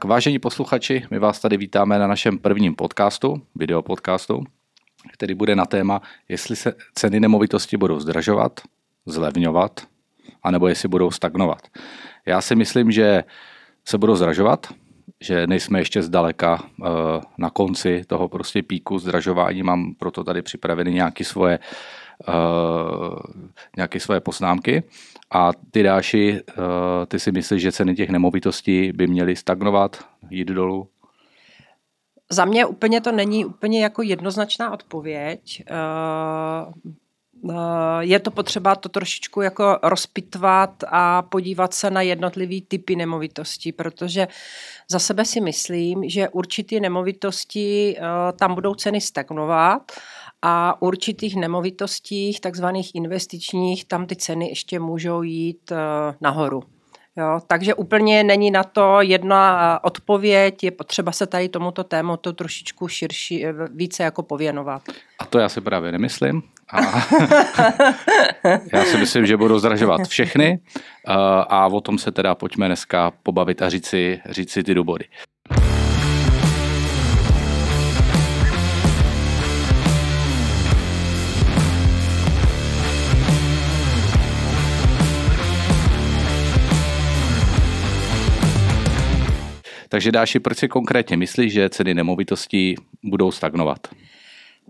[0.00, 4.44] Tak, vážení posluchači, my vás tady vítáme na našem prvním podcastu, videopodcastu,
[5.12, 8.60] který bude na téma, jestli se ceny nemovitosti budou zdražovat,
[9.06, 9.80] zlevňovat,
[10.42, 11.58] anebo jestli budou stagnovat.
[12.26, 13.24] Já si myslím, že
[13.84, 14.66] se budou zdražovat,
[15.20, 16.88] že nejsme ještě zdaleka eh,
[17.38, 19.62] na konci toho prostě píku zdražování.
[19.62, 21.58] Mám proto tady připraveny nějaké svoje,
[22.28, 22.32] eh,
[23.76, 24.82] nějaké svoje poznámky.
[25.32, 30.48] A ty dáši, eh, ty si myslíš, že ceny těch nemovitostí by měly stagnovat, jít
[30.48, 30.88] dolů?
[32.32, 35.64] Za mě úplně to není úplně jako jednoznačná odpověď.
[38.00, 44.28] Je to potřeba to trošičku jako rozpitvat a podívat se na jednotlivý typy nemovitostí, protože
[44.90, 47.96] za sebe si myslím, že určitý nemovitosti
[48.38, 49.92] tam budou ceny stagnovat
[50.42, 55.72] a určitých nemovitostích, takzvaných investičních, tam ty ceny ještě můžou jít
[56.20, 56.62] nahoru.
[57.16, 62.88] Jo, takže úplně není na to jedna odpověď, je potřeba se tady tomuto tématu trošičku
[62.88, 63.44] širší,
[63.74, 64.82] více jako pověnovat.
[65.18, 66.42] A to já si právě nemyslím.
[66.72, 66.80] A
[68.72, 70.60] já si myslím, že budou zdražovat všechny
[71.48, 75.04] a o tom se teda pojďme dneska pobavit a říct si, říct si ty důvody.
[89.90, 93.78] Takže Dáši, proč si konkrétně myslíš, že ceny nemovitostí budou stagnovat?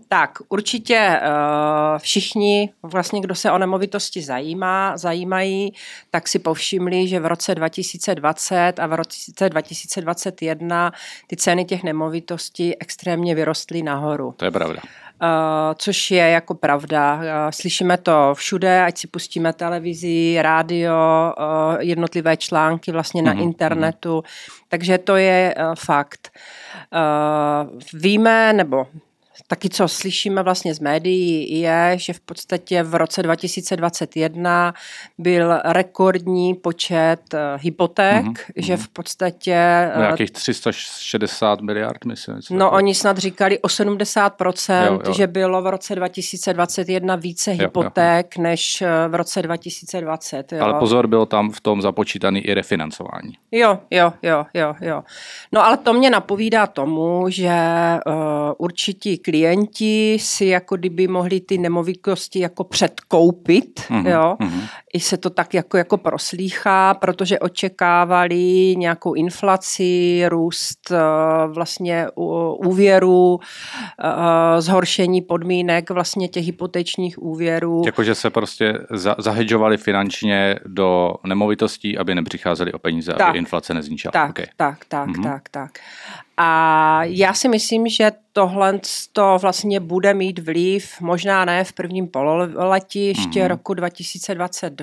[0.07, 5.73] Tak, určitě uh, všichni, vlastně kdo se o nemovitosti zajímá, zajímají,
[6.09, 10.91] tak si povšimli, že v roce 2020 a v roce 2021
[11.27, 14.33] ty ceny těch nemovitostí extrémně vyrostly nahoru.
[14.37, 14.81] To je pravda.
[15.21, 15.27] Uh,
[15.75, 17.15] což je jako pravda.
[17.15, 20.95] Uh, slyšíme to všude, ať si pustíme televizi, rádio,
[21.37, 23.43] uh, jednotlivé články vlastně na mm-hmm.
[23.43, 24.23] internetu.
[24.69, 26.31] Takže to je fakt.
[27.93, 28.87] Víme, nebo
[29.47, 34.73] Taky co slyšíme vlastně z médií je, že v podstatě v roce 2021
[35.17, 38.53] byl rekordní počet uh, hypoték, mm-hmm.
[38.55, 39.87] že v podstatě...
[39.95, 42.39] Uh, nějakých 360 miliard, myslím.
[42.51, 45.13] No oni snad říkali o 70%, jo, jo.
[45.13, 48.43] že bylo v roce 2021 více hypoték jo, jo.
[48.43, 50.51] než eh, v roce 2020.
[50.51, 50.63] Jo.
[50.63, 53.37] Ale pozor, bylo tam v tom započítaný i refinancování.
[53.51, 55.03] Jo, jo, jo, jo, jo.
[55.51, 57.51] No ale to mě napovídá tomu, že
[58.05, 58.13] uh,
[58.57, 64.07] určití klienti si jako kdyby mohli ty nemovitosti jako předkoupit, mm-hmm.
[64.07, 64.35] jo.
[64.39, 64.67] Mm-hmm.
[64.93, 70.97] I se to tak jako, jako proslýchá, protože očekávali nějakou inflaci, růst uh,
[71.53, 72.07] vlastně
[72.65, 73.39] úvěru, uh,
[74.59, 77.81] zhoršení podmínek vlastně těch hypotečních úvěrů.
[77.85, 83.73] Jakože se prostě za- zahedžovali finančně do nemovitostí, aby nepřicházeli o peníze, tak, aby inflace
[83.73, 84.11] nezničila.
[84.11, 84.45] Tak, okay.
[84.57, 85.23] tak, tak, mm-hmm.
[85.23, 85.71] tak, tak.
[86.37, 88.79] A já si myslím, že tohle
[89.13, 93.47] to vlastně bude mít vliv, možná ne v prvním pololetí ještě mm-hmm.
[93.47, 94.80] roku 2022,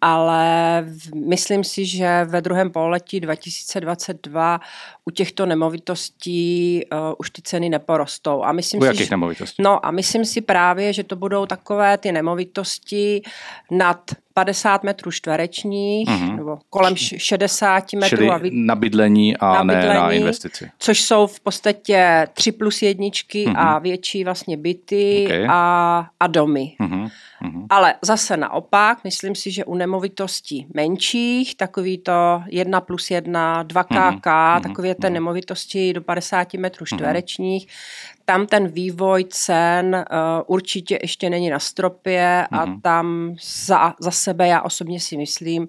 [0.00, 4.60] ale myslím si, že ve druhém pololetí 2022
[5.04, 8.42] u těchto nemovitostí uh, už ty ceny neporostou.
[8.42, 9.62] A myslím u si, jakých že, nemovitostí?
[9.62, 13.22] No a myslím si právě, že to budou takové ty nemovitosti
[13.70, 16.36] nad 50 metrů čtverečních, mm-hmm.
[16.36, 18.16] nebo kolem 60 metrů.
[18.16, 18.50] Čili a vy...
[18.52, 20.70] na bydlení a na ne bydlení, na investici.
[20.78, 23.58] Což jsou v podstatě 3 plus jedničky mm-hmm.
[23.58, 25.46] a větší vlastně byty okay.
[25.50, 26.72] a, a domy.
[26.80, 27.10] Mm-hmm.
[27.44, 27.66] Mm-hmm.
[27.70, 33.84] Ale zase naopak, myslím si, že u nemovitostí menších, takový to 1 plus 1, 2
[33.84, 34.62] KK, mm-hmm.
[34.62, 35.12] takové ty mm-hmm.
[35.12, 36.98] nemovitosti do 50 metrů mhm.
[36.98, 38.13] čtverečních, mm-hmm.
[38.24, 42.58] Tam ten vývoj cen uh, určitě ještě není na stropě mm-hmm.
[42.60, 42.80] a mhm.
[42.80, 45.68] tam za, za sebe já osobně si myslím,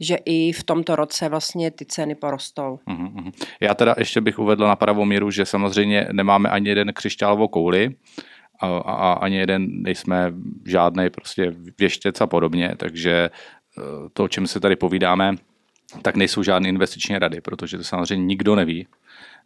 [0.00, 2.78] že i v tomto roce vlastně ty ceny porostou.
[2.88, 3.32] Mm-hmm.
[3.60, 7.94] Já teda ještě bych uvedl na pravou míru, že samozřejmě nemáme ani jeden křišťálovou kouli,
[8.62, 10.32] a, a ani jeden nejsme
[10.66, 13.30] žádný prostě věštec a podobně, takže e,
[14.12, 15.34] to, o čem se tady povídáme,
[16.02, 18.86] tak nejsou žádné investiční rady, protože to samozřejmě nikdo neví.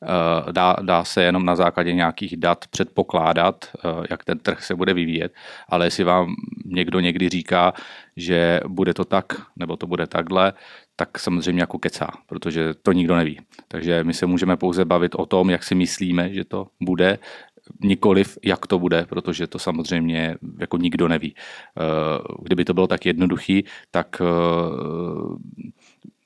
[0.03, 4.75] E, dá, dá se jenom na základě nějakých dat předpokládat, e, jak ten trh se
[4.75, 5.33] bude vyvíjet,
[5.69, 6.35] ale jestli vám
[6.65, 7.73] někdo někdy říká,
[8.17, 9.25] že bude to tak,
[9.57, 10.53] nebo to bude takhle,
[10.97, 13.41] tak samozřejmě jako kecá, protože to nikdo neví.
[13.69, 17.19] Takže my se můžeme pouze bavit o tom, jak si myslíme, že to bude,
[17.81, 21.35] nikoliv, jak to bude, protože to samozřejmě jako nikdo neví.
[21.37, 21.83] Eh,
[22.43, 24.25] kdyby to bylo tak jednoduchý, tak eh,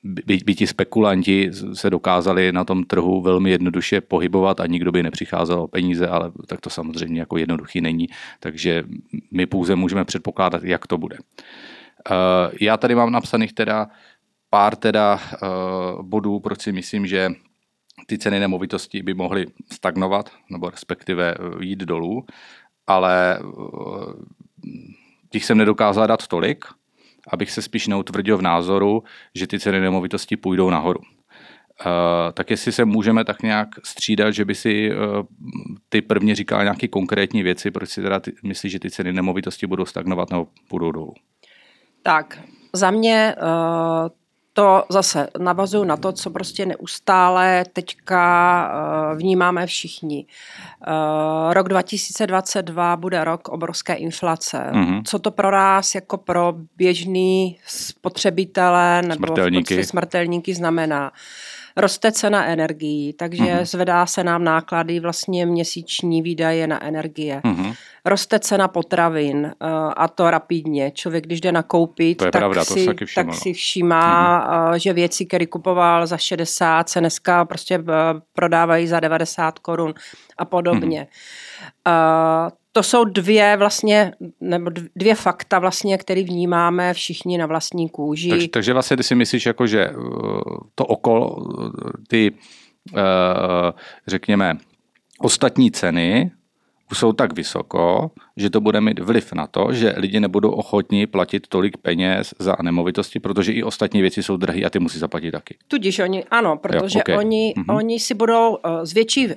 [0.03, 5.03] by, by ti spekulanti se dokázali na tom trhu velmi jednoduše pohybovat a nikdo by
[5.03, 8.07] nepřicházel o peníze, ale tak to samozřejmě jako jednoduchý není,
[8.39, 8.83] takže
[9.31, 11.17] my pouze můžeme předpokládat, jak to bude.
[11.17, 13.87] Eh, já tady mám napsaných teda
[14.49, 15.19] pár teda
[16.01, 17.29] bodů, proč si myslím, že
[18.05, 22.25] ty ceny nemovitostí by mohly stagnovat nebo respektive jít dolů,
[22.87, 23.39] ale
[25.29, 26.65] těch jsem nedokázal dát tolik,
[27.27, 29.03] abych se spíš neutvrdil v názoru,
[29.35, 30.99] že ty ceny nemovitostí půjdou nahoru.
[31.85, 34.97] Uh, tak jestli se můžeme tak nějak střídat, že by si uh,
[35.89, 39.67] ty prvně říkal nějaké konkrétní věci, proč si teda ty, myslíš, že ty ceny nemovitosti
[39.67, 41.13] budou stagnovat nebo půjdou dolů?
[42.03, 42.39] Tak,
[42.73, 44.07] za mě uh,
[44.53, 48.71] to zase navazuju na to, co prostě neustále teďka
[49.11, 50.25] uh, vnímáme všichni.
[50.87, 54.69] Uh, rok 2022 bude rok obrovské inflace.
[54.71, 55.01] Mm-hmm.
[55.05, 61.11] Co to pro nás jako pro běžný spotřebitele nebo smrtelníky, smrtelníky znamená?
[61.77, 63.65] Roste cena energií, takže mm-hmm.
[63.65, 67.41] zvedá se nám náklady vlastně měsíční výdaje na energie.
[67.43, 67.75] Mm-hmm.
[68.05, 70.91] Roste cena potravin uh, a to rapidně.
[70.91, 74.69] Člověk, když jde nakoupit, tak, pravda, si, tak si všímá, mm-hmm.
[74.69, 77.85] uh, že věci, které kupoval za 60, se dneska prostě uh,
[78.33, 79.93] prodávají za 90 korun
[80.37, 81.07] a podobně.
[81.85, 82.51] Mm-hmm.
[82.71, 88.29] Uh, to jsou dvě vlastně, nebo dvě fakta vlastně, které vnímáme všichni na vlastní kůži.
[88.29, 90.41] Takže, takže vlastně ty si myslíš, jako, že uh,
[90.75, 91.35] to okolo,
[92.07, 92.31] ty,
[92.93, 92.99] uh,
[94.07, 94.57] řekněme,
[95.19, 96.31] ostatní ceny
[96.93, 101.47] jsou tak vysoko, že to bude mít vliv na to, že lidi nebudou ochotní platit
[101.47, 105.55] tolik peněz za nemovitosti, protože i ostatní věci jsou drahé a ty musí zaplatit taky.
[105.67, 107.17] Tudíž oni, ano, protože jo, okay.
[107.17, 107.75] oni, mm-hmm.
[107.75, 109.33] oni si budou uh, zvětší, uh,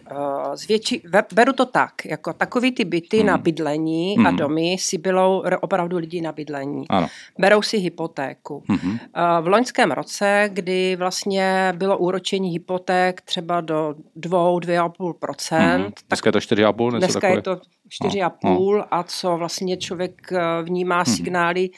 [0.55, 1.03] zvětší,
[1.35, 3.27] beru to tak, jako takový ty byty mm-hmm.
[3.27, 4.27] na bydlení mm-hmm.
[4.27, 4.39] a mhm.
[4.39, 6.89] domy si bylou opravdu lidi na bydlení.
[6.89, 7.09] Ano.
[7.39, 8.63] Berou si hypotéku.
[8.69, 8.91] Mm-hmm.
[8.91, 15.15] Uh, v loňském roce, kdy vlastně bylo úročení hypoték třeba do 2-2,5%.
[15.19, 15.93] Mm-hmm.
[16.09, 16.99] Dneska je to 4,5%?
[16.99, 17.61] Dneska je to
[18.03, 21.17] 4,5 no, a co vlastně člověk eh, vnímá hmm.
[21.17, 21.71] signály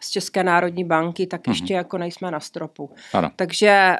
[0.00, 1.52] z České národní banky, tak hmm.
[1.52, 2.90] ještě jako nejsme na stropu.
[3.12, 3.30] Ano.
[3.36, 3.98] Takže eh,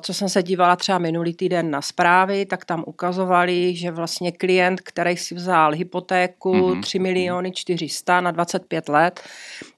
[0.00, 4.80] co jsem se dívala třeba minulý týden na zprávy, tak tam ukazovali, že vlastně klient,
[4.80, 6.82] který si vzal hypotéku hmm.
[6.82, 9.20] 3 miliony 400 na 25 let,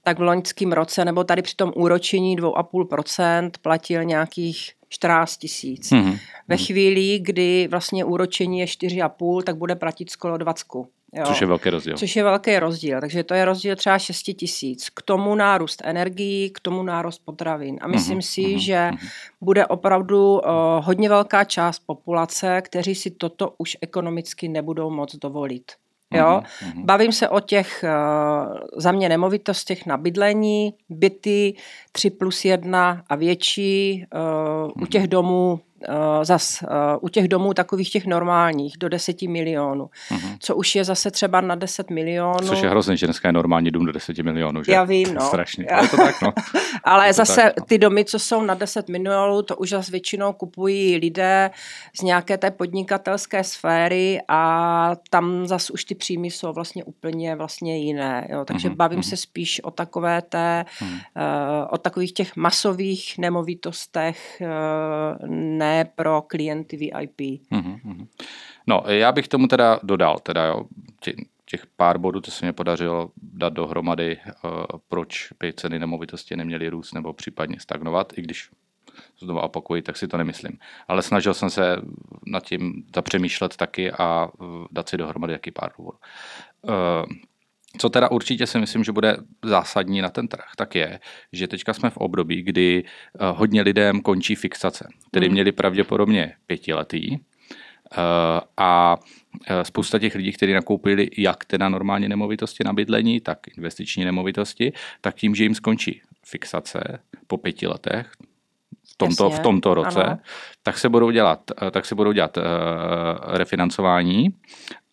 [0.02, 5.90] tak v loňském roce nebo tady při tom úročení 2,5% platil nějakých 14 tisíc.
[5.90, 6.18] Mm-hmm.
[6.48, 10.66] Ve chvíli, kdy vlastně úročení je 4,5, tak bude platit skoro 20.
[11.14, 11.24] Jo.
[11.26, 11.96] Což je velký rozdíl.
[11.96, 14.90] Což je velký rozdíl, takže to je rozdíl třeba 6 tisíc.
[14.90, 17.78] K tomu nárůst energií, k tomu nárůst potravin.
[17.80, 19.08] A myslím uh-huh, si, uh-huh, že uh-huh.
[19.40, 20.40] bude opravdu uh,
[20.80, 25.72] hodně velká část populace, kteří si toto už ekonomicky nebudou moc dovolit.
[26.12, 26.42] Jo?
[26.42, 26.84] Uh-huh.
[26.84, 31.54] Bavím se o těch uh, za mě nemovitostech na bydlení, byty
[31.92, 34.82] 3 plus 1 a větší, uh, uh-huh.
[34.82, 35.60] u těch domů
[36.22, 36.68] zas uh,
[37.00, 40.36] u těch domů takových těch normálních do 10 milionů, uh-huh.
[40.38, 42.48] co už je zase třeba na 10 milionů.
[42.48, 44.72] Což je hrozně, že dneska je normální dům do 10 milionů, že?
[44.72, 45.20] Já vím, no.
[45.20, 46.32] Strašně, ale to tak, no.
[46.84, 47.64] ale to zase tak, no.
[47.64, 51.50] ty domy, co jsou na 10 milionů, to už zase většinou kupují lidé
[51.96, 57.78] z nějaké té podnikatelské sféry a tam zase už ty příjmy jsou vlastně úplně vlastně
[57.78, 58.44] jiné, jo.
[58.44, 58.76] Takže uh-huh.
[58.76, 59.08] bavím uh-huh.
[59.08, 60.86] se spíš o takové té, uh-huh.
[60.86, 67.20] uh, o takových těch masových nemovitostech, uh, ne pro klienty VIP.
[67.20, 68.06] Mm-hmm.
[68.66, 70.66] No, já bych tomu teda dodal, teda jo,
[71.44, 74.50] těch pár bodů, co se mě podařilo dát dohromady, uh,
[74.88, 78.50] proč by ceny nemovitosti neměly růst nebo případně stagnovat, i když
[79.18, 80.58] znovu opakuji, tak si to nemyslím.
[80.88, 81.76] Ale snažil jsem se
[82.26, 85.98] nad tím zapřemýšlet taky a uh, dát si dohromady jaký pár důvodů.
[87.78, 91.00] Co teda určitě si myslím, že bude zásadní na ten trh, tak je,
[91.32, 95.32] že teďka jsme v období, kdy eh, hodně lidem končí fixace, které mm.
[95.32, 97.98] měli pravděpodobně pětiletý, eh,
[98.56, 98.96] a
[99.46, 104.72] eh, spousta těch lidí, kteří nakoupili jak teda normálně nemovitosti na bydlení, tak investiční nemovitosti,
[105.00, 108.10] tak tím, že jim skončí fixace po pěti letech,
[108.92, 110.18] v tomto, v tomto roce, ano.
[110.62, 112.42] tak se budou dělat, tak se budou dělat uh,
[113.26, 114.28] refinancování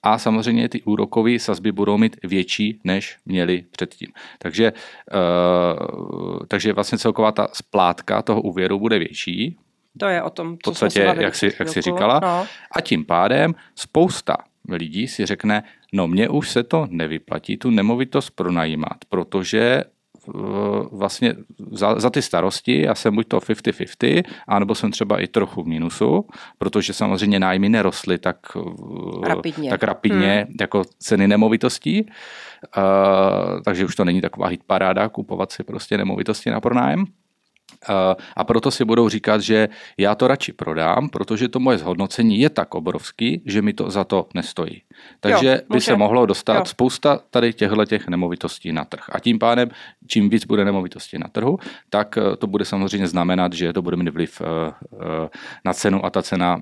[0.03, 4.07] a samozřejmě ty úrokové sazby budou mít větší, než měly předtím.
[4.37, 4.73] Takže,
[5.13, 9.57] uh, takže vlastně celková ta splátka toho úvěru bude větší.
[9.99, 12.19] To je o tom, co v podstatě, jak si, jak si říkala.
[12.23, 12.47] No.
[12.71, 14.37] A tím pádem spousta
[14.69, 15.63] lidí si řekne,
[15.93, 19.83] no mně už se to nevyplatí tu nemovitost pronajímat, protože
[20.91, 21.35] vlastně
[21.71, 25.67] za, za ty starosti já jsem buď to 50-50, anebo jsem třeba i trochu v
[25.67, 26.25] mínusu,
[26.57, 28.37] protože samozřejmě nájmy nerostly tak
[29.23, 30.55] rapidně, tak rapidně hmm.
[30.59, 32.11] jako ceny nemovitostí, uh,
[33.65, 37.05] takže už to není taková hit paráda kupovat si prostě nemovitosti na pronájem.
[37.89, 42.39] Eh, a proto si budou říkat, že já to radši prodám, protože to moje zhodnocení
[42.39, 44.81] je tak obrovský, že mi to za to nestojí.
[45.19, 46.65] Takže jo, by se mohlo dostat jo.
[46.65, 49.03] spousta tady těchto těch nemovitostí na trh.
[49.11, 49.69] A tím pádem,
[50.07, 51.57] čím víc bude nemovitostí na trhu,
[51.89, 54.73] tak eh, to bude samozřejmě znamenat, že to bude mít vliv eh,
[55.65, 56.61] na cenu a ta cena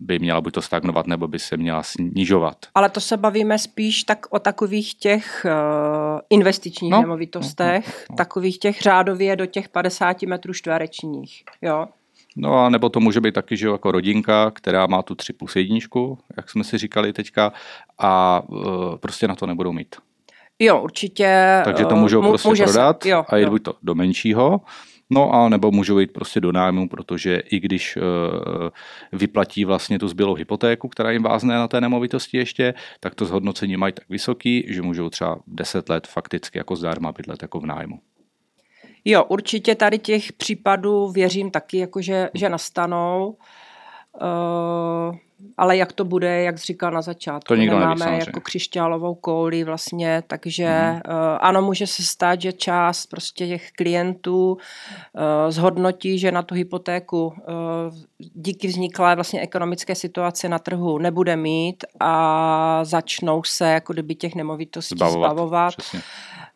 [0.00, 2.56] by měla buď to stagnovat, nebo by se měla snižovat.
[2.74, 8.04] Ale to se bavíme spíš tak o takových těch uh, investičních no, nemovitostech, no, no,
[8.10, 8.16] no.
[8.16, 11.86] takových těch řádově do těch 50 metrů čtverečních, jo.
[12.36, 15.56] No a nebo to může být taky, že jako rodinka, která má tu 3 plus
[15.56, 17.52] jedničku, jak jsme si říkali teďka,
[17.98, 19.96] a uh, prostě na to nebudou mít.
[20.58, 21.60] Jo, určitě.
[21.64, 24.60] Takže to můžou prostě může prodat se, jo, a jít buď to do menšího,
[25.10, 28.02] No a nebo můžou jít prostě do nájmu, protože i když uh,
[29.12, 33.76] vyplatí vlastně tu zbylou hypotéku, která jim vázne na té nemovitosti ještě, tak to zhodnocení
[33.76, 37.98] mají tak vysoký, že můžou třeba 10 let fakticky jako zdarma bydlet jako v nájmu.
[39.04, 43.28] Jo, určitě tady těch případů věřím taky, jako že, že nastanou.
[43.28, 43.34] Uh,
[45.56, 49.14] ale jak to bude, jak jsi říkal na začátku, to nikdo nemáme neví, jako křišťálovou
[49.14, 50.94] kouli vlastně, takže mm.
[50.94, 54.60] uh, ano, může se stát, že část prostě těch klientů uh,
[55.48, 57.34] zhodnotí, že na tu hypotéku uh,
[58.18, 64.34] díky vzniklé vlastně ekonomické situaci na trhu nebude mít a začnou se jako kdyby těch
[64.34, 65.32] nemovitostí zbavovat.
[65.32, 65.74] zbavovat.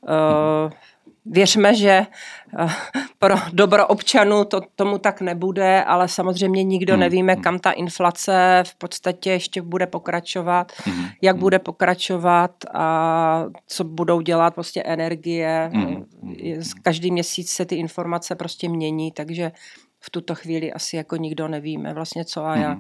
[0.03, 0.73] Uh,
[1.27, 2.07] Věřme, že
[2.59, 2.69] eh,
[3.19, 7.01] pro dobro občanů to, tomu tak nebude, ale samozřejmě nikdo hmm.
[7.01, 7.43] nevíme, hmm.
[7.43, 11.07] kam ta inflace v podstatě ještě bude pokračovat, hmm.
[11.23, 11.41] jak hmm.
[11.41, 15.71] bude pokračovat a co budou dělat prostě energie.
[16.83, 19.53] Každý měsíc se ty informace prostě mění, takže
[20.01, 22.79] v tuto chvíli asi jako nikdo nevíme vlastně co a jak.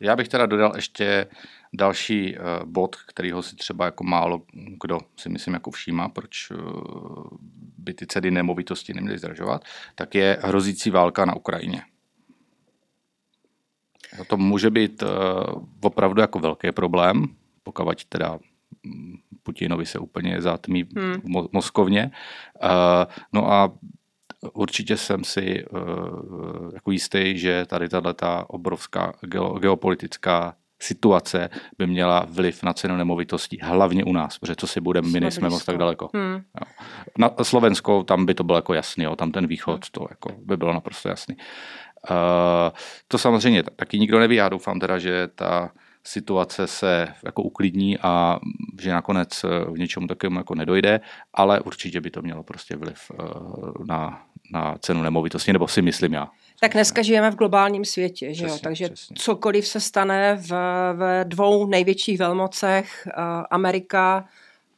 [0.00, 1.26] Já bych teda dodal ještě
[1.72, 4.42] Další uh, bod, kterýho si třeba jako málo
[4.82, 6.58] kdo si myslím jako všímá, proč uh,
[7.78, 11.82] by ty ceny nemovitosti neměly zdražovat, tak je hrozící válka na Ukrajině.
[14.26, 15.08] To může být uh,
[15.80, 17.26] opravdu jako velký problém,
[17.62, 18.38] pokud teda
[18.82, 21.14] mm, Putinovi se úplně zatmí hmm.
[21.14, 22.10] v Moskovně.
[23.32, 23.72] No a
[24.52, 25.64] určitě jsem si
[26.74, 29.12] jako jistý, že tady tato obrovská
[29.60, 35.08] geopolitická situace by měla vliv na cenu nemovitostí, hlavně u nás, protože co si budeme,
[35.08, 36.10] my nejsme moc tak daleko.
[36.14, 36.42] Hmm.
[37.18, 40.56] Na Slovensko, tam by to bylo jako jasný, jo, tam ten východ, to jako by
[40.56, 41.36] bylo naprosto jasný.
[42.10, 42.16] Uh,
[43.08, 45.70] to samozřejmě taky nikdo neví, já doufám teda, že ta
[46.08, 48.38] situace se jako uklidní a
[48.80, 51.00] že nakonec v něčemu takovému jako nedojde,
[51.34, 54.22] ale určitě by to mělo prostě vliv uh, na,
[54.52, 56.28] na cenu nemovitosti, nebo si myslím já.
[56.60, 58.58] Tak dneska žijeme v globálním světě, že jo?
[58.62, 59.16] takže přesně.
[59.18, 60.50] cokoliv se stane v,
[60.94, 64.28] v dvou největších velmocech, uh, Amerika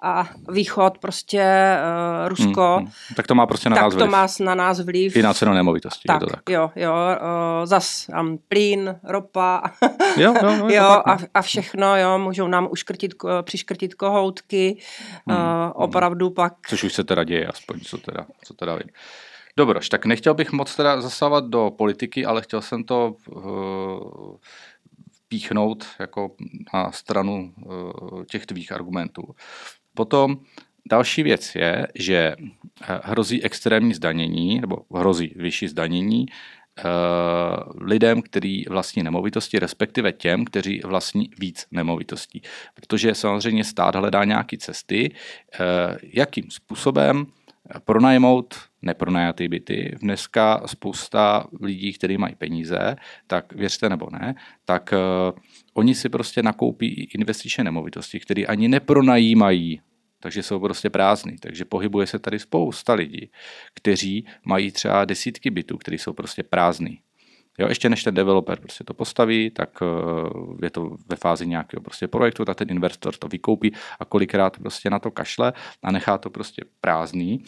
[0.02, 1.76] a východ, prostě
[2.23, 2.76] uh, Rusko.
[2.76, 3.14] Hmm, hmm.
[3.16, 4.07] Tak to má prostě na tak nás vliv.
[4.07, 5.16] to má na nás vliv.
[5.16, 6.07] I na cenu nemovitosti.
[6.07, 6.50] Tak, je to tak.
[6.50, 6.92] jo, jo.
[6.92, 9.62] Uh, zas um, plyn, ropa.
[10.16, 14.76] jo, jo, jo, jo a, a všechno, jo, můžou nám uškrtit, přiškrtit kohoutky.
[15.26, 16.35] Hmm, uh, opravdu hmm.
[16.35, 16.54] pak...
[16.69, 18.90] Což už se teda děje, aspoň co teda, co teda vím.
[19.57, 24.37] Dobroš, tak nechtěl bych moc teda zasávat do politiky, ale chtěl jsem to uh,
[25.28, 26.30] píchnout jako
[26.75, 29.23] na stranu uh, těch tvých argumentů.
[29.94, 30.40] Potom
[30.90, 36.26] další věc je, že eh, hrozí extrémní zdanění, nebo hrozí vyšší zdanění
[37.80, 42.42] lidem, kteří vlastní nemovitosti, respektive těm, kteří vlastní víc nemovitostí.
[42.75, 45.14] Protože samozřejmě stát hledá nějaké cesty,
[46.02, 47.26] jakým způsobem
[47.84, 49.96] pronajmout nepronajatý byty.
[50.00, 54.94] Dneska spousta lidí, kteří mají peníze, tak věřte nebo ne, tak
[55.32, 55.38] uh,
[55.74, 59.80] oni si prostě nakoupí investiční nemovitosti, které ani nepronajímají
[60.20, 61.36] takže jsou prostě prázdný.
[61.40, 63.30] Takže pohybuje se tady spousta lidí,
[63.74, 67.00] kteří mají třeba desítky bytů, které jsou prostě prázdný.
[67.60, 69.86] Jo, ještě než ten developer prostě to postaví, tak eh,
[70.62, 74.90] je to ve fázi nějakého prostě projektu, tak ten investor to vykoupí a kolikrát prostě
[74.90, 75.52] na to kašle
[75.82, 77.44] a nechá to prostě prázdný.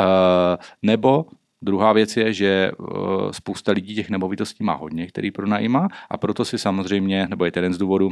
[0.00, 1.26] Eh, nebo
[1.64, 6.44] Druhá věc je, že eh, spousta lidí těch nemovitostí má hodně, který pronajímá a proto
[6.44, 8.10] si samozřejmě, nebo je to jeden z důvodů,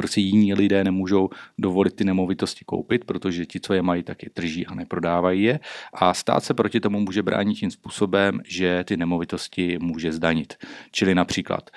[0.00, 1.28] proč si jiní lidé nemůžou
[1.58, 5.60] dovolit ty nemovitosti koupit, protože ti, co je mají, tak je drží a neprodávají je.
[5.92, 10.56] A stát se proti tomu může bránit tím způsobem, že ty nemovitosti může zdanit.
[10.92, 11.70] Čili například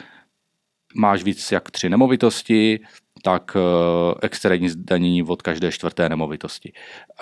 [0.95, 2.79] máš víc jak tři nemovitosti,
[3.21, 6.73] tak uh, extrémní zdanění od každé čtvrté nemovitosti.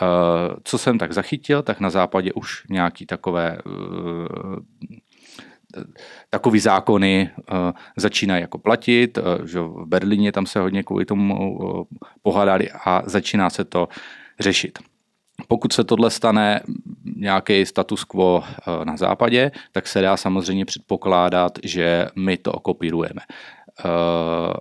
[0.01, 4.55] Uh, co jsem tak zachytil, tak na západě už nějaký takové uh,
[6.29, 11.57] takový zákony uh, začínají jako platit, uh, že v Berlíně tam se hodně kvůli tomu
[11.57, 11.83] uh,
[12.21, 13.87] pohádali a začíná se to
[14.39, 14.79] řešit.
[15.47, 16.61] Pokud se tohle stane
[17.15, 18.43] nějaký status quo
[18.83, 23.21] na západě, tak se dá samozřejmě předpokládat, že my to okopírujeme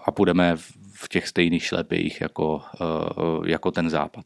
[0.05, 0.57] a půjdeme
[0.95, 2.63] v těch stejných šlepích jako,
[3.47, 4.25] jako ten západ.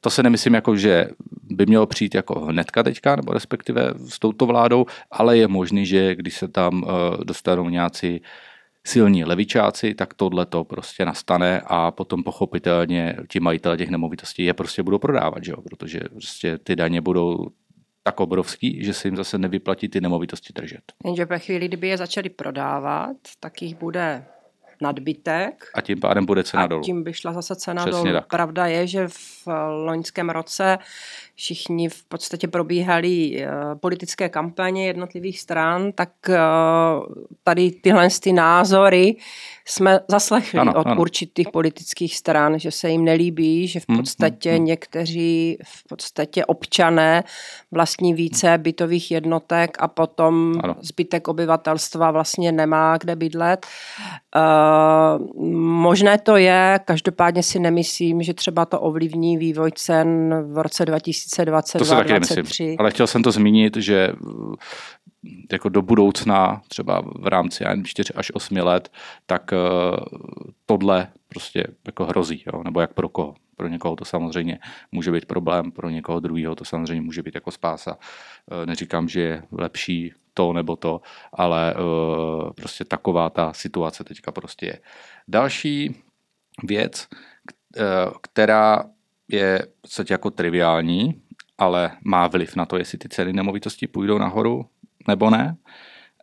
[0.00, 1.08] To se nemyslím jako, že
[1.42, 6.14] by mělo přijít jako hnedka teďka, nebo respektive s touto vládou, ale je možný, že
[6.14, 6.84] když se tam
[7.24, 8.20] dostanou nějací
[8.86, 14.54] silní levičáci, tak tohle to prostě nastane a potom pochopitelně ti majitele těch nemovitostí je
[14.54, 15.62] prostě budou prodávat, že jo?
[15.62, 17.48] protože prostě ty daně budou
[18.02, 20.82] tak obrovský, že se jim zase nevyplatí ty nemovitosti držet.
[21.04, 24.24] Jenže ve chvíli, kdyby je začali prodávat, tak jich bude
[24.80, 25.70] nadbytek.
[25.74, 26.80] A tím pádem bude cena dolů.
[26.80, 28.20] A tím by šla zase cena Přesně dolů.
[28.20, 28.26] Tak.
[28.26, 29.46] Pravda je, že v
[29.84, 30.78] loňském roce
[31.38, 36.38] všichni v podstatě probíhaly eh, politické kampaně jednotlivých stran, tak eh,
[37.44, 39.16] tady tyhle ty názory
[39.64, 41.00] jsme zaslechli ano, od ano.
[41.00, 44.66] určitých politických stran, že se jim nelíbí, že v hmm, podstatě hmm, hmm.
[44.66, 47.24] někteří v podstatě občané
[47.70, 50.74] vlastní více bytových jednotek a potom ano.
[50.80, 53.66] zbytek obyvatelstva vlastně nemá kde bydlet.
[54.36, 60.84] Uh, možné to je, každopádně si nemyslím, že třeba to ovlivní vývoj cen v roce
[61.44, 64.12] 2022 To se taky nemyslím, ale chtěl jsem to zmínit, že
[65.52, 68.92] jako do budoucna, třeba v rámci 4 až 8 let,
[69.26, 69.56] tak eh,
[70.66, 72.62] tohle prostě jako hrozí, jo?
[72.62, 73.34] nebo jak pro koho.
[73.56, 74.58] Pro někoho to samozřejmě
[74.92, 77.98] může být problém, pro někoho druhého to samozřejmě může být jako spása.
[78.62, 81.00] Eh, neříkám, že je lepší to nebo to,
[81.32, 84.78] ale eh, prostě taková ta situace teďka prostě je.
[85.28, 85.94] Další
[86.64, 87.08] věc,
[88.20, 88.84] která
[89.28, 91.22] je v podstatě jako triviální,
[91.58, 94.66] ale má vliv na to, jestli ty ceny nemovitosti půjdou nahoru
[95.08, 95.56] nebo ne.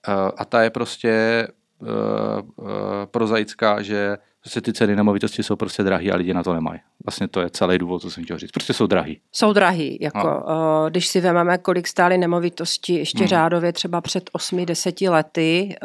[0.07, 1.47] Eh, a ta je prostě eh,
[1.81, 6.79] eh, prozaická, že prostě ty ceny nemovitosti jsou prostě drahé a lidi na to nemají.
[7.05, 8.51] Vlastně to je celý důvod, co jsem chtěl říct.
[8.51, 9.21] Prostě jsou drahý.
[9.31, 9.97] Jsou drahý.
[10.01, 10.89] Jako, no.
[10.89, 13.27] Když si vezmeme, kolik stály nemovitosti ještě hmm.
[13.27, 15.75] řádově třeba před 8-10 lety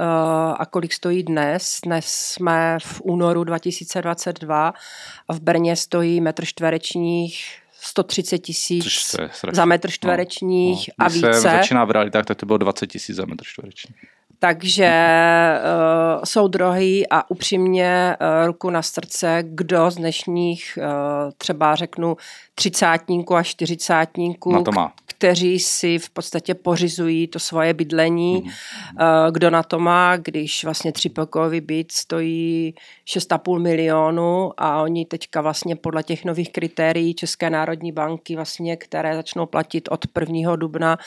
[0.59, 1.81] a kolik stojí dnes.
[1.85, 4.73] Dnes jsme v únoru 2022
[5.29, 9.17] a v Brně stojí metr čtverečních 130 tisíc
[9.53, 11.07] za metr čtverečních no, no.
[11.07, 11.35] a více.
[11.35, 13.95] se začíná v realitách, tak to bylo 20 tisíc za metr čtvereční.
[14.43, 14.91] Takže
[16.17, 22.17] uh, jsou drohy a upřímně uh, ruku na srdce, kdo z dnešních uh, třeba řeknu
[22.55, 24.65] třicátníků a čtyřicátníků,
[25.07, 28.43] kteří si v podstatě pořizují to svoje bydlení.
[28.43, 29.33] Mm-hmm.
[29.33, 32.75] Kdo na to má, když vlastně třípokový byt stojí
[33.07, 39.15] 6,5 milionu a oni teďka vlastně podle těch nových kritérií České národní banky, vlastně, které
[39.15, 40.57] začnou platit od 1.
[40.57, 40.99] dubna,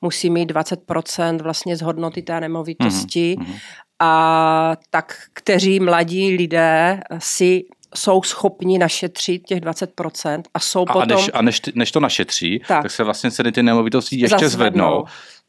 [0.00, 2.77] musí mít 20% vlastně z hodnoty té nemovitosti.
[2.80, 3.58] Mm-hmm.
[4.00, 7.64] A tak kteří mladí lidé si
[7.94, 11.16] jsou schopni našetřit těch 20% a jsou a potom...
[11.16, 12.82] Než, a než, než to našetří, tak.
[12.82, 15.04] tak se vlastně ceny ty nemovitosti ještě zvednou.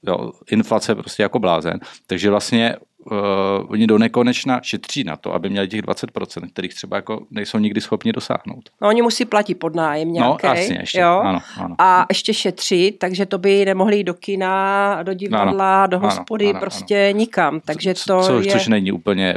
[0.08, 1.80] Jo, inflace prostě jako blázen.
[2.08, 2.76] Takže vlastně
[3.12, 3.18] uh,
[3.72, 7.82] oni do nekonečna šetří na to, aby měli těch 20%, kterých třeba jako nejsou nikdy
[7.82, 8.70] schopni dosáhnout.
[8.82, 10.48] No oni musí platit podnájem nějaký.
[10.48, 11.22] No jasně, ještě, jo?
[11.24, 11.76] Ano, ano.
[11.80, 16.46] A ještě šetří, takže to by nemohli jít do kina, do divadla, ano, do hospody,
[16.46, 17.20] ano, ano, prostě ano.
[17.20, 17.60] nikam.
[17.66, 18.52] Takže to co, je...
[18.52, 19.36] Což není úplně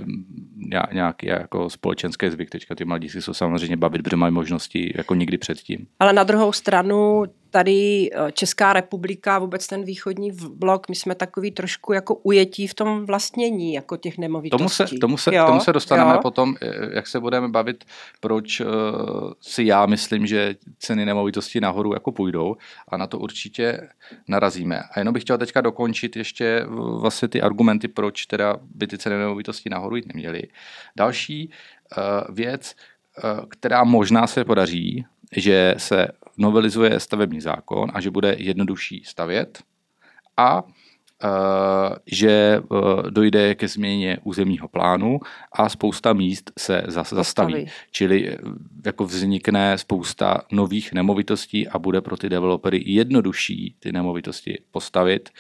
[0.93, 2.51] nějaký jako společenský zvyk.
[2.51, 5.87] Teďka ty mladí si jsou samozřejmě bavit, protože mají možnosti jako nikdy předtím.
[6.01, 11.51] Ale na druhou stranu tady eh, Česká republika, vůbec ten východní blok, my jsme takový
[11.51, 14.59] trošku jako ujetí v tom vlastnění, jako těch nemovitostí.
[14.59, 16.19] Tomu se, tomu se, jo, tomu se dostaneme jo.
[16.23, 17.85] potom, eh, jak se budeme bavit,
[18.21, 18.67] proč uh,
[19.41, 22.57] si já myslím, že ceny nemovitostí nahoru jako půjdou
[22.89, 23.89] a na to určitě
[24.29, 24.81] narazíme.
[24.81, 26.65] A jenom bych chtěl teďka dokončit ještě
[27.01, 30.43] vlastně ty argumenty, proč teda by ty ceny nemovitostí nahoru jít neměly.
[30.97, 32.75] Další uh, věc,
[33.49, 35.05] která možná se podaří,
[35.37, 36.09] že se
[36.43, 39.63] novelizuje stavební zákon a že bude jednodušší stavět
[40.37, 40.63] a
[41.25, 45.21] Uh, že uh, dojde ke změně územního plánu
[45.53, 47.67] a spousta míst se zas, zastaví.
[47.91, 48.39] Čili
[48.87, 55.31] jako vznikne spousta nových nemovitostí a bude pro ty developery jednodušší ty nemovitosti postavit,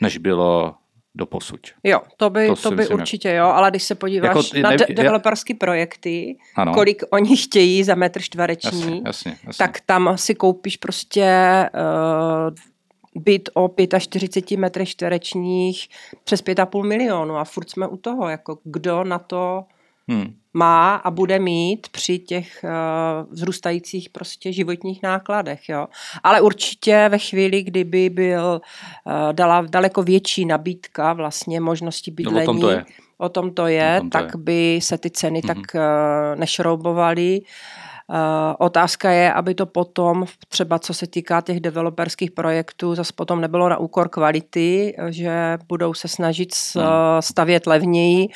[0.00, 0.74] než bylo
[1.14, 1.72] do posuť.
[1.84, 4.76] Jo, to by, to, to by myslím, určitě jo, ale když se podíváš jako, na
[4.76, 6.74] de- developerské projekty, ano.
[6.74, 9.58] kolik oni chtějí za metr čtvereční, jasně, jasně, jasně.
[9.58, 11.30] tak tam si koupíš prostě
[11.74, 15.88] uh, byt o 45 metrech čtverečních
[16.24, 19.64] přes 5,5 milionu a furt jsme u toho, jako kdo na to
[20.10, 20.34] hmm.
[20.54, 25.68] má a bude mít při těch uh, vzrůstajících prostě životních nákladech.
[25.68, 25.86] Jo.
[26.22, 28.60] Ale určitě ve chvíli, kdyby byl
[29.04, 32.84] uh, dala daleko větší nabídka vlastně možnosti bydlení, no, o tom to je,
[33.18, 34.40] o tom to je tom to tak je.
[34.40, 35.46] by se ty ceny mm-hmm.
[35.46, 37.40] tak uh, nešroubovaly.
[37.40, 37.46] Uh,
[38.58, 43.68] otázka je, aby to potom, třeba co se týká těch developerských projektů, zase potom nebylo
[43.68, 46.84] na úkor kvality, že budou se snažit hmm.
[47.20, 48.28] stavět levněji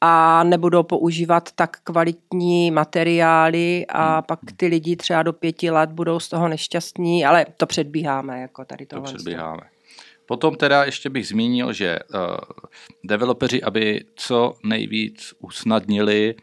[0.00, 4.22] a nebudou používat tak kvalitní materiály a hmm.
[4.22, 8.40] pak ty lidi třeba do pěti let budou z toho nešťastní, ale to předbíháme.
[8.40, 9.62] Jako tady to předbíháme.
[10.26, 12.20] Potom teda ještě bych zmínil, že uh,
[13.04, 16.34] developeři, aby co nejvíc usnadnili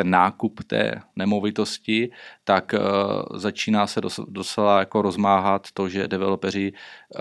[0.00, 2.10] ten nákup té nemovitosti,
[2.44, 7.20] tak uh, začíná se dos, docela jako rozmáhat to, že developeři uh,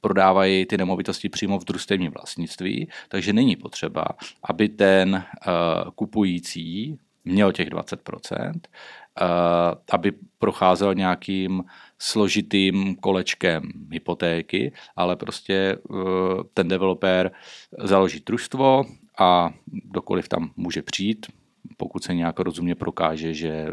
[0.00, 4.04] prodávají ty nemovitosti přímo v družstevním vlastnictví, takže není potřeba,
[4.42, 9.26] aby ten uh, kupující měl těch 20%, uh,
[9.92, 11.64] aby procházel nějakým
[11.98, 16.00] složitým kolečkem hypotéky, ale prostě uh,
[16.54, 17.30] ten developer
[17.78, 18.84] založí družstvo
[19.18, 19.50] a
[19.84, 21.26] dokoliv tam může přijít,
[21.76, 23.66] pokud se nějak rozumně prokáže, že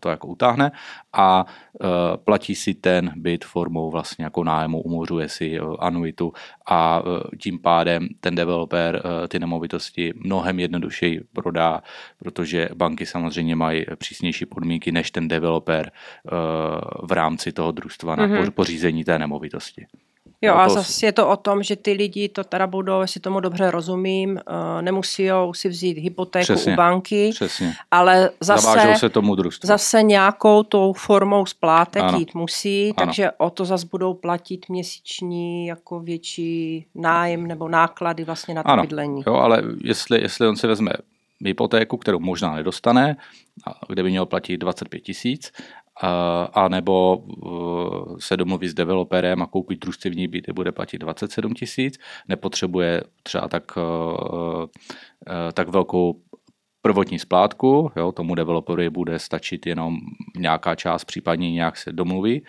[0.00, 0.72] to jako utáhne
[1.12, 1.90] a uh,
[2.24, 6.32] platí si ten byt formou vlastně jako nájmu, umořuje si uh, anuitu
[6.66, 11.82] a uh, tím pádem ten developer ty nemovitosti mnohem jednodušeji prodá,
[12.18, 15.92] protože banky samozřejmě mají přísnější podmínky než ten developer
[17.02, 18.50] v rámci toho družstva na mm-hmm.
[18.50, 19.86] pořízení té nemovitosti.
[20.42, 23.40] Jo, a zase je to o tom, že ty lidi to teda budou, jestli tomu
[23.40, 27.72] dobře rozumím, uh, nemusí si vzít hypotéku přesně, u banky, přesně.
[27.90, 32.18] ale zase, se tomu zase nějakou tou formou splátek ano.
[32.18, 33.06] jít musí, ano.
[33.06, 38.68] takže o to zase budou platit měsíční jako větší nájem nebo náklady vlastně na to
[38.68, 38.82] ano.
[38.82, 39.22] bydlení.
[39.26, 40.92] Jo, ale jestli, jestli on si vezme
[41.46, 43.16] hypotéku, kterou možná nedostane,
[43.88, 45.52] kde by měl platit 25 tisíc
[46.52, 51.98] a nebo uh, se domluví s developerem a koupit družstevní byt, bude platit 27 tisíc,
[52.28, 54.66] nepotřebuje třeba tak, uh, uh,
[55.54, 56.20] tak velkou
[56.82, 59.98] prvotní splátku, jo, tomu developerovi bude stačit jenom
[60.36, 62.44] nějaká část, případně nějak se domluví,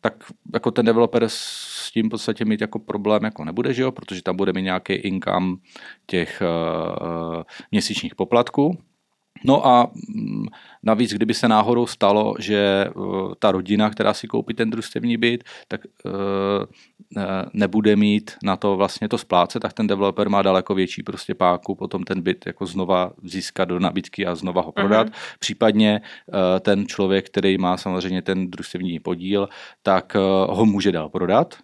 [0.00, 0.14] tak
[0.54, 4.22] jako ten developer s tím v podstatě mít jako problém jako nebude, že jo, protože
[4.22, 5.56] tam bude mít nějaký income
[6.06, 6.42] těch
[7.70, 8.78] měsíčních poplatků,
[9.44, 10.46] No a mm,
[10.82, 15.44] navíc, kdyby se náhodou stalo, že uh, ta rodina, která si koupí ten družstevní byt,
[15.68, 16.12] tak uh,
[17.52, 21.74] nebude mít na to vlastně to splácet, tak ten developer má daleko větší prostě páku
[21.74, 25.06] potom ten byt jako znova získat do nabídky a znova ho prodat.
[25.08, 25.36] Uh-huh.
[25.38, 29.48] Případně uh, ten člověk, který má samozřejmě ten družstevní podíl,
[29.82, 30.16] tak
[30.48, 31.54] ho může dál prodat,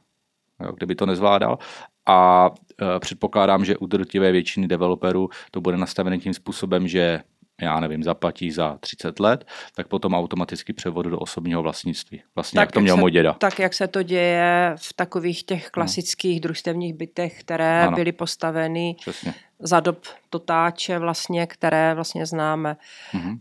[0.75, 1.59] kdyby to nezvládal
[2.07, 2.51] a
[2.99, 7.21] předpokládám, že u drtivé většiny developerů to bude nastavené tím způsobem, že
[7.63, 9.45] já nevím, zaplatí za 30 let,
[9.77, 12.23] tak potom automaticky převod do osobního vlastnictví.
[12.35, 13.33] Vlastně tak jak to měl se, můj děda.
[13.33, 16.43] Tak jak se to děje v takových těch klasických no.
[16.43, 17.97] družstevních bytech, které ano.
[17.97, 19.35] byly postaveny Přesně.
[19.59, 19.99] za dob
[20.31, 22.77] totáče vlastně, které vlastně známe.
[23.13, 23.31] Mhm.
[23.31, 23.37] Uh,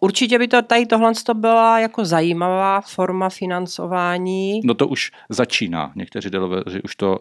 [0.00, 4.60] určitě by to tady tohle to byla jako zajímavá forma financování.
[4.64, 5.92] No to už začíná.
[5.94, 7.18] Někteří deloveři už to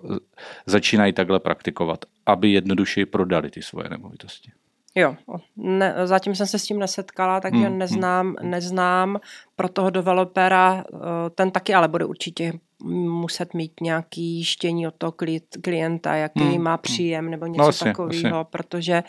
[0.65, 4.52] začínají takhle praktikovat, aby jednodušeji prodali ty svoje nemovitosti.
[4.98, 5.16] Jo,
[5.58, 7.78] ne, zatím jsem se s tím nesetkala, takže hmm, hmm.
[7.78, 9.20] neznám, neznám
[9.56, 12.54] pro toho developera, eh, ten taky ale bude určitě
[12.84, 15.14] muset mít nějaký jištění od toho
[15.62, 16.82] klienta, jaký hmm, má hmm.
[16.82, 19.04] příjem nebo něco no, takového, protože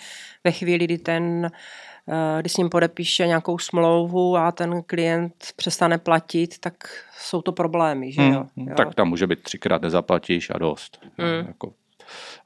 [0.45, 1.51] ve chvíli, kdy ten
[2.09, 6.75] eh, když s ním podepíše nějakou smlouvu a ten klient přestane platit, tak
[7.19, 8.47] jsou to problémy, že jo?
[8.57, 8.75] Hmm, jo.
[8.77, 11.01] Tak tam může být třikrát nezaplatíš a dost.
[11.19, 11.47] Hmm.
[11.47, 11.73] Jako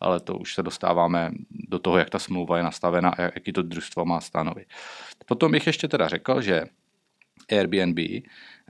[0.01, 3.63] ale to už se dostáváme do toho, jak ta smlouva je nastavena a jaký to
[3.63, 4.67] družstvo má stanovy.
[5.27, 6.65] Potom bych ještě teda řekl, že
[7.59, 7.99] Airbnb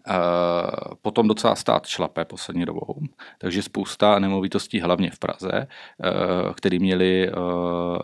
[0.08, 3.00] Uh, potom docela stát šlape poslední dobou,
[3.38, 7.42] takže spousta nemovitostí, hlavně v Praze, uh, který měli uh,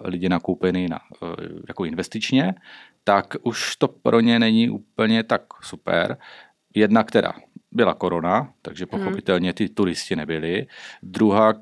[0.04, 1.00] lidi nakoupený na,
[1.68, 2.54] jako investičně,
[3.04, 6.18] tak už to pro ně není úplně tak super.
[6.74, 7.32] Jedna, která
[7.76, 9.00] byla korona, takže hmm.
[9.00, 10.66] pochopitelně ty turisti nebyli.
[11.02, 11.54] Druhá,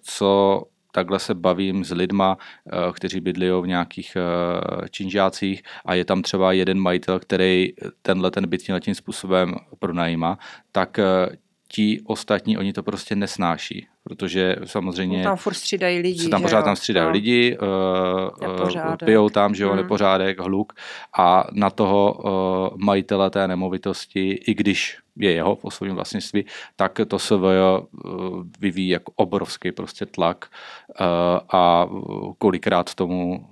[0.00, 6.04] co takhle se bavím s lidma, eh, kteří bydlí v nějakých eh, činžácích a je
[6.04, 10.38] tam třeba jeden majitel, který tenhle ten byt tím způsobem pronajímá,
[10.72, 11.04] tak eh,
[11.68, 15.22] ti ostatní, oni to prostě nesnáší, protože samozřejmě...
[15.22, 16.64] Tam furt střídají lidi, se tam pořád jo?
[16.64, 17.12] tam střídají no.
[17.12, 19.76] lidi, uh, pijou tam, že jo, hmm.
[19.76, 20.72] nepořádek, hluk
[21.18, 26.44] a na toho uh, majitele té nemovitosti, i když je jeho v osobním vlastnictví,
[26.76, 27.34] tak to se
[28.60, 30.50] vyvíjí jako obrovský prostě tlak
[31.52, 31.88] a
[32.38, 33.46] kolikrát tomu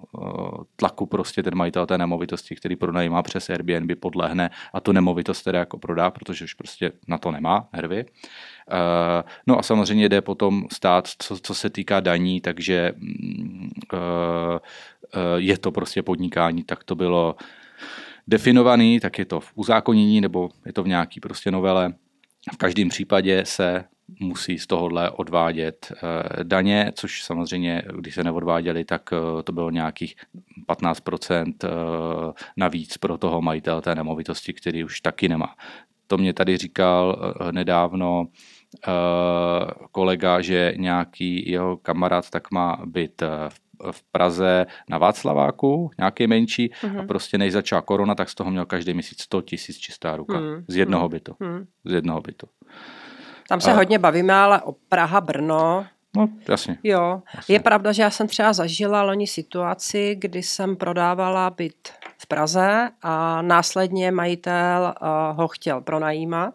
[0.77, 5.59] tlaku prostě ten majitel té nemovitosti, který pronajímá přes Airbnb, podlehne a tu nemovitost teda
[5.59, 8.05] jako prodá, protože už prostě na to nemá hervy.
[9.47, 13.71] No a samozřejmě jde potom stát, co, co se týká daní, takže mm,
[15.37, 17.37] je to prostě podnikání, tak to bylo
[18.29, 21.95] definovaný, tak je to v uzákonění nebo je to v nějaký prostě novele.
[22.53, 23.85] V každém případě se
[24.21, 29.71] musí z tohohle odvádět eh, daně, což samozřejmě, když se neodváděli, tak eh, to bylo
[29.71, 30.17] nějakých
[30.69, 31.69] 15% eh,
[32.57, 35.55] navíc pro toho majitele té nemovitosti, který už taky nemá.
[36.07, 38.27] To mě tady říkal nedávno
[39.93, 46.69] kolega, že nějaký jeho kamarád tak má být v v Praze na Václaváku, nějaký menší,
[46.69, 46.91] mm-hmm.
[46.91, 47.07] a mhm.
[47.07, 50.35] prostě než začala korona, tak z toho měl každý měsíc 100 tisíc čistá ruka.
[50.41, 50.65] Mm-hmm.
[50.69, 51.13] Z jednoho mhm.
[51.13, 51.33] bytu.
[51.33, 51.67] Mm-hmm.
[51.85, 52.47] Z jednoho bytu.
[53.49, 53.75] Tam se a...
[53.75, 56.79] hodně bavíme, ale o Praha, Brno, No, jasně.
[56.83, 57.55] Jo, jasně.
[57.55, 62.91] je pravda, že já jsem třeba zažila loni situaci, kdy jsem prodávala byt v Praze
[63.03, 66.55] a následně majitel uh, ho chtěl pronajímat.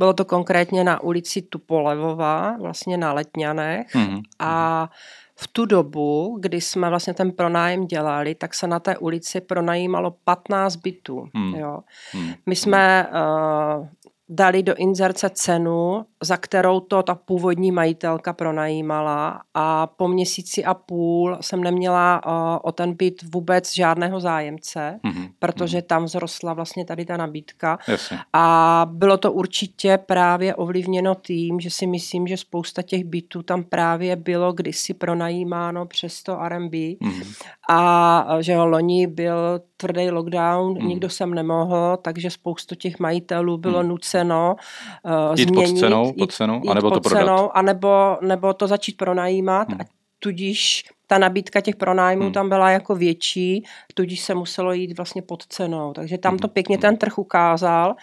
[0.00, 4.22] Bylo to konkrétně na ulici Tupolevová, vlastně na Letňanech mm-hmm.
[4.38, 4.88] a
[5.36, 10.10] v tu dobu, kdy jsme vlastně ten pronájem dělali, tak se na té ulici pronajímalo
[10.24, 11.28] 15 bytů.
[11.34, 11.54] Hmm.
[11.54, 11.78] Jo.
[12.12, 12.32] Hmm.
[12.46, 13.86] My jsme uh,
[14.28, 20.74] dali do inzerce cenu, za kterou to ta původní majitelka pronajímala a po měsíci a
[20.74, 25.30] půl jsem neměla uh, o ten byt vůbec žádného zájemce, mm-hmm.
[25.38, 25.86] protože mm-hmm.
[25.86, 27.78] tam vzrostla vlastně tady ta nabídka.
[27.88, 28.18] Jasně.
[28.32, 33.64] A bylo to určitě právě ovlivněno tím, že si myslím, že spousta těch bytů tam
[33.64, 37.34] právě bylo kdysi pronajímáno přes to R&B mm-hmm.
[37.70, 40.88] a že jo, loni byl tvrdý lockdown, mm.
[40.88, 43.88] nikdo sem nemohl, takže spoustu těch majitelů bylo mm.
[43.88, 44.56] nuceno
[45.04, 45.72] uh, jít změnit.
[45.72, 47.24] Pod cenou, pod cenou, jít anebo pod to prodat.
[47.24, 49.80] Cenou, anebo, nebo to začít pronajímat mm.
[49.80, 49.84] a
[50.18, 52.32] tudíž ta nabídka těch pronájmů hmm.
[52.32, 55.92] tam byla jako větší, tudíž se muselo jít vlastně pod cenou.
[55.92, 56.52] Takže tam to hmm.
[56.52, 57.94] pěkně ten trh ukázal,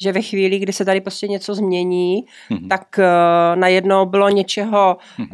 [0.00, 2.68] že ve chvíli, kdy se tady prostě něco změní, hmm.
[2.68, 3.04] tak uh,
[3.60, 5.26] najednou bylo něčeho, uh,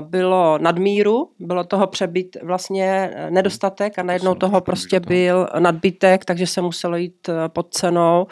[0.00, 6.46] bylo nadmíru, bylo toho přebyt vlastně eh, nedostatek a najednou toho prostě byl nadbytek, takže
[6.46, 8.26] se muselo jít pod cenou.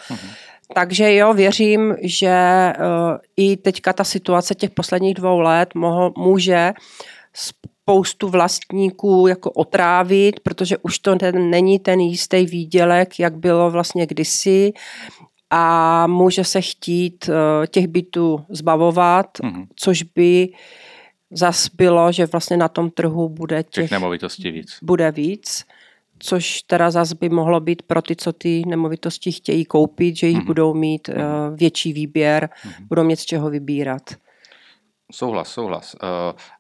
[0.75, 2.37] Takže jo, věřím, že
[2.79, 2.85] uh,
[3.37, 6.73] i teďka ta situace těch posledních dvou let moho, může
[7.33, 14.07] spoustu vlastníků jako otrávit, protože už to ten, není ten jistý výdělek, jak bylo vlastně
[14.07, 14.73] kdysi
[15.51, 19.67] a může se chtít uh, těch bytů zbavovat, mm-hmm.
[19.77, 20.49] což by
[21.31, 24.79] zas bylo, že vlastně na tom trhu bude těch, těch nemovitostí víc.
[24.83, 25.65] Bude víc,
[26.25, 30.39] což teda zas by mohlo být pro ty, co ty nemovitosti chtějí koupit, že jich
[30.39, 30.47] mm-hmm.
[30.47, 31.15] budou mít uh,
[31.57, 32.87] větší výběr, mm-hmm.
[32.89, 34.03] budou mít z čeho vybírat.
[35.13, 35.95] Souhlas, souhlas.
[35.95, 36.09] Uh,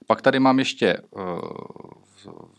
[0.07, 1.40] pak tady mám ještě uh,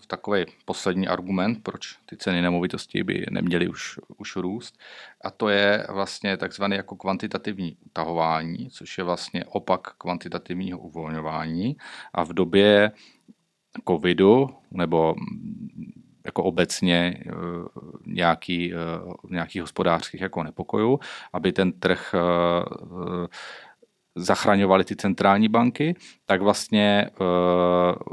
[0.07, 4.77] takový poslední argument, proč ty ceny nemovitostí by neměly už, už růst.
[5.23, 11.77] A to je vlastně takzvané jako kvantitativní utahování, což je vlastně opak kvantitativního uvolňování.
[12.13, 12.91] A v době
[13.87, 15.15] covidu nebo
[16.25, 17.23] jako obecně
[18.05, 18.73] nějaký,
[19.29, 20.99] nějaký hospodářských jako nepokojů,
[21.33, 22.15] aby ten trh
[24.17, 27.09] zachraňovaly ty centrální banky, tak vlastně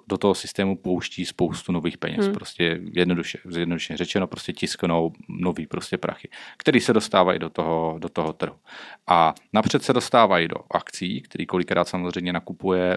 [0.08, 2.24] do toho systému pouští spoustu nových peněz.
[2.24, 2.34] Hmm.
[2.34, 8.08] Prostě jednoduše, jednoduše řečeno, prostě tisknou nový prostě prachy, který se dostávají do toho, do
[8.08, 8.56] toho trhu.
[9.06, 12.96] A napřed se dostávají do akcí, který kolikrát samozřejmě nakupuje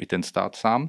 [0.00, 0.88] i ten stát sám.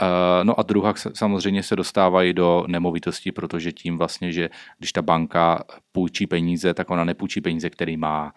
[0.00, 5.02] Uh, no a druhá samozřejmě se dostávají do nemovitostí, protože tím vlastně, že když ta
[5.02, 8.32] banka půjčí peníze, tak ona nepůjčí peníze, který má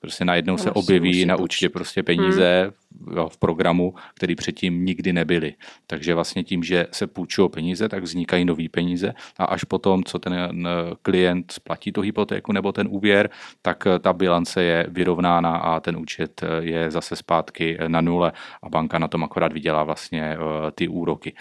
[0.00, 2.72] Prostě najednou se objeví na účtě prostě peníze
[3.06, 3.16] hmm.
[3.16, 5.54] jo, v programu, který předtím nikdy nebyly.
[5.86, 10.18] Takže vlastně tím, že se půjčují peníze, tak vznikají nové peníze a až potom, co
[10.18, 10.68] ten
[11.02, 13.30] klient splatí tu hypotéku nebo ten úvěr,
[13.62, 18.32] tak eh, ta bilance je vyrovnána a ten účet eh, je zase zpátky na nule
[18.62, 21.34] a banka na tom akorát vydělá vlastně eh, ty úroky.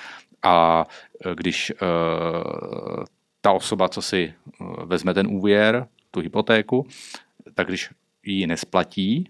[0.43, 0.85] A
[1.33, 1.73] když
[3.41, 4.33] ta osoba, co si
[4.85, 6.87] vezme ten úvěr, tu hypotéku,
[7.53, 7.89] tak když
[8.25, 9.29] ji nesplatí,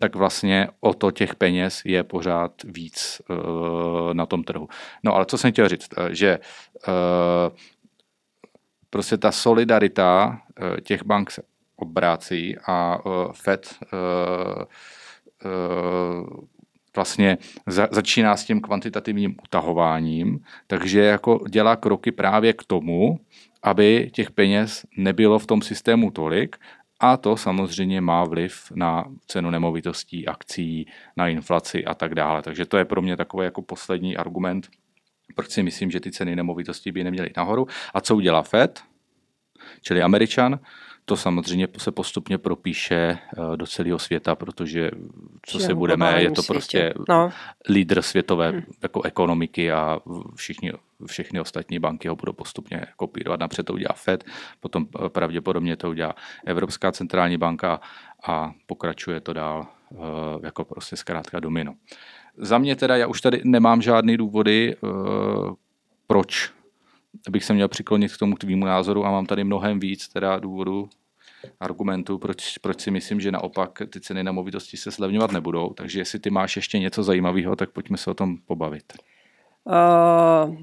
[0.00, 4.68] tak vlastně o to těch peněz je pořád víc uh, na tom trhu.
[5.02, 6.38] No ale co jsem chtěl říct, eh, že
[6.88, 7.56] uh,
[8.90, 10.40] prostě ta solidarita
[10.82, 11.42] těch bank se
[11.76, 12.98] obrácí a
[13.32, 13.78] Fed
[16.96, 23.20] vlastně za, začíná s tím kvantitativním utahováním, takže jako dělá kroky právě k tomu,
[23.62, 26.56] aby těch peněz nebylo v tom systému tolik
[27.00, 32.42] a to samozřejmě má vliv na cenu nemovitostí, akcí, na inflaci a tak dále.
[32.42, 34.68] Takže to je pro mě takový jako poslední argument,
[35.34, 37.66] proč si myslím, že ty ceny nemovitostí by neměly nahoru.
[37.94, 38.82] A co udělá Fed,
[39.82, 40.58] čili Američan?
[41.08, 44.90] to samozřejmě se postupně propíše eh, do celého světa, protože
[45.46, 46.54] co si budeme, je to světě.
[46.54, 47.30] prostě no.
[47.68, 48.62] lídr světové hmm.
[48.82, 49.98] jako ekonomiky a
[50.34, 50.72] všichni,
[51.06, 53.40] všechny ostatní banky ho budou postupně kopírovat.
[53.40, 54.24] Napřed to udělá Fed,
[54.60, 56.14] potom eh, pravděpodobně to udělá
[56.46, 57.80] Evropská centrální banka
[58.26, 59.96] a pokračuje to dál eh,
[60.42, 61.74] jako prostě zkrátka domino.
[62.36, 64.76] Za mě teda, já už tady nemám žádný důvody,
[66.06, 66.52] proč
[67.30, 70.88] bych se měl přiklonit k tomu tvýmu názoru a mám tady mnohem víc teda důvodů,
[71.60, 75.72] argumentů, proč, proč si myslím, že naopak ty ceny nemovitosti se slevňovat nebudou.
[75.72, 78.92] Takže jestli ty máš ještě něco zajímavého, tak pojďme se o tom pobavit.
[79.64, 80.56] Uh,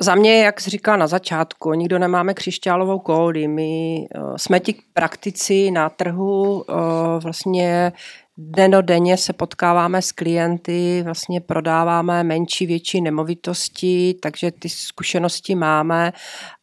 [0.00, 3.48] za mě, jak jsi říkal na začátku, nikdo nemáme křišťálovou kouli.
[3.48, 6.64] My uh, jsme ti praktici na trhu, uh,
[7.22, 7.92] vlastně
[8.38, 16.12] Denodenně se potkáváme s klienty, vlastně prodáváme menší, větší nemovitosti, takže ty zkušenosti máme,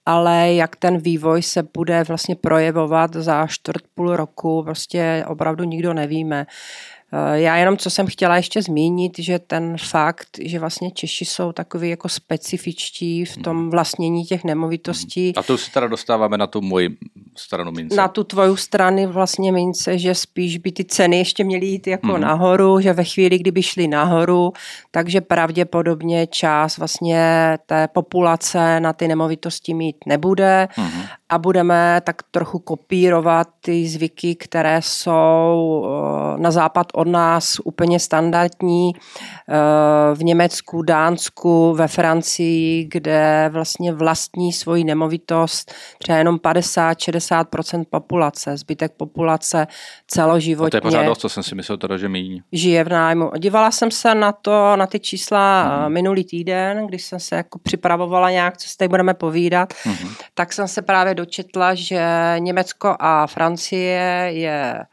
[0.06, 5.93] ale jak ten vývoj se bude vlastně projevovat za čtvrt půl roku, prostě opravdu nikdo
[5.93, 6.46] nevíme.
[6.48, 6.93] Eh,
[7.34, 11.89] já jenom, co jsem chtěla ještě zmínit, že ten fakt, že vlastně Češi jsou takový
[11.89, 13.69] jako specifičtí v tom hmm.
[13.69, 15.36] vlastnění těch nemovitostí.
[15.36, 16.97] A to se teda dostáváme na tu moji
[17.38, 17.95] stranu mince.
[17.95, 22.12] Na tu tvoju stranu vlastně mince, že spíš by ty ceny ještě měly jít jako
[22.12, 22.21] hmm.
[22.21, 24.54] nahoru, že ve chvíli, kdyby šly nahoru,
[24.91, 31.04] takže pravděpodobně část vlastně té populace na ty nemovitosti mít nebude hmm.
[31.34, 38.00] A budeme tak trochu kopírovat ty zvyky, které jsou eh, na západ od nás úplně
[38.00, 47.86] standardní eh, v Německu, Dánsku, ve Francii, kde vlastně vlastní svoji nemovitost třeba jenom 50-60%
[47.89, 48.58] populace.
[48.58, 49.67] Zbytek populace
[50.08, 50.67] celoživotně.
[50.67, 52.41] A to je pořád dost, co jsem si myslel teda, že míň.
[52.52, 53.32] Žije v nájmu.
[53.38, 55.93] Dívala jsem se na to, na ty čísla hmm.
[55.93, 60.10] minulý týden, když jsem se jako připravovala nějak, co si tady budeme povídat, hmm.
[60.34, 62.04] tak jsem se právě dočetla, že
[62.40, 64.86] Německo a Francie je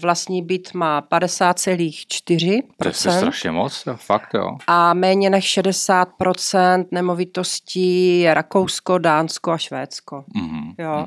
[0.00, 2.62] Vlastní byt má 50,4%.
[2.82, 4.56] To je strašně moc, fakt jo.
[4.66, 10.24] A méně než 60% nemovitostí je Rakousko, Dánsko a Švédsko.
[10.36, 10.74] Mm-hmm.
[10.78, 11.06] Jo.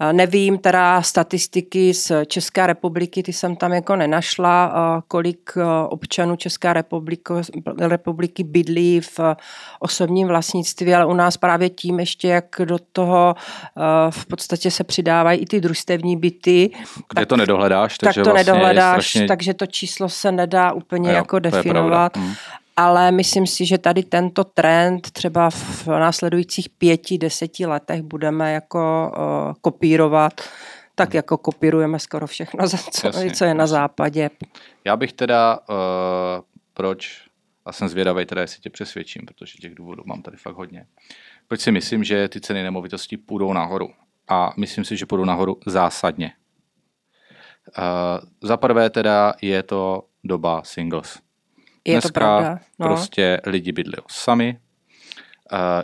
[0.00, 0.12] Mm-hmm.
[0.12, 4.72] Nevím teda statistiky z České republiky, ty jsem tam jako nenašla,
[5.08, 5.52] kolik
[5.88, 7.32] občanů České republiky,
[7.78, 9.20] republiky bydlí v
[9.80, 13.34] osobním vlastnictví, ale u nás právě tím ještě, jak do toho
[14.10, 16.70] v podstatě se přidávají i ty družstevní byty.
[17.08, 17.98] Kde tak, to nedohledáš?
[18.14, 19.28] Tak to vlastně nedohledáš, strašně...
[19.28, 22.16] takže to číslo se nedá úplně jo, jako definovat.
[22.16, 22.34] Hmm.
[22.76, 29.12] Ale myslím si, že tady tento trend třeba v následujících pěti, deseti letech budeme jako
[29.16, 30.40] uh, kopírovat
[30.98, 34.30] tak jako kopírujeme skoro všechno, co, jasně, co je na západě.
[34.84, 35.76] Já bych teda, uh,
[36.74, 37.22] proč,
[37.64, 40.86] a jsem zvědavý teda, jestli tě přesvědčím, protože těch důvodů mám tady fakt hodně.
[41.48, 43.88] Proč si myslím, že ty ceny nemovitostí půjdou nahoru?
[44.28, 46.32] A myslím si, že půjdou nahoru zásadně.
[48.42, 51.18] Za prvé teda je to doba singles.
[51.84, 52.58] Je Dneska to pravda.
[52.78, 52.86] No.
[52.86, 54.58] prostě lidi bydlí sami,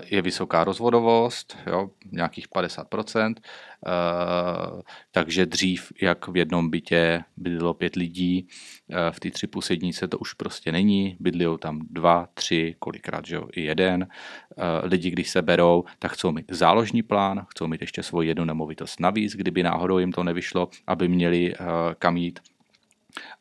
[0.06, 7.96] je vysoká rozvodovost, jo, nějakých 50%, uh, takže dřív, jak v jednom bytě bydlelo pět
[7.96, 8.48] lidí,
[8.88, 13.26] uh, v té tři plus jednice to už prostě není, bydlí tam dva, tři, kolikrát,
[13.26, 14.06] že jo, i jeden.
[14.82, 19.00] Lidi, když se berou, tak chcou mít záložní plán, chcou mít ještě svoji jednu nemovitost
[19.00, 21.54] navíc, kdyby náhodou jim to nevyšlo, aby měli
[21.98, 22.40] kam jít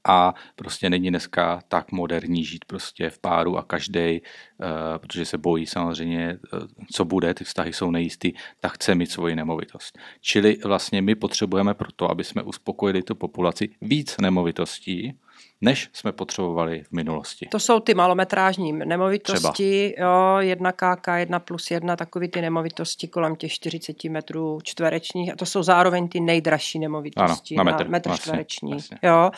[0.08, 5.38] a prostě není dneska tak moderní žít prostě v páru a každý, uh, protože se
[5.38, 6.60] bojí samozřejmě, uh,
[6.92, 10.00] co bude, ty vztahy jsou nejistý, tak chce mít svoji nemovitost.
[10.22, 15.14] Čili vlastně my potřebujeme proto, aby jsme uspokojili tu populaci víc nemovitostí,
[15.64, 17.48] než jsme potřebovali v minulosti.
[17.52, 23.36] To jsou ty malometrážní nemovitosti, jo, jedna KK, jedna plus jedna, takový ty nemovitosti kolem
[23.36, 27.90] těch 40 metrů čtverečních a to jsou zároveň ty nejdražší nemovitosti ano, na metr, na
[27.90, 28.72] metr vlastně, čtvereční.
[28.72, 28.98] Vlastně.
[29.04, 29.32] Jo.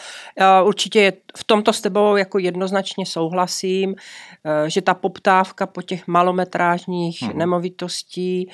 [0.64, 3.96] Určitě je, v tomto s tebou jako jednoznačně souhlasím,
[4.46, 7.38] eh, že ta poptávka po těch malometrážních hmm.
[7.38, 8.50] nemovitostí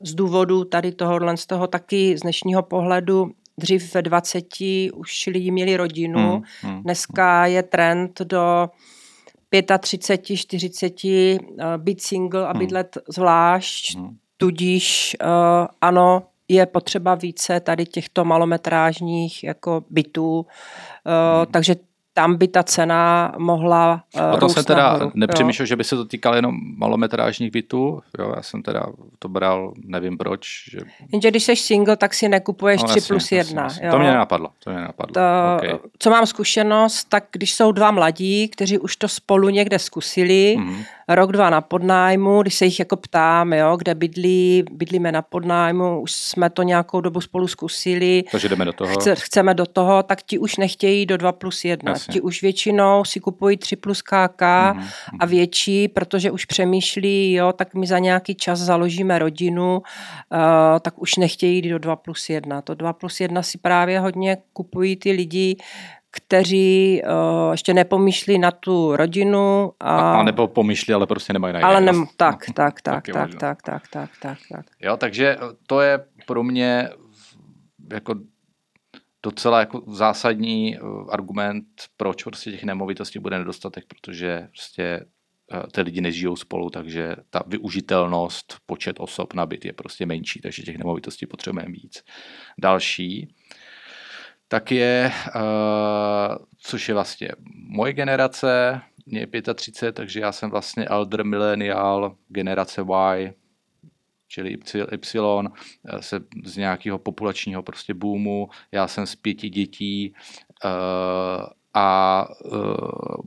[0.00, 4.44] z důvodu tady tohohle z toho taky z dnešního pohledu dřív ve 20
[4.94, 8.68] už lidi měli rodinu, hmm, hmm, dneska je trend do
[9.80, 10.94] 35, 40
[11.76, 12.58] být single a hmm.
[12.58, 13.02] bydlet hmm.
[13.08, 14.16] zvlášť, hmm.
[14.36, 15.28] tudíž uh,
[15.80, 21.52] ano, je potřeba více tady těchto malometrážních jako bytů, uh, hmm.
[21.52, 21.76] takže
[22.14, 25.66] tam by ta cena mohla uh, O to jsem teda nahoru, nepřemýšlel, jo.
[25.66, 28.00] že by se to týkalo jenom malometrážních bytů.
[28.18, 28.86] Jo, já jsem teda
[29.18, 30.46] to bral, nevím proč.
[30.70, 30.78] Že...
[31.12, 33.62] Jenže když jsi single, tak si nekupuješ no, 3 jasně, plus 1.
[33.62, 33.90] Jasně, jasně.
[33.90, 34.48] To mě nenapadlo.
[34.64, 35.14] To mě nenapadlo.
[35.14, 35.20] To,
[35.56, 35.78] okay.
[35.98, 40.84] Co mám zkušenost, tak když jsou dva mladí, kteří už to spolu někde zkusili, mm-hmm
[41.08, 46.00] rok, dva na podnájmu, když se jich jako ptám, jo, kde bydlí, bydlíme na podnájmu,
[46.00, 48.24] už jsme to nějakou dobu spolu zkusili.
[48.32, 48.94] Takže jdeme do toho.
[48.94, 51.90] Chce, chceme do toho, tak ti už nechtějí do 2 plus 1.
[51.90, 52.12] Jasně.
[52.12, 54.86] Ti už většinou si kupují 3 plus KK mm-hmm.
[55.20, 60.38] a větší, protože už přemýšlí, jo, tak my za nějaký čas založíme rodinu, uh,
[60.80, 62.62] tak už nechtějí jít do 2 plus 1.
[62.62, 65.56] To 2 plus 1 si právě hodně kupují ty lidi,
[66.12, 69.72] kteří uh, ještě nepomýšlí na tu rodinu.
[69.80, 73.62] A, a nebo pomýšlí, ale prostě nemají na Ale ne, tak, tak, tak, tak, tak,
[73.62, 74.66] tak, tak, tak, tak.
[74.80, 75.36] Jo, takže
[75.66, 76.90] to je pro mě
[77.92, 78.14] jako
[79.22, 80.78] docela jako zásadní
[81.10, 85.04] argument, proč prostě těch nemovitostí bude nedostatek, protože prostě
[85.72, 90.62] ty lidi nežijou spolu, takže ta využitelnost, počet osob na byt je prostě menší, takže
[90.62, 92.02] těch nemovitostí potřebujeme víc.
[92.58, 93.34] Další,
[94.52, 95.12] tak je,
[96.58, 97.28] což je vlastně
[97.68, 103.34] moje generace, mě je 35, takže já jsem vlastně elder millennial, generace Y,
[104.28, 104.58] čili
[104.92, 105.48] Y,
[106.00, 110.14] se z nějakého populačního prostě boomu, já jsem z pěti dětí
[110.64, 112.26] uh, a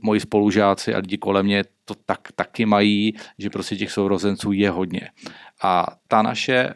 [0.02, 4.70] moji spolužáci a lidi kolem mě to tak, taky mají, že prostě těch sourozenců je
[4.70, 5.10] hodně.
[5.62, 6.74] A ta naše,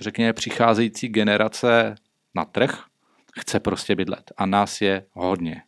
[0.00, 1.94] řekněme, přicházející generace
[2.34, 2.91] na trh
[3.40, 5.62] chce prostě bydlet a nás je hodně.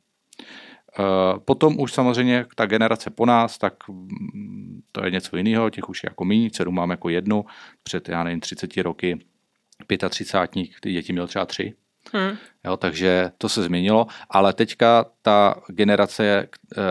[0.99, 5.89] Eh, potom už samozřejmě ta generace po nás, tak mm, to je něco jiného, těch
[5.89, 7.45] už je jako méně, dceru mám jako jednu,
[7.83, 9.19] před, já nevím, 30 roky,
[10.09, 11.75] 35 ty děti měl třeba tři.
[12.13, 12.37] Hmm.
[12.65, 16.49] Jo, takže to se změnilo, ale teďka ta generace eh,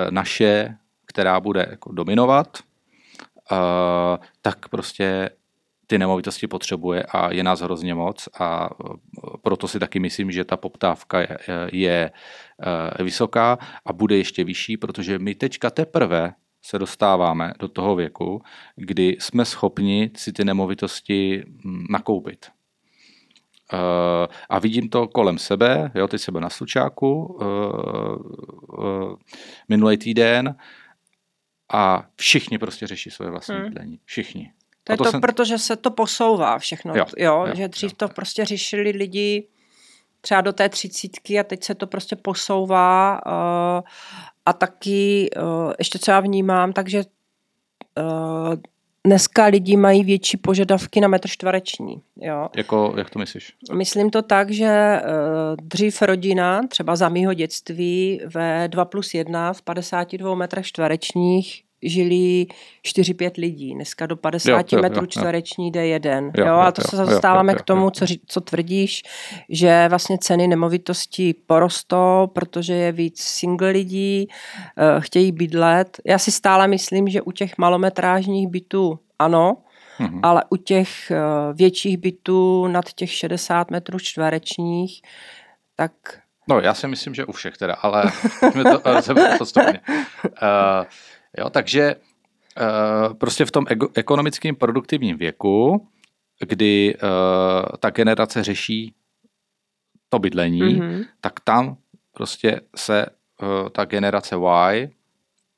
[0.09, 2.57] naše, která bude jako dominovat,
[3.51, 5.29] eh, tak prostě
[5.87, 8.69] ty nemovitosti potřebuje a je nás hrozně moc a
[9.41, 11.37] proto si taky myslím, že ta poptávka je,
[11.71, 12.11] je
[12.61, 18.41] Eh, vysoká a bude ještě vyšší, protože my teďka teprve se dostáváme do toho věku,
[18.75, 21.43] kdy jsme schopni si ty nemovitosti
[21.89, 22.45] nakoupit.
[24.49, 27.39] A vidím to kolem sebe, jo, teď sebe na slučáku
[29.69, 30.55] minulý týden
[31.73, 33.63] a všichni prostě řeší svoje vlastní hmm.
[33.63, 33.99] bydlení.
[34.05, 34.53] Všichni.
[34.83, 35.21] To je to, to jsem...
[35.21, 39.47] protože se to posouvá všechno, jo, jo, jo že dřív jo, to prostě řešili lidi
[40.21, 43.83] třeba do té třicítky a teď se to prostě posouvá uh,
[44.45, 47.03] a taky uh, ještě co já vnímám, takže
[47.97, 48.55] uh,
[49.05, 52.01] dneska lidi mají větší požadavky na metr čtvereční.
[52.15, 52.49] Jo.
[52.57, 53.53] Jako, jak to myslíš?
[53.73, 59.53] Myslím to tak, že uh, dřív rodina, třeba za mýho dětství, ve 2 plus 1
[59.53, 62.45] v 52 metrech čtverečních žili
[62.87, 63.73] 4-5 lidí.
[63.73, 66.31] Dneska do 50 jo, jo, metrů jo, čtvereční jde jeden.
[66.37, 69.03] Jo, jo, a to jo, se dostáváme jo, jo, k tomu, co, co tvrdíš,
[69.49, 75.97] že vlastně ceny nemovitostí porostou, protože je víc single lidí, uh, chtějí bydlet.
[76.05, 79.57] Já si stále myslím, že u těch malometrážních bytů ano,
[79.99, 80.19] mm-hmm.
[80.23, 85.01] ale u těch uh, větších bytů nad těch 60 metrů čtverečních,
[85.75, 85.91] tak
[86.49, 88.03] No, já si myslím, že u všech teda, ale
[88.51, 89.79] jsme to, to postupně.
[90.23, 90.85] Uh,
[91.37, 95.87] Jo, takže uh, prostě v tom ekonomickém produktivním věku,
[96.39, 97.09] kdy uh,
[97.79, 98.93] ta generace řeší
[100.09, 101.05] to bydlení, mm-hmm.
[101.21, 101.77] tak tam
[102.11, 103.05] prostě se
[103.41, 104.89] uh, ta generace Y,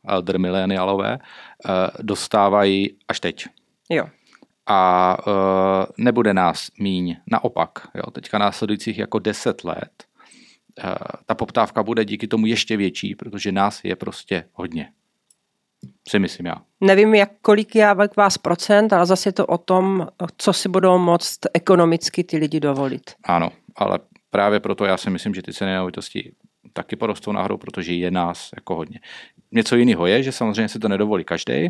[0.07, 1.71] elder milenialové, uh,
[2.01, 3.45] dostávají až teď.
[3.89, 4.05] Jo.
[4.67, 7.87] A uh, nebude nás míň, naopak.
[7.95, 10.03] Jo, teďka následujících jako deset let
[10.83, 10.93] uh,
[11.25, 14.91] ta poptávka bude díky tomu ještě větší, protože nás je prostě hodně
[16.07, 16.55] si myslím já.
[16.81, 20.07] Nevím, jak kolik je vás procent, ale zase je to o tom,
[20.37, 23.11] co si budou moct ekonomicky ty lidi dovolit.
[23.23, 26.31] Ano, ale právě proto já si myslím, že ty ceny nemovitosti
[26.73, 28.99] taky porostou nahoru, protože je nás jako hodně.
[29.51, 31.69] Něco jiného je, že samozřejmě si to nedovolí každý,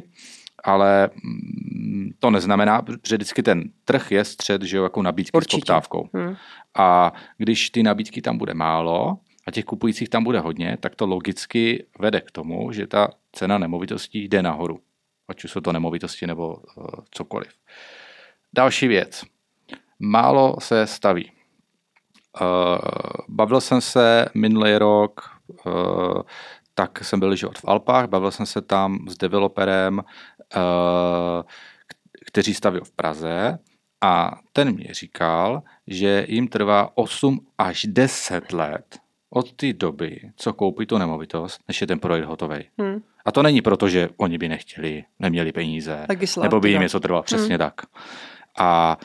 [0.64, 5.58] ale mm, to neznamená, že vždycky ten trh je střed, že jo, jako nabídky Určitě.
[5.58, 6.10] s poptávkou.
[6.14, 6.36] Hmm.
[6.78, 11.06] A když ty nabídky tam bude málo, a těch kupujících tam bude hodně, tak to
[11.06, 14.80] logicky vede k tomu, že ta cena nemovitostí jde nahoru.
[15.28, 17.52] Ať už jsou to nemovitosti nebo uh, cokoliv.
[18.54, 19.24] Další věc.
[20.00, 21.32] Málo se staví.
[22.42, 22.78] Uh,
[23.30, 25.22] bavil jsem se minulý rok,
[25.66, 26.22] uh,
[26.74, 31.44] tak jsem byl život v Alpách, bavil jsem se tam s developerem, uh,
[32.26, 33.60] kteří staví v Praze
[34.02, 39.00] a ten mě říkal, že jim trvá 8 až 10 let,
[39.36, 42.56] od té doby, co koupí tu nemovitost, než je ten projekt hotový.
[42.78, 43.04] Hmm.
[43.26, 46.06] A to není proto, že oni by nechtěli, neměli peníze,
[46.42, 47.24] nebo by jim něco trvalo.
[47.24, 47.58] Přesně hmm.
[47.58, 47.82] tak.
[48.58, 48.98] A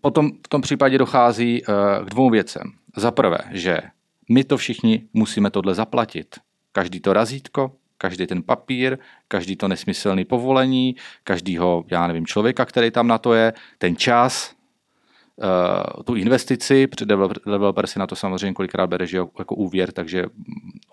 [0.00, 1.74] potom v tom případě dochází uh,
[2.06, 2.62] k dvou věcem.
[2.96, 3.80] Za prvé, že
[4.28, 6.36] my to všichni musíme tohle zaplatit.
[6.72, 12.90] Každý to razítko, každý ten papír, každý to nesmyslný povolení, každýho, já nevím, člověka, který
[12.90, 14.55] tam na to je, ten čas,
[15.36, 16.88] uh, tu investici,
[17.44, 20.24] developer, si na to samozřejmě kolikrát bere že jako úvěr, takže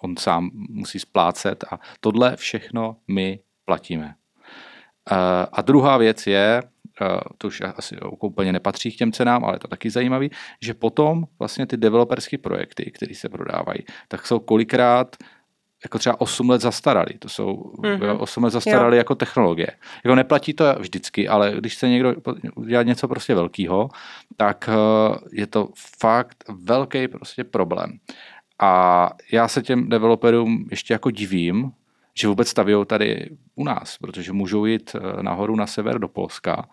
[0.02, 4.16] on sám musí splácet a tohle všechno my platíme.
[5.12, 5.18] Uh,
[5.52, 6.64] a druhá věc je,
[7.02, 10.30] uh, to už asi úplně nepatří k těm cenám, ale je to taky zajímavý,
[10.62, 15.16] že potom vlastně ty developerské projekty, které se prodávají, tak jsou kolikrát
[15.84, 17.18] jako třeba 8 let zastaralý.
[17.20, 18.18] To jsou mm-hmm.
[18.20, 18.98] 8 let zastaralý jo.
[18.98, 19.68] jako technologie.
[20.06, 22.16] Jako neplatí to vždycky, ale když se někdo
[22.66, 23.90] dělá něco prostě velkého,
[24.38, 25.70] tak eh, je to
[26.00, 28.00] fakt velký prostě problém.
[28.60, 31.72] A já se těm developerům ještě jako divím,
[32.14, 36.66] že vůbec staví tady u nás, protože můžou jít eh, nahoru na sever do Polska,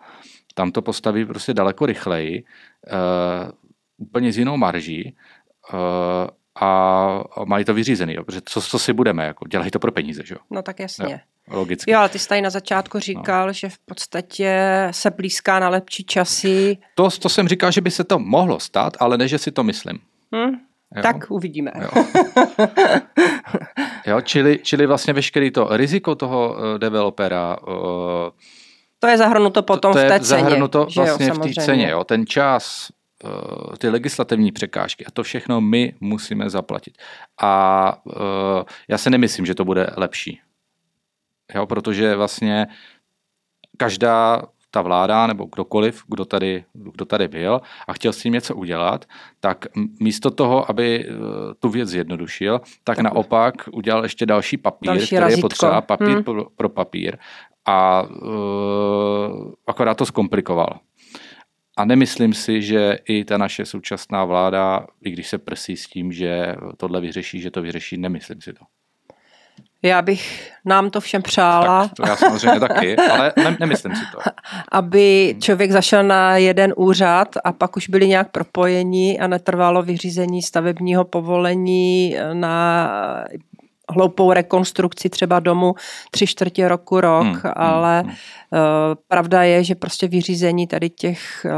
[0.53, 3.51] tam to postaví prostě daleko rychleji, uh,
[3.97, 5.15] úplně s jinou marží
[5.73, 5.79] uh,
[6.59, 10.23] a mají to vyřízený, jo, protože co, co si budeme, jako, dělají to pro peníze,
[10.25, 10.39] že jo?
[10.49, 11.21] No tak jasně.
[11.49, 11.91] Jo, logicky.
[11.91, 13.01] Jo, ale ty jsi tady na začátku no.
[13.01, 13.53] říkal, no.
[13.53, 16.77] že v podstatě se blízká na lepší časy.
[16.95, 19.63] To, to jsem říkal, že by se to mohlo stát, ale ne, že si to
[19.63, 19.99] myslím.
[20.33, 20.55] Hmm.
[20.95, 21.01] Jo?
[21.01, 21.71] Tak uvidíme.
[21.81, 22.05] Jo.
[24.05, 27.57] jo, čili, čili vlastně veškerý to riziko toho uh, developera.
[27.67, 27.75] Uh,
[28.99, 30.41] to je zahrnuto potom to, to v té ceně.
[30.41, 31.89] zahrnuto vlastně jo, v té ceně.
[31.89, 32.03] Jo.
[32.03, 32.87] Ten čas,
[33.77, 36.97] ty legislativní překážky a to všechno my musíme zaplatit.
[37.41, 38.13] A uh,
[38.87, 40.39] já se nemyslím, že to bude lepší.
[41.55, 42.67] Jo, protože vlastně
[43.77, 44.41] každá
[44.71, 49.05] ta vláda nebo kdokoliv, kdo tady, kdo tady byl a chtěl s tím něco udělat,
[49.39, 49.65] tak
[49.99, 51.13] místo toho, aby eh,
[51.59, 55.37] tu věc zjednodušil, tak, tak naopak udělal ještě další papír, další který razítko.
[55.37, 56.23] je potřeba papír hmm.
[56.23, 57.17] pro, pro papír
[57.65, 60.79] a uh, akorát to zkomplikoval.
[61.77, 66.11] A nemyslím si, že i ta naše současná vláda, i když se prsí s tím,
[66.11, 68.65] že tohle vyřeší, že to vyřeší, nemyslím si to.
[69.83, 71.87] Já bych nám to všem přála.
[71.87, 74.19] Tak to já samozřejmě taky, ale ne, nemyslím si to.
[74.71, 80.41] Aby člověk zašel na jeden úřad a pak už byli nějak propojeni a netrvalo vyřízení
[80.41, 83.25] stavebního povolení na
[83.91, 85.75] hloupou rekonstrukci třeba domu
[86.11, 88.17] tři čtvrtě roku, rok, hmm, hmm ale hmm, hmm.
[88.53, 91.51] Uh, pravda je, že prostě vyřízení tady těch uh,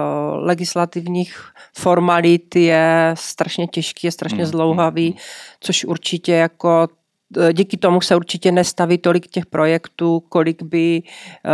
[0.46, 1.44] legislativních
[1.78, 5.18] formalit je strašně těžký, je strašně hmm, zdlouhavý, hmm,
[5.60, 6.88] což určitě jako
[7.38, 11.50] Eh, díky tomu se určitě nestaví tolik těch projektů, kolik by eh,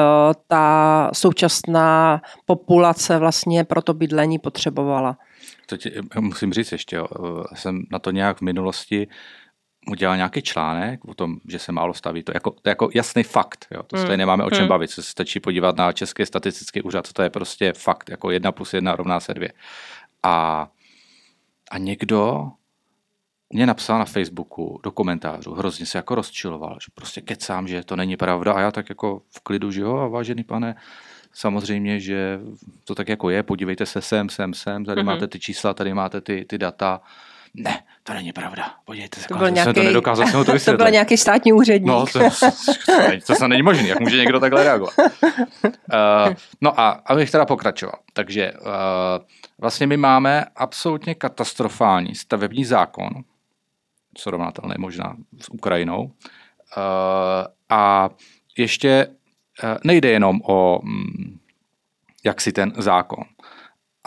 [0.47, 5.17] ta současná populace vlastně pro to bydlení potřebovala.
[5.65, 7.07] To ti, musím říct ještě, jo.
[7.15, 9.07] Eh, jsem na to nějak v minulosti
[9.87, 12.23] udělal nějaký článek o tom, že se málo staví.
[12.23, 13.67] To je jako, to je jako jasný fakt.
[13.71, 13.83] Jo.
[13.83, 14.17] To hmm.
[14.17, 14.69] nemáme o čem hmm.
[14.69, 14.91] bavit.
[14.91, 17.13] Se stačí podívat na Český statistický úřad.
[17.13, 18.09] To je prostě fakt.
[18.09, 19.53] Jako jedna plus jedna rovná se dvě.
[20.23, 20.67] A,
[21.71, 22.51] a někdo
[23.53, 27.95] mě napsal na Facebooku do komentářů, hrozně se jako rozčiloval, že prostě kecám, že to
[27.95, 30.75] není pravda a já tak jako v klidu, že jo, a vážený pane,
[31.33, 32.39] samozřejmě, že
[32.83, 35.05] to tak jako je, podívejte se sem, sem, sem, tady mm-hmm.
[35.05, 37.01] máte ty čísla, tady máte ty, ty data.
[37.53, 38.73] Ne, to není pravda.
[38.85, 40.77] Podívejte se, to, byl nějaký, to nedokázal jsem to vysvětlit.
[40.77, 41.87] To byl nějaký státní úředník.
[41.87, 42.29] No, to, to,
[43.27, 44.93] to, to není možné, jak může někdo takhle reagovat.
[44.97, 47.95] Uh, no a abych teda pokračoval.
[48.13, 48.67] Takže uh,
[49.57, 53.09] vlastně my máme absolutně katastrofální stavební zákon,
[54.17, 56.11] srovnatelné možná s Ukrajinou.
[56.77, 58.09] Eh, a
[58.57, 59.07] ještě
[59.63, 61.39] eh, nejde jenom o mm,
[62.23, 63.23] jak si ten zákon,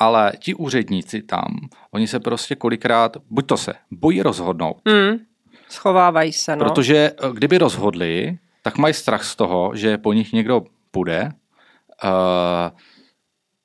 [0.03, 1.45] ale ti úředníci tam,
[1.91, 4.77] oni se prostě kolikrát, buď to se bojí rozhodnout.
[4.89, 5.19] Mm,
[5.69, 6.65] schovávají se, no.
[6.65, 11.31] Protože eh, kdyby rozhodli, tak mají strach z toho, že po nich někdo půjde,
[12.05, 12.79] uh,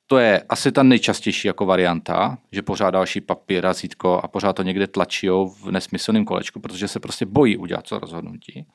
[0.07, 4.63] to je asi ta nejčastější jako varianta, že pořád další papír, razítko a pořád to
[4.63, 8.67] někde tlačí v nesmyslném kolečku, protože se prostě bojí udělat to rozhodnutí.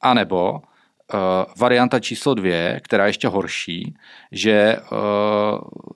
[0.00, 0.62] A nebo
[1.58, 3.94] varianta číslo dvě, která je ještě horší,
[4.32, 4.98] že uh,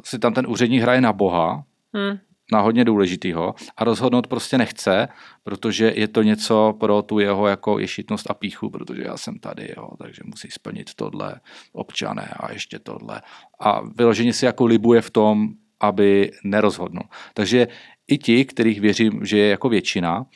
[0.04, 2.18] si tam ten úředník hraje na boha, hmm
[2.52, 5.08] na hodně důležitýho a rozhodnout prostě nechce,
[5.42, 9.74] protože je to něco pro tu jeho jako ješitnost a píchu, protože já jsem tady,
[9.76, 11.34] jo, takže musí splnit tohle
[11.72, 13.22] občané a ještě tohle.
[13.60, 15.48] A vyloženě si jako libuje v tom,
[15.80, 17.04] aby nerozhodnul.
[17.34, 17.68] Takže
[18.08, 20.26] i ti, kterých věřím, že je jako většina,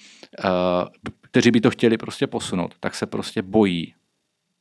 [0.45, 0.49] eh,
[1.21, 3.95] kteří by to chtěli prostě posunout, tak se prostě bojí,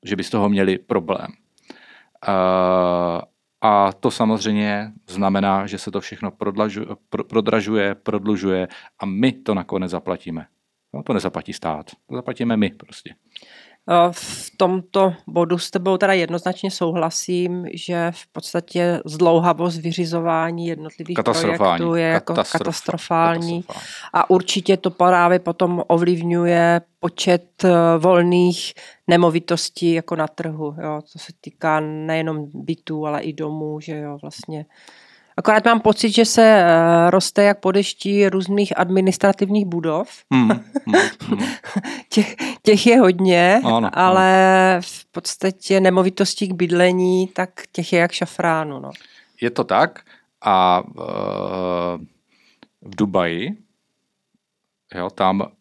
[0.06, 1.28] že by z toho měli problém.
[3.62, 8.68] A to samozřejmě znamená, že se to všechno prodlažuje, prodražuje, prodlužuje
[9.00, 10.48] a my to nakonec zaplatíme.
[10.94, 13.16] No, to nezaplatí stát, to zaplatíme my prostě.
[14.12, 21.96] V tomto bodu s tebou teda jednoznačně souhlasím, že v podstatě zdlouhavost vyřizování jednotlivých projektů
[21.96, 22.60] je jako katastrofální.
[22.60, 23.64] katastrofální.
[24.14, 28.74] A určitě to právě potom ovlivňuje počet eh, volných
[29.08, 30.76] nemovitostí jako na trhu.
[30.84, 31.02] Jo.
[31.14, 34.66] To se týká nejenom bytů, ale i domů, že jo, vlastně
[35.42, 40.10] Akorát mám pocit, že se eh, roste jak po dešti různých administrativních budov.
[40.32, 41.46] Hmm, hmm, hmm.
[42.10, 44.82] těch, těch je hodně, ano, ale ano.
[44.82, 48.80] v podstatě nemovitostí k bydlení, tak těch je jak šafránu.
[48.80, 48.90] No.
[49.42, 50.00] Je to tak
[50.42, 51.04] a uh,
[52.82, 53.58] v Dubaji,
[54.96, 55.52] jo, tam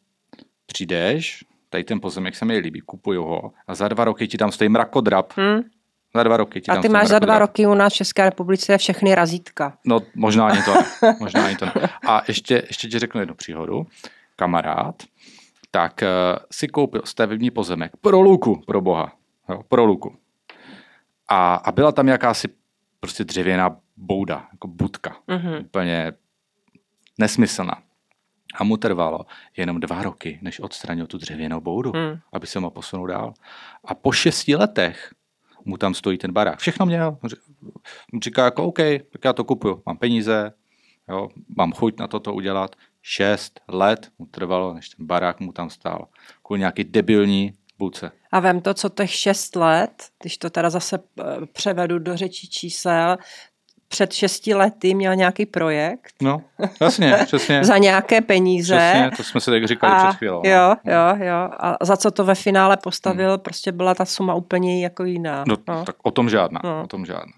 [0.67, 4.53] přijdeš, tady ten pozemek se mi líbí, kupuju ho a za dva roky ti tam
[4.53, 5.33] stojí mrakodrap.
[5.37, 5.61] Hmm.
[6.15, 8.79] Za dva roky ti A ty máš za dva roky u nás v České republice
[8.79, 9.79] všechny razítka.
[9.85, 11.17] No, možná ani to ne.
[11.21, 11.73] Možná ani to ne.
[12.07, 13.87] A ještě, ještě ti řeknu jednu příhodu.
[14.37, 14.95] Kamarád,
[15.71, 19.13] tak uh, si koupil stavební pozemek pro luku, pro boha.
[19.49, 20.17] Jo, pro luku.
[21.29, 22.49] A, a byla tam jakási
[23.01, 25.17] prostě dřevěná bouda, jako budka.
[25.29, 25.61] Mm-hmm.
[25.61, 26.13] Úplně
[27.19, 27.83] nesmyslná.
[28.55, 29.21] A mu trvalo
[29.57, 32.19] jenom dva roky, než odstranil tu dřevěnou boudu, mm.
[32.33, 33.35] aby se mohl posunul dál.
[33.85, 35.11] A po šesti letech
[35.65, 36.59] mu tam stojí ten barák.
[36.59, 37.19] Všechno měl.
[38.23, 38.79] Říká jako OK,
[39.13, 39.83] tak já to kupuju.
[39.87, 40.53] Mám peníze,
[41.09, 42.77] jo, mám chuť na toto udělat.
[43.03, 46.09] Šest let mu trvalo, než ten barák mu tam stál.
[46.43, 48.13] Kvůli nějaký debilní buce.
[48.33, 52.49] A vem to, co těch šest let, když to teda zase eh, převedu do řečí
[52.49, 53.17] čísel,
[53.91, 56.15] před šesti lety měl nějaký projekt.
[56.23, 56.43] No,
[56.81, 57.65] jasně, přesně.
[57.65, 58.77] za nějaké peníze.
[58.77, 60.43] Přesně, to jsme si tak říkali a, před chvílou.
[60.45, 60.51] No.
[60.51, 61.51] Jo, jo, jo.
[61.59, 63.41] A za co to ve finále postavil, hmm.
[63.41, 65.45] prostě byla ta suma úplně jako jiná.
[65.49, 65.85] No, no.
[65.85, 66.83] tak o tom žádná, no.
[66.83, 67.33] o tom žádná.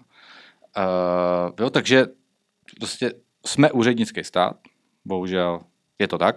[0.77, 2.05] Uh, jo, takže
[2.79, 3.13] prostě
[3.45, 4.55] jsme úřednický stát,
[5.05, 5.59] bohužel
[5.99, 6.35] je to tak.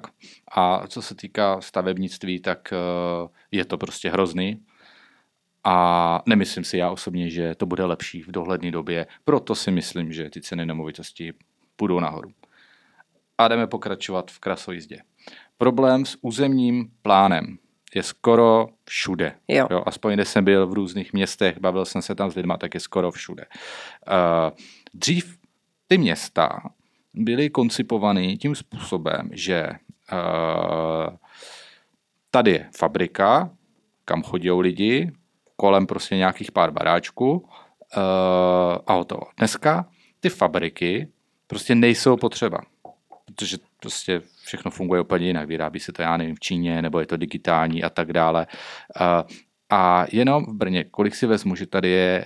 [0.53, 4.61] A co se týká stavebnictví, tak uh, je to prostě hrozný.
[5.69, 9.07] A nemyslím si já osobně, že to bude lepší v dohledné době.
[9.25, 11.33] Proto si myslím, že ty ceny nemovitosti
[11.77, 12.31] půjdou nahoru.
[13.39, 14.99] A jdeme pokračovat v krasojízdě.
[15.59, 17.59] Problém s územním plánem
[17.95, 19.35] je skoro všude.
[19.49, 19.69] Jo.
[19.71, 22.75] Jo, aspoň kde jsem byl v různých městech, bavil jsem se tam s lidmi, tak
[22.75, 23.45] je skoro všude.
[23.47, 24.57] Uh,
[24.95, 25.39] dřív
[25.87, 26.63] ty města
[27.15, 29.69] byly koncipovaný tím způsobem, že
[30.13, 31.17] uh,
[32.31, 33.51] tady je fabrika,
[34.05, 35.13] kam chodí lidi,
[35.57, 37.43] kolem prostě nějakých pár baráčků uh,
[38.87, 39.23] a hotovo.
[39.37, 39.89] Dneska
[40.21, 41.09] ty fabriky
[41.47, 42.59] prostě nejsou potřeba,
[43.25, 45.49] protože prostě všechno funguje úplně jinak.
[45.49, 48.47] Vyrábí se to, já nevím, v Číně, nebo je to digitální a tak dále.
[49.01, 49.31] Uh,
[49.71, 52.25] a jenom v Brně, kolik si vezmu, že tady je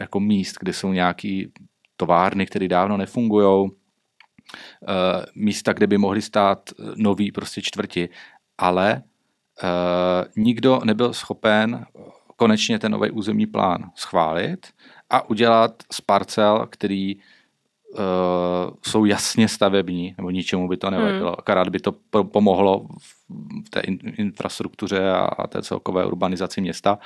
[0.00, 1.52] jako míst, kde jsou nějaký
[1.96, 3.70] továrny, které dávno nefungují,
[5.34, 8.08] místa, kde by mohly stát nový prostě čtvrti,
[8.58, 9.02] ale
[10.36, 11.86] nikdo nebyl schopen
[12.40, 14.66] konečně ten nový územní plán schválit
[15.10, 18.00] a udělat z parcel, který uh,
[18.82, 21.36] jsou jasně stavební, nebo ničemu by to nevadilo, hmm.
[21.38, 22.86] akorát by to pomohlo
[23.66, 26.98] v té in, infrastruktuře a, a té celkové urbanizaci města,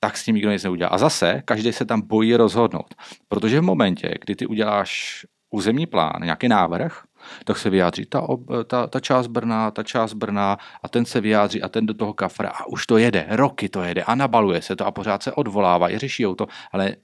[0.00, 0.90] tak s tím nikdo nic neudělá.
[0.90, 2.94] A zase, každý se tam bojí rozhodnout,
[3.28, 7.02] protože v momentě, kdy ty uděláš územní plán, nějaký návrh,
[7.44, 8.26] tak se vyjádří ta,
[8.66, 12.12] ta, ta část Brna, ta část Brna a ten se vyjádří a ten do toho
[12.12, 15.32] kafra a už to jede, roky to jede a nabaluje se to a pořád se
[15.32, 16.96] odvolává, i řeší to, ale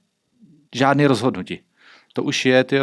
[0.75, 1.59] žádný rozhodnutí.
[2.13, 2.77] To už je ty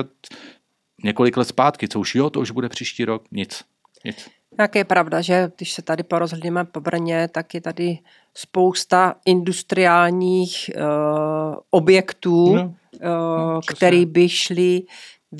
[1.04, 3.64] několik let zpátky, co už jo, to už bude příští rok, nic.
[4.04, 4.30] nic.
[4.58, 7.98] Jak je pravda, že když se tady porozhlídíme po Brně, tak je tady
[8.34, 14.82] spousta industriálních uh, objektů, no, no, který by šli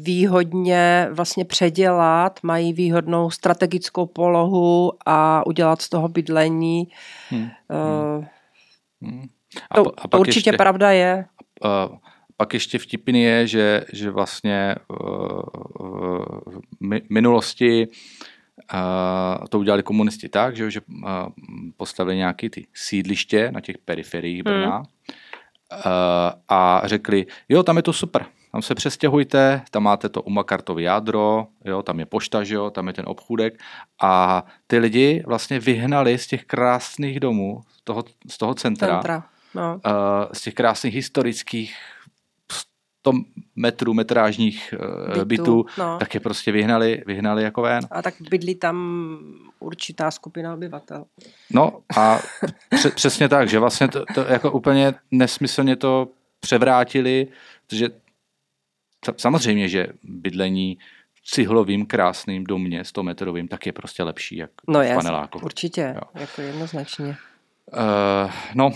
[0.03, 6.89] výhodně vlastně předělat, mají výhodnou strategickou polohu a udělat z toho bydlení.
[7.29, 7.43] Hmm.
[7.43, 8.25] Uh,
[9.03, 9.29] hmm.
[9.71, 11.25] A, to, a to určitě ještě, pravda je.
[11.65, 11.97] Uh,
[12.37, 15.41] pak ještě vtipný je, že, že vlastně uh,
[16.81, 17.89] v minulosti
[18.75, 21.09] uh, to udělali komunisti tak, že, že uh,
[21.77, 24.87] postavili nějaké ty sídliště na těch periferiích Brna hmm.
[25.73, 25.83] uh,
[26.49, 31.47] a řekli, jo, tam je to super, tam se přestěhujte, tam máte to umakartové jádro,
[31.65, 33.61] jo, tam je pošta, že jo, tam je ten obchůdek
[34.03, 39.25] a ty lidi vlastně vyhnali z těch krásných domů, z toho, z toho centra, centra
[39.55, 39.81] no.
[39.87, 39.93] uh,
[40.33, 41.77] z těch krásných historických
[42.53, 43.13] 100
[43.57, 45.99] metrů metrážních uh, bytů, bytů no.
[45.99, 47.81] tak je prostě vyhnali, vyhnali jako ven.
[47.91, 49.19] A tak bydlí tam
[49.59, 51.05] určitá skupina obyvatel.
[51.51, 52.19] No a
[52.95, 56.09] přesně tak, že vlastně to, to jako úplně nesmyslně to
[56.41, 57.27] převrátili,
[57.67, 58.04] protože
[59.17, 60.79] samozřejmě, že bydlení
[61.15, 65.39] v cihlovým krásným domě 100 metrovým, tak je prostě lepší, jak no v paneláku.
[65.39, 66.21] určitě, jo.
[66.21, 67.17] jako jednoznačně.
[67.73, 68.71] Uh, no,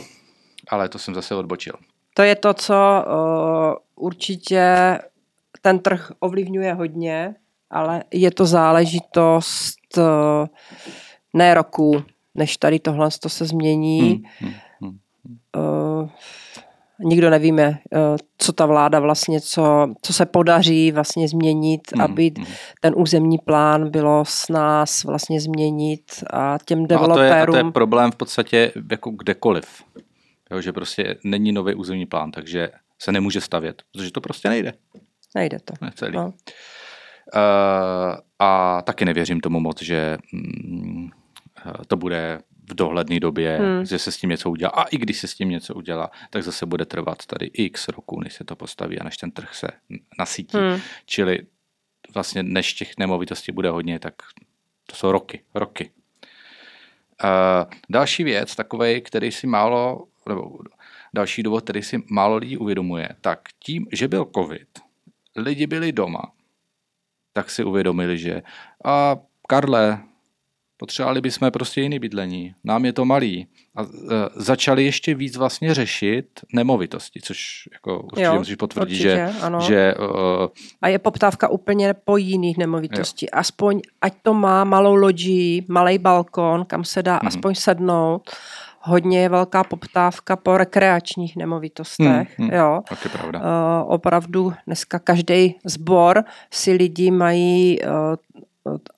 [0.69, 1.75] ale to jsem zase odbočil.
[2.15, 4.99] To je to, co uh, určitě
[5.63, 7.35] ten trh ovlivňuje hodně,
[7.71, 10.05] ale je to záležitost uh,
[11.35, 12.05] ne roku,
[12.35, 14.25] než tady tohle to se změní.
[14.41, 14.99] Hmm, hmm, hmm.
[15.57, 16.09] Uh,
[17.01, 17.99] nikdo nevíme, eh,
[18.39, 22.45] co ta vláda vlastně, co, co se podaří vlastně změnit, mm, aby mm.
[22.81, 27.19] ten územní plán bylo s nás vlastně změnit a těm developerům...
[27.19, 29.83] No a to, je, a to je problém v podstatě jako kdekoliv.
[30.51, 34.73] Jo, že prostě není nový územní plán, takže se nemůže stavět, protože to prostě nejde.
[35.35, 35.75] Nejde to.
[35.81, 36.13] Ne, celý.
[36.13, 36.25] No.
[36.25, 36.33] Uh,
[38.39, 41.11] a taky nevěřím tomu moc, že mm,
[41.87, 42.41] to bude
[42.71, 43.85] v dohledné době, hmm.
[43.85, 44.71] že se s tím něco udělá.
[44.71, 48.21] A i když se s tím něco udělá, tak zase bude trvat tady x roků,
[48.21, 49.69] než se to postaví a než ten trh se
[50.19, 50.59] nasítí.
[50.59, 50.81] Hmm.
[51.07, 51.39] Čili
[52.15, 54.15] vlastně než těch nemovitostí bude hodně, tak
[54.87, 55.91] to jsou roky, roky.
[57.25, 60.59] Uh, další věc, takový, který si málo, nebo
[61.15, 64.69] další důvod, který si málo lidí uvědomuje, tak tím, že byl covid,
[65.37, 66.33] lidi byli doma,
[67.33, 68.43] tak si uvědomili, že
[68.85, 69.17] a
[69.49, 69.99] Karle,
[70.79, 73.47] potřebovali bychom prostě jiný bydlení, nám je to malý.
[73.77, 73.89] A uh,
[74.37, 79.33] začali ještě víc vlastně řešit nemovitosti, což jako určitě jo, musíš potvrdit, určitě, že...
[79.43, 79.61] Ano.
[79.61, 80.47] že uh,
[80.83, 83.27] a je poptávka úplně po jiných nemovitostí.
[83.27, 83.31] Jo.
[83.33, 87.29] Aspoň, ať to má malou loďí, malý balkon, kam se dá hmm.
[87.29, 88.31] aspoň sednout,
[88.81, 92.39] hodně je velká poptávka po rekreačních nemovitostech.
[92.39, 92.81] Hmm, hmm, jo.
[92.89, 93.39] Tak je pravda.
[93.39, 97.89] Uh, opravdu dneska každý sbor si lidi mají uh,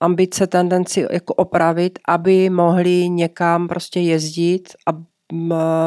[0.00, 4.92] ambice, tendenci jako opravit, aby mohli někam prostě jezdit a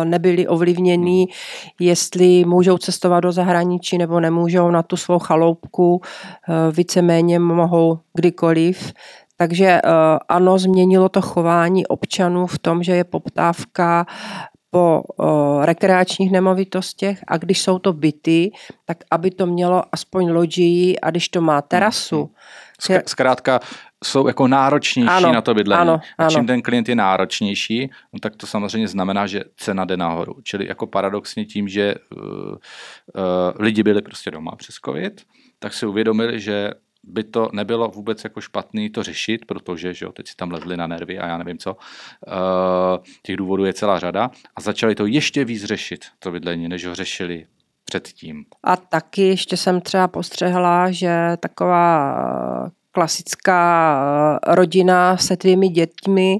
[0.03, 1.27] nebyli ovlivněni,
[1.79, 8.93] jestli můžou cestovat do zahraničí nebo nemůžou na tu svou chaloupku, e, víceméně mohou kdykoliv.
[9.37, 9.81] Takže e,
[10.29, 14.05] ano, změnilo to chování občanů v tom, že je poptávka
[14.73, 18.51] po o, rekreačních nemovitostech a když jsou to byty,
[18.85, 22.27] tak aby to mělo aspoň loďii a když to má terasu, hmm,
[22.89, 23.01] hmm.
[23.05, 23.59] Zkrátka
[24.03, 25.81] jsou jako náročnější ano, na to bydlení.
[25.81, 29.97] Ano, a čím ten klient je náročnější, no tak to samozřejmě znamená, že cena jde
[29.97, 30.35] nahoru.
[30.43, 32.55] Čili jako paradoxně tím, že uh, uh,
[33.59, 35.21] lidi byli prostě doma přes covid,
[35.59, 36.69] tak si uvědomili, že
[37.03, 40.77] by to nebylo vůbec jako špatný to řešit, protože že jo, teď si tam lezli
[40.77, 41.73] na nervy a já nevím co.
[41.73, 46.85] Uh, těch důvodů je celá řada a začali to ještě víc řešit, to bydlení, než
[46.85, 47.45] ho řešili
[47.99, 48.45] předtím.
[48.63, 52.15] A taky ještě jsem třeba postřehla, že taková
[52.65, 53.95] eh, klasická
[54.47, 56.37] eh, rodina se dvěmi dětmi,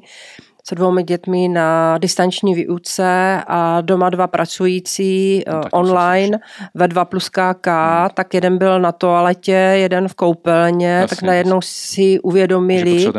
[0.68, 6.40] se dvoumi dětmi na distanční výuce a doma dva pracující no, online
[6.74, 8.10] ve 2 plus KK, hmm.
[8.14, 13.12] tak jeden byl na toaletě, jeden v koupelně, Jasně, tak najednou si uvědomili, že,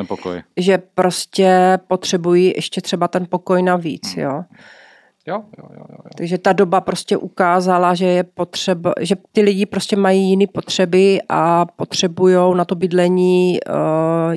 [0.56, 4.14] že prostě potřebují ještě třeba ten pokoj navíc.
[4.14, 4.24] Hmm.
[4.24, 4.44] Jo.
[5.26, 5.98] Jo, jo, jo, jo.
[6.16, 11.18] Takže ta doba prostě ukázala, že je potřeba, že ty lidi prostě mají jiné potřeby
[11.28, 13.74] a potřebují na to bydlení uh,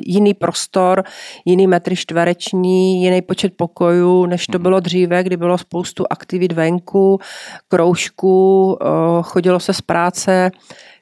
[0.06, 1.04] jiný prostor,
[1.46, 4.64] jiný metry čtvereční, jiný počet pokojů, než to mhm.
[4.64, 7.20] bylo dříve, kdy bylo spoustu aktivit venku,
[7.68, 10.52] kroužků, uh, chodilo se z práce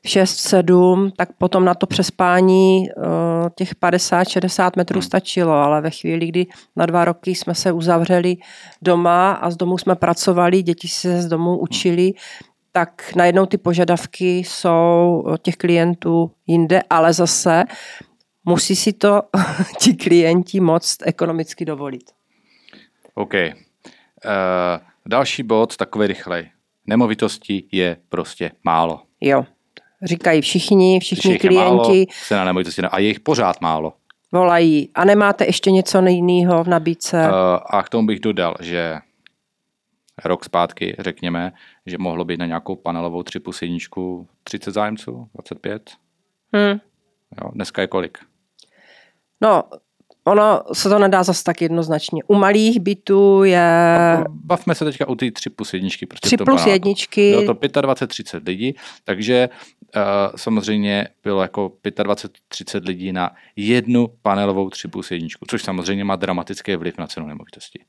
[0.06, 3.04] 6-7, tak potom na to přespání uh,
[3.56, 5.02] těch 50-60 metrů hmm.
[5.02, 6.46] stačilo, ale ve chvíli, kdy
[6.76, 8.38] na dva roky jsme se uzavřeli
[8.82, 12.14] doma a z domu jsme pracovali, děti se z domu učili,
[12.72, 17.64] tak najednou ty požadavky jsou těch klientů jinde, ale zase
[18.46, 19.22] musí si to
[19.80, 22.04] ti klienti moc ekonomicky dovolit.
[23.14, 23.34] OK.
[23.34, 23.42] Uh,
[25.06, 26.50] další bod, takový rychlej.
[26.88, 29.02] Nemovitosti je prostě málo.
[29.22, 29.46] Jo
[30.06, 32.08] říkají všichni, všichni Všich klienti.
[32.12, 33.94] Se na nemovitosti a je jich pořád málo.
[34.32, 34.90] Volají.
[34.96, 37.28] A nemáte ještě něco jiného v nabídce?
[37.28, 39.00] Uh, a k tomu bych dodal, že
[40.26, 41.52] rok zpátky, řekněme,
[41.86, 43.78] že mohlo být na nějakou panelovou 3 plus 1
[44.44, 45.92] 30 zájemců, 25.
[46.54, 46.80] Hmm.
[47.42, 48.18] Jo, dneska je kolik?
[49.42, 49.64] No,
[50.28, 52.24] ono se to nedá zase tak jednoznačně.
[52.28, 53.68] U malých bytů je...
[54.30, 56.06] Bavme se teďka u ty 3 plus jedničky.
[56.06, 57.32] Prostě 3 plus jedničky.
[57.32, 59.50] Bylo to 25-30 lidí, takže
[59.96, 60.02] uh,
[60.36, 66.76] samozřejmě bylo jako 25-30 lidí na jednu panelovou 3 plus jedničku, což samozřejmě má dramatický
[66.76, 67.80] vliv na cenu nemovitosti.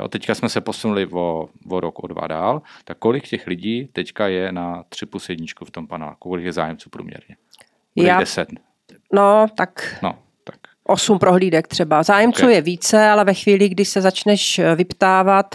[0.00, 3.88] Jo, teďka jsme se posunuli o, o rok, o dva dál, tak kolik těch lidí
[3.92, 6.28] teďka je na 3 plus jedničku v tom paneláku?
[6.28, 7.36] Kolik je zájemců průměrně?
[7.96, 8.20] Bude Já...
[8.20, 8.48] 10.
[9.12, 9.98] No, tak...
[10.02, 10.18] No,
[10.86, 12.02] Osm prohlídek třeba.
[12.02, 12.54] Zájemců okay.
[12.54, 15.54] je více, ale ve chvíli, kdy se začneš eh, vyptávat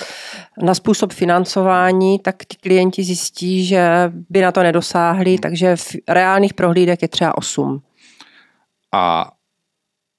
[0.64, 5.38] na způsob financování, tak ty klienti zjistí, že by na to nedosáhli, hmm.
[5.38, 7.84] takže v reálných prohlídek je třeba osm.
[8.92, 9.32] A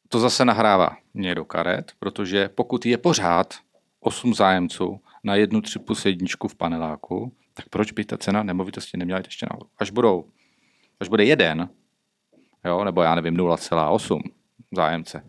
[0.09, 3.55] to zase nahrává mě do karet, protože pokud je pořád
[4.01, 8.97] osm zájemců na jednu tři plus jedničku v paneláku, tak proč by ta cena nemovitosti
[8.97, 9.71] neměla jít ještě nahoru?
[9.79, 10.25] Až budou,
[11.01, 11.69] až bude jeden,
[12.65, 14.21] jo, nebo já nevím, 0,8,
[14.73, 15.25] zájemce,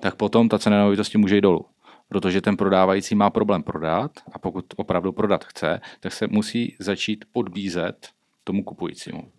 [0.00, 1.66] tak potom ta cena nemovitosti může jít dolů.
[2.08, 7.24] Protože ten prodávající má problém prodat a pokud opravdu prodat chce, tak se musí začít
[7.32, 8.08] podbízet
[8.44, 9.32] tomu kupujícímu.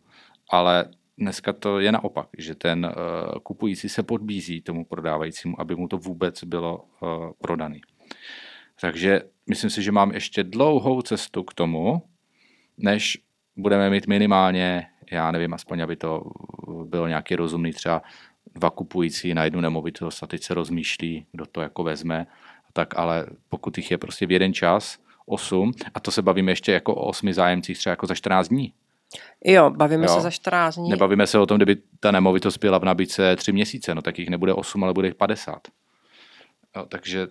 [0.49, 0.85] Ale
[1.17, 5.97] dneska to je naopak, že ten uh, kupující se podbízí tomu prodávajícímu, aby mu to
[5.97, 7.09] vůbec bylo uh,
[7.41, 7.81] prodaný.
[8.81, 12.03] Takže myslím si, že mám ještě dlouhou cestu k tomu,
[12.77, 13.17] než
[13.55, 16.23] budeme mít minimálně, já nevím, aspoň aby to
[16.83, 18.01] bylo nějaký rozumný třeba
[18.57, 22.27] dva kupující na jednu nemovitost a teď se rozmýšlí, kdo to jako vezme.
[22.73, 26.71] Tak ale pokud jich je prostě v jeden čas, 8, a to se bavíme ještě
[26.71, 28.73] jako o osmi zájemcích třeba jako za 14 dní.
[29.45, 30.15] Jo, bavíme jo.
[30.15, 30.89] se za 14 dní.
[30.89, 34.29] Nebavíme se o tom, kdyby ta nemovitost byla v nabídce 3 měsíce, no tak jich
[34.29, 35.67] nebude 8, ale bude jich 50.
[36.75, 37.27] Jo, takže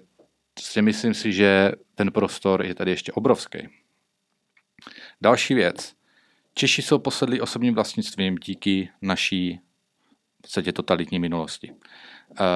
[0.59, 3.59] si myslím si, že ten prostor je tady ještě obrovský.
[5.21, 5.95] Další věc.
[6.55, 9.61] Češi jsou posedlí osobním vlastnictvím díky naší
[10.47, 11.71] podstatě totalitní minulosti.
[11.71, 12.47] Uh,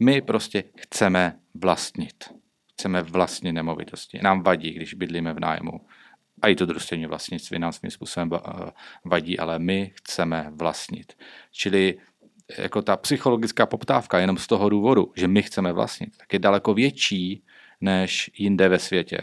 [0.00, 2.24] my prostě chceme vlastnit.
[2.72, 4.18] Chceme vlastnit nemovitosti.
[4.22, 5.80] Nám vadí, když bydlíme v nájmu.
[6.42, 8.70] A i to družstevní vlastnictví nám svým způsobem eh,
[9.04, 11.12] vadí, ale my chceme vlastnit.
[11.52, 11.98] Čili
[12.58, 16.74] jako ta psychologická poptávka jenom z toho důvodu, že my chceme vlastnit, tak je daleko
[16.74, 17.42] větší
[17.80, 19.20] než jinde ve světě.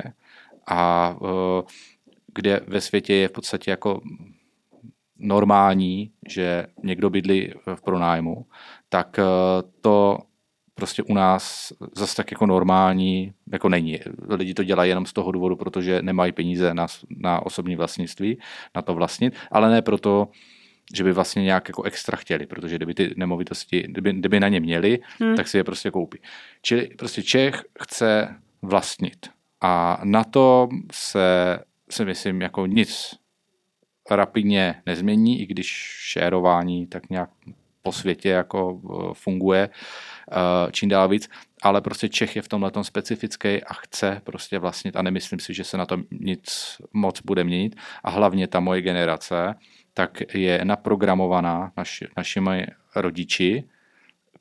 [0.68, 1.64] A eh,
[2.34, 4.02] kde ve světě je v podstatě jako
[5.20, 8.46] normální, že někdo bydlí v pronájmu,
[8.90, 9.24] tak eh,
[9.82, 10.18] to
[10.80, 14.00] prostě u nás zase tak jako normální jako není.
[14.30, 18.38] Lidi to dělají jenom z toho důvodu, protože nemají peníze na, na osobní vlastnictví,
[18.76, 20.28] na to vlastnit, ale ne proto,
[20.94, 24.60] že by vlastně nějak jako extra chtěli, protože kdyby ty nemovitosti, kdyby, kdyby na ně
[24.60, 25.36] měli, hmm.
[25.36, 26.20] tak si je prostě koupí.
[26.62, 29.30] Čili prostě Čech chce vlastnit
[29.62, 31.60] a na to se,
[31.90, 33.16] se myslím, jako nic
[34.12, 35.68] rapidně nezmění, i když
[36.00, 37.30] šérování tak nějak
[37.82, 39.70] po světě jako eh, funguje
[40.32, 41.30] eh, čím dál víc,
[41.62, 45.64] ale prostě Čech je v tomhle specifický a chce prostě vlastnit a nemyslím si, že
[45.64, 49.56] se na to nic moc bude měnit a hlavně ta moje generace
[49.94, 53.64] tak je naprogramovaná naši, našimi rodiči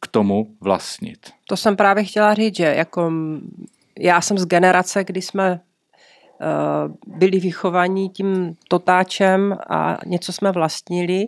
[0.01, 1.31] k tomu vlastnit.
[1.49, 3.13] To jsem právě chtěla říct, že jako
[3.99, 5.61] já jsem z generace, kdy jsme
[7.07, 11.27] byli vychovaní tím totáčem a něco jsme vlastnili,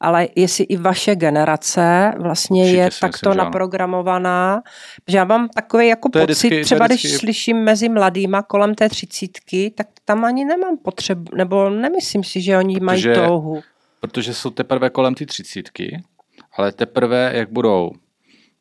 [0.00, 4.62] ale jestli i vaše generace vlastně Určitě je takto myslím, naprogramovaná,
[5.08, 7.08] že já mám takový jako to pocit, vždycky, třeba vždycky...
[7.08, 12.40] když slyším mezi mladýma kolem té třicítky, tak tam ani nemám potřebu, nebo nemyslím si,
[12.40, 13.60] že oni protože, mají touhu.
[14.00, 16.02] Protože jsou teprve kolem ty třicítky,
[16.56, 17.90] ale teprve, jak budou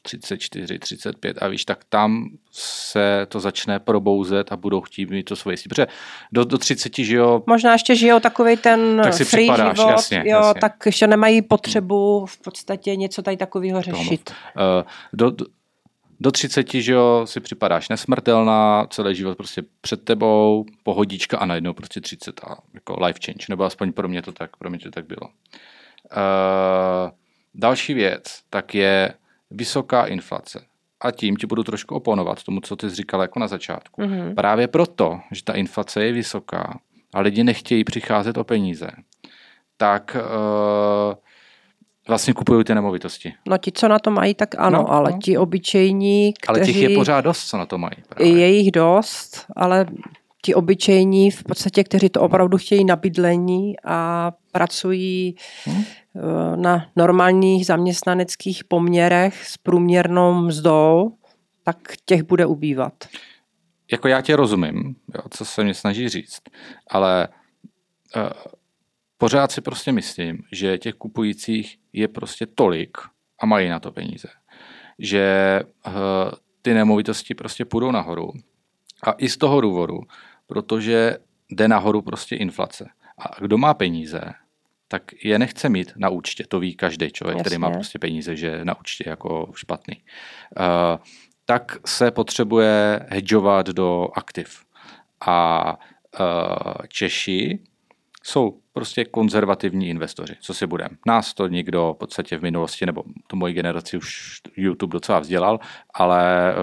[0.01, 5.35] 34, 35 a víš, tak tam se to začne probouzet a budou chtít mít to
[5.35, 5.69] svoje jistý.
[5.69, 5.87] Protože
[6.31, 7.43] do, do 30, že jo...
[7.45, 10.61] Možná ještě žijou takový ten tak si free připadáš, život, jasně, jo, jasně.
[10.61, 14.31] tak ještě nemají potřebu v podstatě něco tady takového řešit.
[14.55, 15.45] Uh, do, do,
[16.19, 21.73] do 30, že jo, si připadáš nesmrtelná, celý život prostě před tebou, pohodička a najednou
[21.73, 24.91] prostě 30 a jako life change, nebo aspoň pro mě to tak, pro mě to
[24.91, 25.21] tak bylo.
[25.21, 27.11] Uh,
[27.55, 29.13] další věc, tak je
[29.51, 30.65] vysoká inflace.
[31.01, 34.01] A tím ti budu trošku oponovat tomu, co ty jsi říkal jako na začátku.
[34.01, 34.35] Mm-hmm.
[34.35, 36.79] Právě proto, že ta inflace je vysoká
[37.13, 38.87] a lidi nechtějí přicházet o peníze,
[39.77, 41.13] tak uh,
[42.07, 43.33] vlastně kupují ty nemovitosti.
[43.47, 45.17] No ti, co na to mají, tak ano, no, ale no.
[45.23, 46.59] ti obyčejní, kteří...
[46.59, 47.95] Ale těch je pořád dost, co na to mají.
[48.09, 48.37] Právě.
[48.37, 49.85] Je jich dost, ale
[50.41, 55.35] ti obyčejní v podstatě, kteří to opravdu chtějí na bydlení a pracují
[55.65, 55.83] hmm.
[56.55, 61.18] Na normálních zaměstnaneckých poměrech s průměrnou mzdou,
[61.63, 62.93] tak těch bude ubývat.
[63.91, 66.41] Jako já tě rozumím, jo, co se mě snaží říct,
[66.89, 67.28] ale
[68.15, 68.24] uh,
[69.18, 72.97] pořád si prostě myslím, že těch kupujících je prostě tolik
[73.39, 74.28] a mají na to peníze,
[74.99, 75.93] že uh,
[76.61, 78.32] ty nemovitosti prostě půjdou nahoru.
[79.03, 79.99] A i z toho důvodu,
[80.47, 81.18] protože
[81.49, 82.89] jde nahoru prostě inflace.
[83.18, 84.22] A kdo má peníze,
[84.88, 86.43] tak je nechce mít na účtě.
[86.47, 87.49] To ví každý člověk, Jasně.
[87.49, 89.95] který má prostě peníze, že na účtě jako špatný.
[90.59, 90.99] Uh,
[91.45, 94.63] tak se potřebuje hedžovat do aktiv.
[95.27, 95.77] A
[96.19, 97.59] uh, Češi
[98.28, 100.89] jsou prostě konzervativní investoři, co si budeme.
[101.05, 105.59] Nás to nikdo v podstatě v minulosti, nebo tu moji generaci už YouTube docela vzdělal,
[105.93, 106.53] ale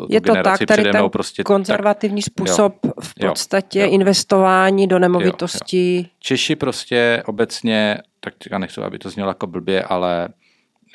[0.00, 3.92] uh, je to tak, tady ten prostě konzervativní tak, způsob jo, v podstatě jo, jo.
[3.92, 5.96] investování do nemovitostí.
[5.96, 6.08] Jo, jo.
[6.18, 10.28] Češi prostě obecně, tak já nechci, aby to znělo jako blbě, ale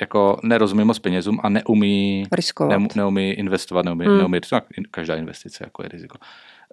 [0.01, 2.79] jako nerozumí moc penězům a neumí, Riskovat.
[2.79, 4.17] Ne, neumí investovat, neumí, hmm.
[4.17, 4.39] neumí,
[4.91, 6.17] každá investice jako je riziko.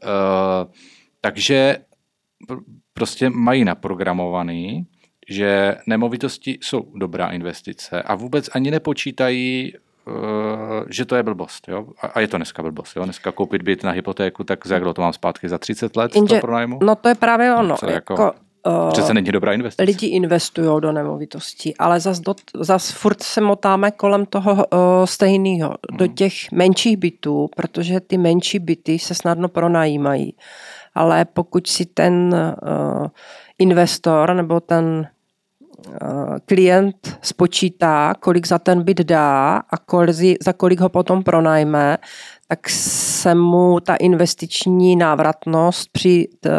[0.04, 0.72] Uh,
[1.20, 1.76] takže
[2.94, 4.86] prostě mají naprogramovaný,
[5.28, 9.72] že nemovitosti jsou dobrá investice a vůbec ani nepočítají,
[10.06, 10.14] uh,
[10.88, 11.68] že to je blbost.
[11.68, 11.86] Jo?
[12.14, 12.96] A je to dneska blbost.
[12.96, 13.04] Jo?
[13.04, 15.48] Dneska koupit byt na hypotéku, tak za jak to mám zpátky?
[15.48, 16.78] Za 30 let Inže, to pronajmu?
[16.82, 17.76] No to je právě ono.
[17.82, 18.32] No, jako, jako,
[18.66, 19.82] uh, přece není dobrá investice.
[19.82, 24.60] Lidi investují do nemovitostí, ale zas, do, zas furt se motáme kolem toho uh,
[25.04, 25.68] stejného.
[25.90, 25.98] Hmm.
[25.98, 30.34] Do těch menších bytů, protože ty menší byty se snadno pronajímají
[30.94, 33.06] ale pokud si ten uh,
[33.58, 35.08] investor nebo ten
[36.46, 41.98] klient spočítá, kolik za ten byt dá a kolik, za kolik ho potom pronajme,
[42.48, 46.50] tak se mu ta investiční návratnost při eh,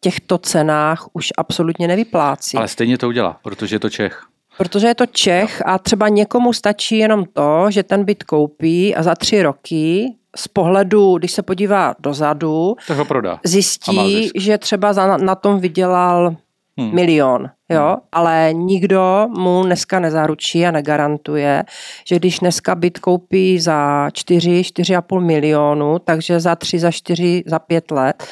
[0.00, 2.56] těchto cenách už absolutně nevyplácí.
[2.56, 4.22] Ale stejně to udělá, protože je to Čech.
[4.58, 9.02] Protože je to Čech a třeba někomu stačí jenom to, že ten byt koupí a
[9.02, 13.40] za tři roky z pohledu, když se podívá dozadu, ho prodá.
[13.44, 16.36] zjistí, že třeba za, na tom vydělal
[16.78, 16.94] hmm.
[16.94, 18.00] milion, jo, hmm.
[18.12, 21.64] ale nikdo mu dneska nezaručí a negarantuje,
[22.06, 27.58] že když dneska byt koupí za 4, 4,5 milionu, takže za 3, za 4, za
[27.58, 28.24] 5 let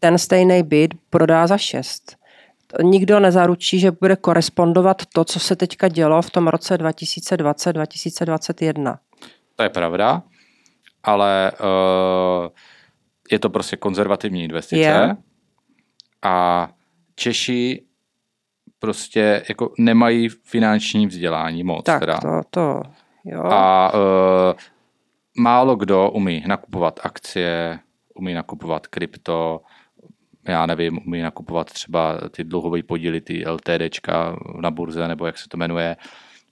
[0.00, 2.16] ten stejný byt prodá za 6
[2.82, 8.96] nikdo nezaručí, že bude korespondovat to, co se teďka dělo v tom roce 2020-2021.
[9.56, 10.22] To je pravda,
[11.06, 12.48] ale uh,
[13.30, 15.16] je to prostě konzervativní investice je.
[16.22, 16.68] a
[17.14, 17.82] Češi
[18.78, 21.84] prostě jako nemají finanční vzdělání moc.
[21.84, 22.18] Tak teda.
[22.18, 22.82] to, to,
[23.24, 23.42] jo.
[23.44, 24.00] A uh,
[25.38, 27.78] málo kdo umí nakupovat akcie,
[28.14, 29.60] umí nakupovat krypto,
[30.48, 35.48] já nevím, umí nakupovat třeba ty dluhové podíly, ty LTDčka na burze, nebo jak se
[35.48, 35.96] to jmenuje,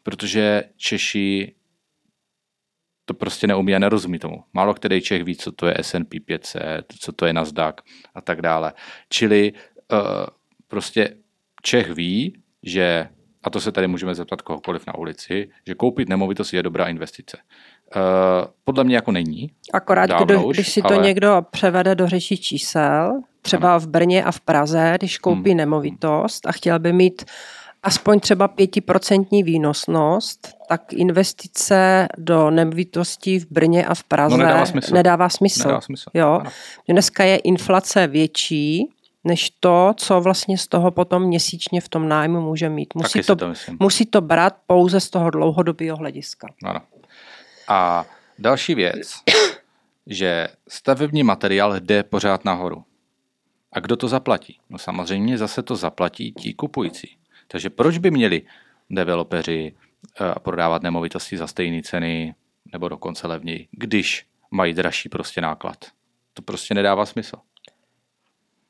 [0.02, 1.54] protože Češi
[3.04, 4.44] to prostě neumí a nerozumí tomu.
[4.52, 6.62] Málo který Čech ví, co to je S&P 500,
[6.98, 7.74] co to je Nasdaq
[8.14, 8.72] a tak dále.
[9.08, 9.52] Čili
[9.92, 9.98] uh,
[10.68, 11.16] prostě
[11.62, 13.08] Čech ví, že,
[13.42, 17.38] a to se tady můžeme zeptat kohokoliv na ulici, že koupit nemovitost je dobrá investice.
[17.96, 18.02] Uh,
[18.64, 19.50] podle mě jako není.
[19.72, 21.06] Akorát, kdo, už, když si to ale...
[21.06, 25.56] někdo převede do řeší čísel, třeba v Brně a v Praze, když koupí hmm.
[25.56, 27.24] nemovitost a chtěl by mít
[27.84, 34.66] aspoň třeba pětiprocentní výnosnost, tak investice do nemovitostí v Brně a v Praze no, nedává
[34.66, 34.94] smysl.
[34.94, 35.58] Nedává smysl.
[35.58, 36.10] Nedává smysl.
[36.14, 36.42] Jo.
[36.88, 38.88] Dneska je inflace větší,
[39.24, 42.94] než to, co vlastně z toho potom měsíčně v tom nájmu může mít.
[42.94, 46.48] Musí, to, to musí to brát pouze z toho dlouhodobého hlediska.
[46.64, 46.80] Ano.
[47.68, 48.04] A
[48.38, 49.14] další věc,
[50.06, 52.84] že stavební materiál jde pořád nahoru.
[53.72, 54.58] A kdo to zaplatí?
[54.70, 57.16] No samozřejmě zase to zaplatí ti kupující.
[57.48, 58.42] Takže proč by měli
[58.90, 59.72] developeři
[60.20, 62.34] eh, prodávat nemovitosti za stejné ceny
[62.72, 65.76] nebo dokonce levněji, když mají dražší prostě náklad?
[66.34, 67.36] To prostě nedává smysl.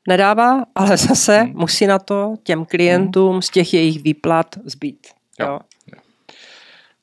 [0.07, 1.53] Nedává, ale zase hmm.
[1.55, 3.41] musí na to těm klientům hmm.
[3.41, 5.07] z těch jejich výplat zbýt.
[5.39, 5.47] Jo.
[5.47, 5.59] Jo.
[5.95, 6.01] Jo.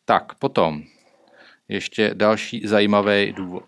[0.04, 0.82] Tak, potom
[1.68, 3.64] ještě další zajímavý důvod.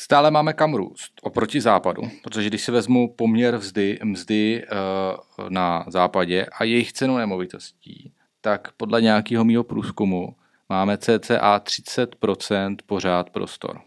[0.00, 5.84] Stále máme kam růst oproti západu, protože když si vezmu poměr vzdy, mzdy uh, na
[5.88, 10.36] západě a jejich cenu nemovitostí, tak podle nějakého mýho průzkumu
[10.68, 13.80] máme cca 30% pořád prostor.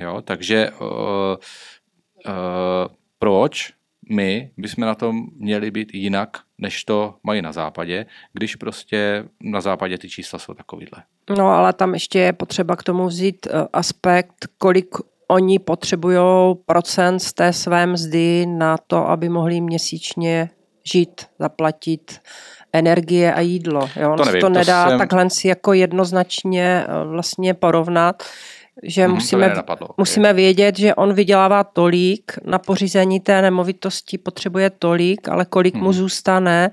[0.00, 1.36] Jo, takže uh, uh,
[3.18, 3.72] proč
[4.10, 9.60] my bychom na tom měli být jinak, než to mají na západě, když prostě na
[9.60, 11.02] západě ty čísla jsou takovýhle.
[11.36, 14.94] No ale tam ještě je potřeba k tomu vzít aspekt, kolik
[15.28, 20.50] oni potřebují procent z té své mzdy na to, aby mohli měsíčně
[20.84, 22.20] žít, zaplatit
[22.72, 23.88] energie a jídlo.
[24.00, 24.14] Jo?
[24.16, 24.98] To, nevím, to nedá to jsem...
[24.98, 28.22] takhle si jako jednoznačně eh, vlastně porovnat
[28.82, 29.54] že hmm, musíme,
[29.96, 35.82] musíme vědět, že on vydělává tolik, na pořízení té nemovitosti potřebuje tolik, ale kolik hmm.
[35.82, 35.98] mu mhm.
[35.98, 36.70] zůstane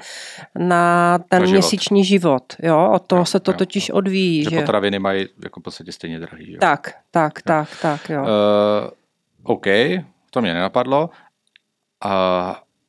[0.60, 1.58] na ten na život.
[1.58, 2.44] měsíční život.
[2.64, 2.92] Jo?
[2.94, 3.58] Od toho jo, se to jo.
[3.58, 4.44] totiž odvíjí.
[4.44, 6.52] Že, že potraviny mají jako v podstatě stejně drahý.
[6.52, 6.58] Jo?
[6.60, 7.42] Tak, tak, jo.
[7.46, 8.10] tak, tak.
[8.10, 8.22] Jo.
[8.22, 8.28] Uh,
[9.44, 9.66] OK,
[10.32, 11.10] to mě nenapadlo,
[12.06, 12.12] uh,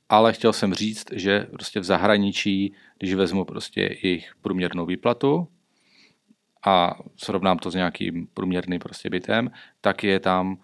[0.09, 5.49] ale chtěl jsem říct, že prostě v zahraničí, když vezmu prostě jejich průměrnou výplatu,
[6.67, 9.51] a srovnám to s nějakým průměrným prostě bytem,
[9.81, 10.59] tak je tam uh,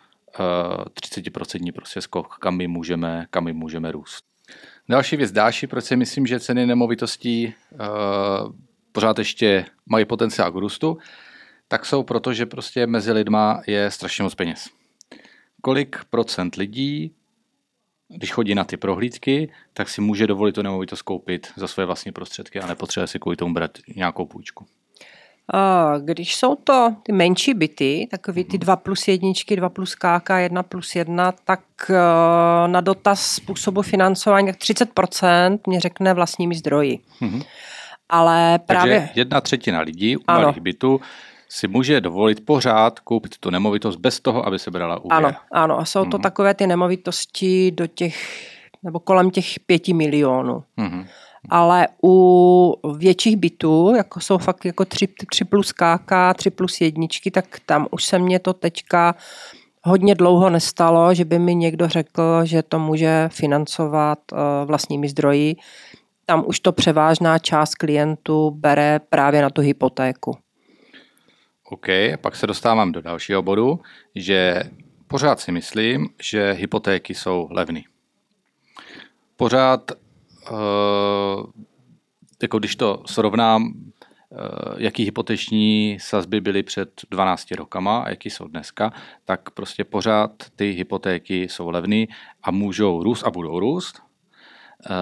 [0.81, 4.25] eh, 30% prostě skok, kam my můžeme, kam my můžeme růst.
[4.89, 7.81] Další věc, další, proč si myslím, že ceny nemovitostí uh,
[8.93, 10.99] pořád ještě mají potenciál k růstu,
[11.69, 14.69] tak jsou proto, že prostě mezi lidma je strašně moc peněz.
[15.63, 17.15] Kolik procent lidí,
[18.09, 22.13] když chodí na ty prohlídky, tak si může dovolit tu nemovitost koupit za své vlastní
[22.13, 24.67] prostředky a nepotřebuje si kvůli tomu brát nějakou půjčku.
[25.99, 30.63] Když jsou to ty menší byty, takový ty 2 plus jedničky, 2 plus KK, 1
[30.63, 36.99] plus 1, tak eh, na dotaz způsobu financování tak 30% mě řekne vlastními zdroji.
[37.23, 37.45] Mm-hmm.
[38.09, 38.99] Ale právě...
[39.01, 40.41] Takže jedna třetina lidí u ano.
[40.41, 41.01] malých bytů
[41.49, 45.25] si může dovolit pořád koupit tu nemovitost bez toho, aby se brala úvěr.
[45.25, 45.79] Ano, ano.
[45.79, 46.23] A jsou to mm-hmm.
[46.23, 48.47] takové ty nemovitosti do těch,
[48.83, 50.65] nebo kolem těch pěti milionů.
[50.79, 51.07] Mm-hmm
[51.49, 57.31] ale u větších bytů, jako jsou fakt jako 3, 3 plus KK, 3 plus jedničky,
[57.31, 59.15] tak tam už se mě to teďka
[59.83, 65.57] hodně dlouho nestalo, že by mi někdo řekl, že to může financovat uh, vlastními zdroji.
[66.27, 70.37] tam už to převážná část klientů bere právě na tu hypotéku.
[71.71, 71.87] OK,
[72.21, 73.81] pak se dostávám do dalšího bodu,
[74.15, 74.63] že
[75.07, 77.81] pořád si myslím, že hypotéky jsou levné.
[79.37, 79.91] Pořád,
[82.43, 84.39] jako když to srovnám, uh,
[84.77, 88.93] jaký hypoteční sazby byly před 12 rokama a jaký jsou dneska,
[89.25, 92.07] tak prostě pořád ty hypotéky jsou levné
[92.43, 94.03] a můžou růst a budou růst,
[94.91, 94.97] Uh,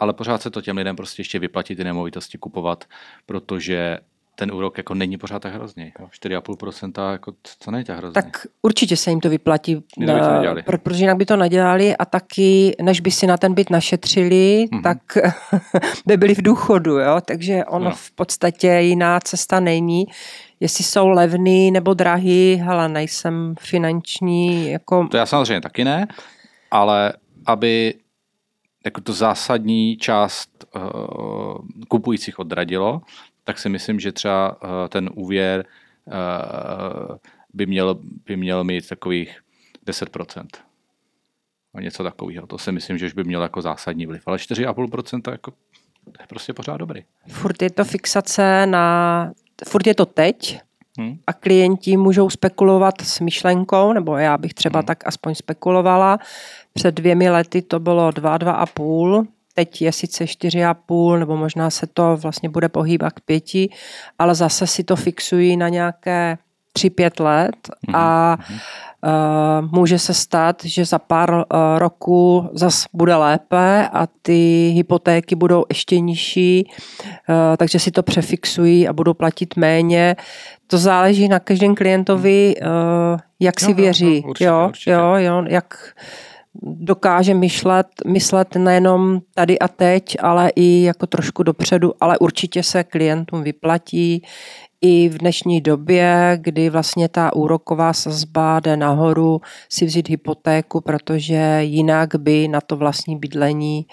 [0.00, 2.84] ale pořád se to těm lidem prostě ještě vyplatí ty nemovitosti kupovat,
[3.26, 3.98] protože
[4.34, 5.92] ten úrok jako není pořád tak hrozný.
[5.98, 8.14] 4,5% jako co není tak hrozný.
[8.14, 10.12] Tak určitě se jim to vyplatí, to
[10.58, 13.70] eh, pro, protože jinak by to nedělali a taky, než by si na ten byt
[13.70, 14.82] našetřili, mm-hmm.
[14.82, 14.98] tak
[16.06, 17.20] by byli v důchodu, jo?
[17.24, 17.90] takže ono no.
[17.94, 20.04] v podstatě jiná cesta není.
[20.60, 25.08] Jestli jsou levný nebo drahý, hele, nejsem finanční, jako...
[25.10, 26.06] To já samozřejmě taky ne,
[26.70, 27.12] ale
[27.46, 27.94] aby
[28.84, 31.56] jako to zásadní část uh,
[31.88, 33.00] kupujících odradilo,
[33.44, 35.64] tak si myslím, že třeba uh, ten úvěr
[36.04, 37.16] uh,
[37.54, 39.40] by, měl, by měl mít takových
[39.86, 40.46] 10%.
[41.74, 42.46] A něco takového.
[42.46, 44.22] To si myslím, že už by mělo jako zásadní vliv.
[44.26, 45.50] Ale 4,5% jako,
[46.04, 47.04] to je prostě pořád dobrý.
[47.28, 49.32] Furt je to fixace na...
[49.68, 50.60] Furt je to teď,
[50.98, 51.18] Hmm.
[51.26, 54.86] A klienti můžou spekulovat s myšlenkou, nebo já bych třeba hmm.
[54.86, 56.18] tak aspoň spekulovala.
[56.72, 62.16] Před dvěmi lety to bylo 2, 2,5, teď je sice 4,5, nebo možná se to
[62.16, 63.70] vlastně bude pohýbat k pěti,
[64.18, 66.38] ale zase si to fixují na nějaké
[66.78, 67.56] 3-5 let
[67.94, 68.36] a
[69.04, 71.42] uh, může se stát, že za pár uh,
[71.78, 76.70] roků zas bude lépe a ty hypotéky budou ještě nižší,
[77.28, 80.16] uh, takže si to přefixují a budou platit méně.
[80.66, 84.16] To záleží na každém klientovi, uh, jak si jo, věří.
[84.16, 84.90] Jo, určitě, jo, určitě.
[84.90, 85.94] jo, jo, jak
[86.62, 92.84] dokáže myšlet, myslet nejenom tady a teď, ale i jako trošku dopředu, ale určitě se
[92.84, 94.22] klientům vyplatí
[94.80, 101.58] i v dnešní době, kdy vlastně ta úroková sazba jde nahoru, si vzít hypotéku, protože
[101.60, 103.86] jinak by na to vlastní bydlení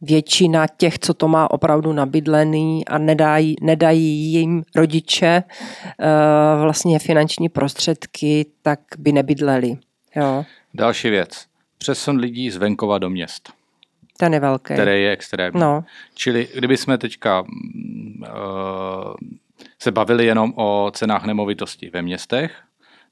[0.00, 7.48] většina těch, co to má opravdu nabydlený a nedají, nedají jim rodiče uh, vlastně finanční
[7.48, 9.76] prostředky, tak by nebydleli.
[10.16, 10.44] Jo.
[10.74, 11.49] Další věc
[11.80, 13.52] přesun lidí z venkova do měst.
[14.16, 14.74] Ten je velký.
[14.74, 15.60] Který je extrémní.
[15.60, 15.84] No.
[16.14, 17.46] Čili kdyby jsme teďka uh,
[19.78, 22.62] se bavili jenom o cenách nemovitosti ve městech,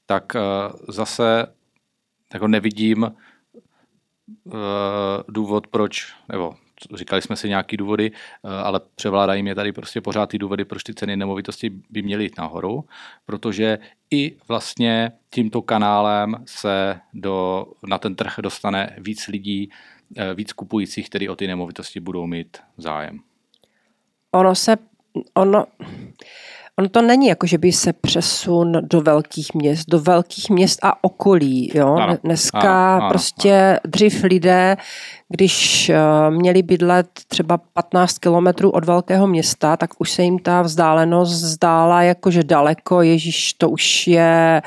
[0.05, 0.41] tak uh,
[0.87, 1.45] zase
[2.33, 4.53] jako nevidím uh,
[5.27, 6.55] důvod, proč, nebo
[6.93, 10.83] říkali jsme si nějaký důvody, eh, ale převládají mě tady prostě pořád ty důvody, proč
[10.83, 12.85] ty ceny nemovitosti by měly jít nahoru,
[13.25, 13.79] protože
[14.11, 19.69] i vlastně tímto kanálem se do, na ten trh dostane víc lidí,
[20.17, 23.19] eh, víc kupujících, kteří o ty nemovitosti budou mít zájem.
[24.31, 24.77] Ono se,
[25.33, 25.65] ono,
[26.79, 31.03] Ono to není jako, že by se přesun do velkých měst, do velkých měst a
[31.03, 31.71] okolí.
[31.73, 31.93] Jo?
[31.95, 32.59] Ano, Dneska
[32.95, 33.79] ano, ano, prostě ano.
[33.87, 34.77] dřív lidé,
[35.29, 40.61] když uh, měli bydlet třeba 15 kilometrů od velkého města, tak už se jim ta
[40.61, 44.61] vzdálenost zdála jakože daleko, ježíš, to už je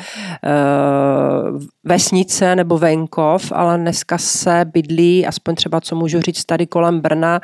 [0.44, 7.00] uh, vesnice nebo venkov, ale dneska se bydlí, aspoň třeba co můžu říct tady kolem
[7.00, 7.40] Brna,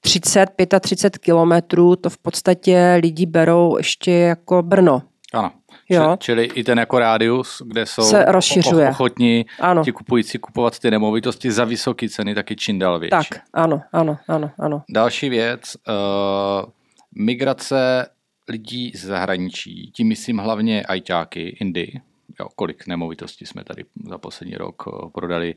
[0.00, 5.02] 30, 35 kilometrů, to v podstatě lidi berou ještě jako Brno.
[5.32, 5.50] Ano.
[5.88, 6.16] Jo.
[6.20, 8.88] Čili i ten jako rádius, kde jsou se rozšiřuje.
[8.88, 9.84] ochotní ano.
[9.84, 13.28] ti kupující kupovat ty nemovitosti za vysoké ceny, taky čím dál větší.
[13.30, 14.82] Tak, ano, ano, ano, ano.
[14.88, 16.70] Další věc, uh,
[17.14, 18.06] migrace
[18.48, 22.00] lidí z zahraničí, tím myslím hlavně ajťáky, Indy,
[22.40, 25.54] jo, kolik nemovitostí jsme tady za poslední rok eh, prodali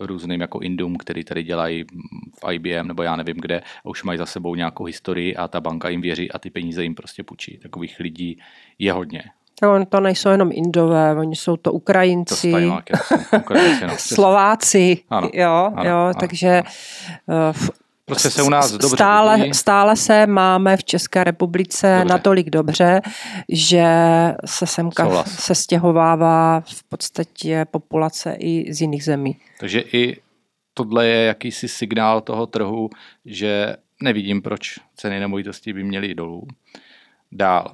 [0.00, 1.84] různým jako Indum, který tady dělají
[2.44, 5.60] v IBM nebo já nevím kde a už mají za sebou nějakou historii a ta
[5.60, 7.58] banka jim věří a ty peníze jim prostě půjčí.
[7.58, 8.38] Takových lidí
[8.78, 9.22] je hodně.
[9.62, 15.70] No, to nejsou jenom Indové, oni jsou to Ukrajinci, to Ukrajinci no, Slováci, ano, jo,
[15.74, 16.62] ano, jo, ano, takže
[17.28, 17.52] ano.
[18.06, 22.12] Prostě se u nás dobře stále, stále se máme v České republice dobře.
[22.14, 23.00] natolik dobře,
[23.48, 23.86] že
[24.44, 25.38] se semka Souhlas.
[25.38, 29.36] se stěhovává v podstatě populace i z jiných zemí.
[29.60, 30.16] Takže i
[30.74, 32.90] tohle je jakýsi signál toho trhu,
[33.24, 36.46] že nevidím, proč ceny nemovitostí by měly jít dolů.
[37.32, 37.72] Dál.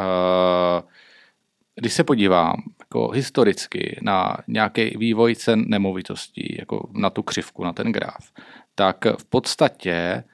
[0.00, 0.82] Eh,
[1.74, 7.72] když se podívám jako historicky na nějaký vývoj cen nemovitostí, jako na tu křivku, na
[7.72, 8.30] ten graf,
[8.80, 10.24] tak v podstatě eh,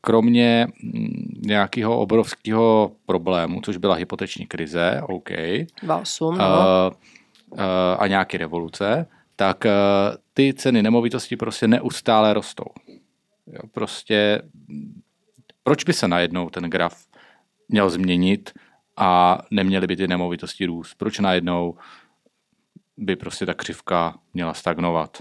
[0.00, 5.30] kromě mm, nějakého obrovského problému, což byla hypoteční krize, OK,
[6.00, 6.90] 8, a,
[7.98, 9.06] a nějaké revoluce,
[9.36, 9.72] tak eh,
[10.34, 12.64] ty ceny nemovitosti prostě neustále rostou.
[13.46, 14.42] Jo, prostě
[15.62, 17.06] proč by se najednou ten graf
[17.68, 18.52] měl změnit
[18.96, 20.94] a neměly by ty nemovitosti růst?
[20.94, 21.74] Proč najednou
[22.96, 25.18] by prostě ta křivka měla stagnovat?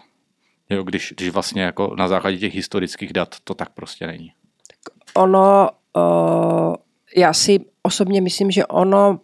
[0.69, 4.31] Jo, když, když vlastně jako na základě těch historických dat to tak prostě není.
[4.67, 6.75] Tak ono, uh,
[7.15, 9.19] já si osobně myslím, že ono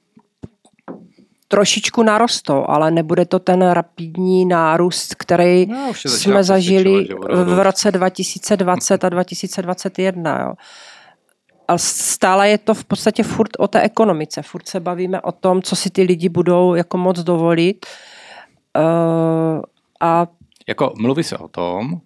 [1.47, 7.07] trošičku narostou, ale nebude to ten rapidní nárůst, který no, jsme zažili
[7.43, 10.41] v roce 2020 a 2021.
[10.41, 10.53] Jo.
[11.67, 14.41] Ale stále je to v podstatě furt o té ekonomice.
[14.41, 17.85] Furt se bavíme o tom, co si ty lidi budou jako moc dovolit.
[18.77, 19.61] Uh,
[19.99, 20.27] a
[20.67, 22.01] jako mluví se o tom,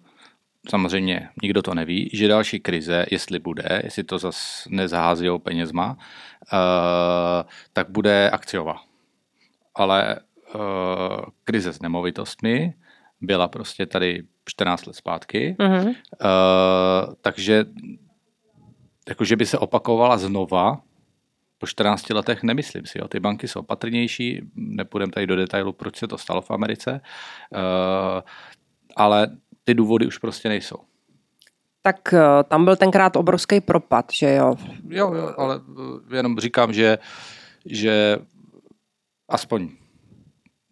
[0.68, 5.96] samozřejmě nikdo to neví, že další krize, jestli bude, jestli to zase nezahází penězma,
[6.52, 8.88] uh, tak bude akciová
[9.78, 10.16] ale
[10.54, 10.60] uh,
[11.44, 12.74] krize s nemovitostmi
[13.20, 15.86] byla prostě tady 14 let zpátky, uh-huh.
[15.86, 15.94] uh,
[17.20, 17.64] takže
[19.08, 20.80] jakože by se opakovala znova,
[21.58, 22.98] po 14 letech nemyslím si.
[22.98, 23.08] Jo.
[23.08, 27.00] Ty banky jsou opatrnější, nepůjdeme tady do detailu, proč se to stalo v Americe,
[27.50, 27.60] uh,
[28.96, 30.78] ale ty důvody už prostě nejsou.
[31.82, 34.54] Tak uh, tam byl tenkrát obrovský propad, že jo?
[34.88, 35.60] Jo, jo ale
[36.16, 36.98] jenom říkám, že,
[37.64, 38.18] že
[39.28, 39.68] aspoň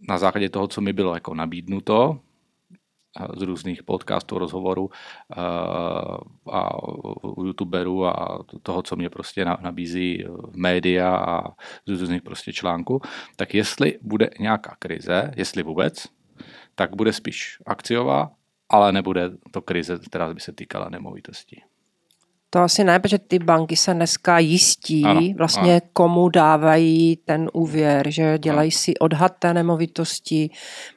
[0.09, 2.21] na základě toho, co mi bylo jako nabídnuto
[3.37, 4.91] z různých podcastů, rozhovorů
[6.53, 6.85] a
[7.25, 10.25] u youtuberů a toho, co mě prostě nabízí
[10.57, 11.51] média a
[11.87, 13.01] z různých prostě článků,
[13.37, 16.07] tak jestli bude nějaká krize, jestli vůbec,
[16.75, 18.31] tak bude spíš akciová,
[18.69, 21.63] ale nebude to krize, která by se týkala nemovitostí.
[22.51, 25.81] To asi ne, protože ty banky se dneska jistí ano, vlastně ano.
[25.93, 28.79] komu dávají ten úvěr, že dělají ano.
[28.79, 30.51] si odhad té nemovitosti,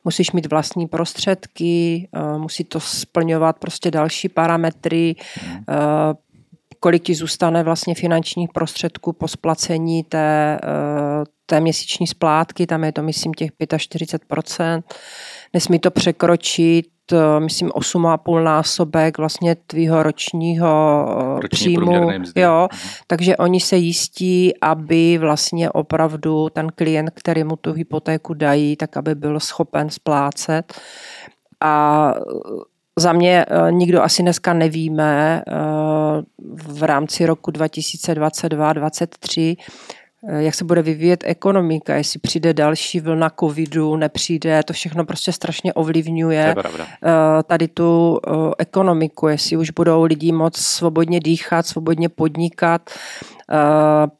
[0.04, 5.64] musíš mít vlastní prostředky, eh, musí to splňovat prostě další parametry, hmm.
[6.80, 12.92] kolik ti zůstane vlastně finančních prostředků po splacení té, eh, té měsíční splátky, tam je
[12.92, 14.84] to myslím těch 45%,
[15.54, 16.99] nesmí to překročit Eh,
[17.40, 22.12] myslím, 8,5 násobek vlastně tvýho ročního eh, Roční příjmu.
[22.36, 22.80] Jo, mhm.
[23.08, 28.98] takže oni se jistí, aby vlastně opravdu ten klient, který mu tu hypotéku dají, tak
[28.98, 30.74] aby byl schopen splácet.
[31.62, 32.22] A eh,
[33.00, 35.44] za mě nikdo asi dneska nevíme
[36.68, 39.64] v rámci roku 2022-2023, Eh,
[40.28, 45.74] jak se bude vyvíjet ekonomika, jestli přijde další vlna covidu, nepřijde, to všechno prostě strašně
[45.74, 52.90] ovlivňuje eh, tady tu eh, ekonomiku, jestli už budou lidi moc svobodně dýchat, svobodně podnikat,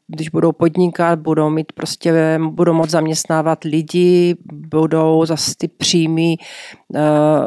[0.06, 6.36] když budou podnikat, budou mít prostě, budou moc zaměstnávat lidi, budou zase ty příjmy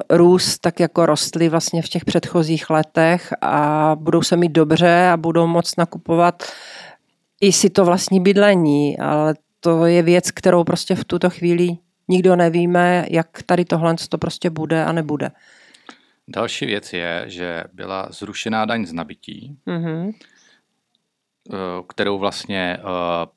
[0.10, 5.18] růst tak jako rostly vlastně v těch předchozích letech a budou se mít dobře a
[5.18, 6.44] budou moc nakupovat
[7.44, 12.36] i si to vlastní bydlení, ale to je věc, kterou prostě v tuto chvíli nikdo
[12.36, 15.32] nevíme, jak tady tohle to prostě bude a nebude.
[16.28, 20.14] Další věc je, že byla zrušená daň z nabití, mm-hmm.
[21.88, 22.90] kterou vlastně uh,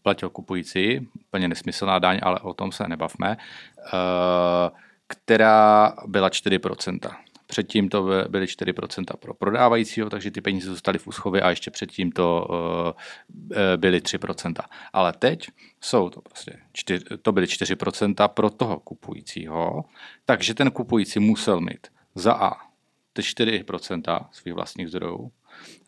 [0.02, 7.16] platil kupující, úplně nesmyslná daň, ale o tom se nebavme, uh, která byla 4%.
[7.46, 12.12] Předtím to byly 4% pro prodávajícího, takže ty peníze zůstaly v úschově a ještě předtím
[12.12, 12.48] to
[13.56, 14.54] eh, byly 3%.
[14.92, 15.48] Ale teď
[15.80, 19.84] jsou to prostě 4, to byly 4% pro toho kupujícího,
[20.24, 22.52] takže ten kupující musel mít za A
[23.12, 25.32] ty 4% svých vlastních zdrojů,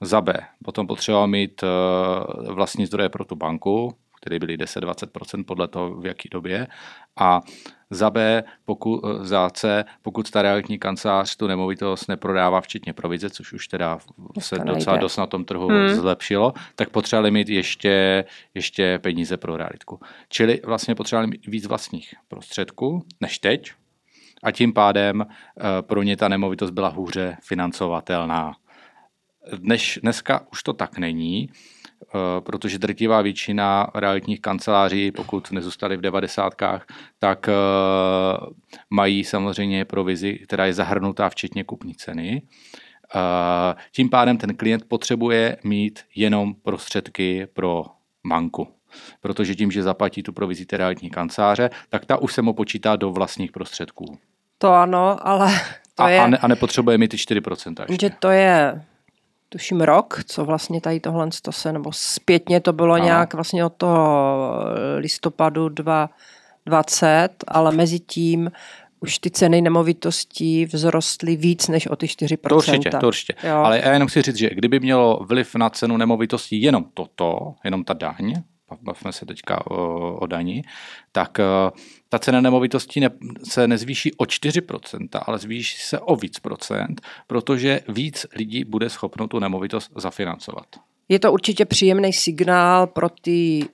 [0.01, 5.69] za B potom potřeboval mít eh, vlastní zdroje pro tu banku, které byly 10-20% podle
[5.69, 6.67] toho, v jaký době.
[7.19, 7.41] A
[7.91, 13.53] za B, pokud, za C, pokud ta realitní kancelář tu nemovitost neprodává včetně provize, což
[13.53, 13.99] už teda
[14.39, 15.89] se docela dost na tom trhu hmm.
[15.89, 18.25] zlepšilo, tak potřebovali mít ještě,
[18.55, 20.01] ještě peníze pro realitku.
[20.29, 23.73] Čili vlastně potřebovali mít víc vlastních prostředků než teď
[24.43, 28.53] a tím pádem eh, pro ně ta nemovitost byla hůře financovatelná.
[29.57, 31.49] Dneš, dneska už to tak není.
[32.15, 36.87] Eh, protože drtivá většina realitních kanceláří, pokud nezůstaly v devadesátkách,
[37.19, 37.53] tak eh,
[38.91, 42.43] mají samozřejmě provizi, která je zahrnutá včetně kupní ceny.
[43.15, 47.85] Eh, tím pádem ten klient potřebuje mít jenom prostředky pro
[48.27, 48.69] banku.
[49.21, 52.97] Protože tím, že zaplatí tu provizi té realitní kanceláře, tak ta už se mu počítá
[52.97, 54.19] do vlastních prostředků.
[54.59, 55.53] To ano, ale
[55.95, 56.21] to a, je...
[56.21, 58.07] A, ne, a nepotřebuje mít ty 4% ještě.
[58.07, 58.85] Že to je
[59.49, 63.05] tuším rok, co vlastně tady tohle to se, nebo zpětně to bylo Aha.
[63.05, 64.65] nějak vlastně od toho
[64.97, 68.51] listopadu 2020, ale mezi tím
[69.01, 72.49] už ty ceny nemovitostí vzrostly víc než o ty 4%.
[72.49, 73.35] To určitě, to určitě.
[73.43, 73.57] Jo.
[73.57, 77.85] Ale já jenom chci říct, že kdyby mělo vliv na cenu nemovitostí jenom toto, jenom
[77.85, 78.35] ta daň,
[78.83, 80.63] bavíme se teďka o, o daní,
[81.13, 81.79] tak uh,
[82.09, 83.11] ta cena nemovitostí ne,
[83.45, 89.29] se nezvýší o 4%, ale zvýší se o víc procent, protože víc lidí bude schopno
[89.29, 90.67] tu nemovitost zafinancovat.
[91.09, 93.69] Je to určitě příjemný signál pro ty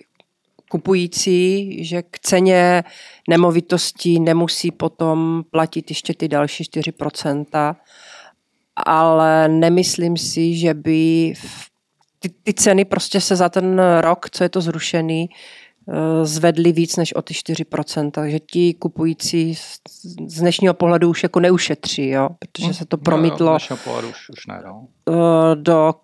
[0.70, 2.84] kupující, že k ceně
[3.28, 7.76] nemovitostí nemusí potom platit ještě ty další 4%,
[8.76, 11.32] ale nemyslím si, že by
[12.24, 15.28] ty, ty ceny prostě se za ten rok, co je to zrušený,
[15.88, 19.54] eh, zvedly víc než o ty 4%, takže ti kupující
[20.28, 22.28] z dnešního pohledu už jako neušetří, jo?
[22.38, 22.74] protože hm.
[22.74, 23.56] se to promítlo no,
[24.08, 24.86] už, už ne, no.
[25.08, 25.94] Eh, do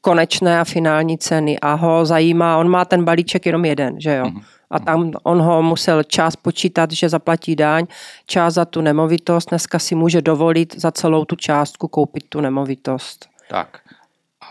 [0.00, 4.24] konečné a finální ceny a ho zajímá, on má ten balíček jenom jeden, že jo.
[4.24, 4.42] Mm-hmm.
[4.70, 7.86] A tam on ho musel čas počítat, že zaplatí daň,
[8.26, 13.28] čas za tu nemovitost, dneska si může dovolit za celou tu částku koupit tu nemovitost.
[13.48, 13.80] Tak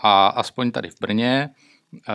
[0.02, 1.50] a aspoň tady v Brně
[2.08, 2.12] eh,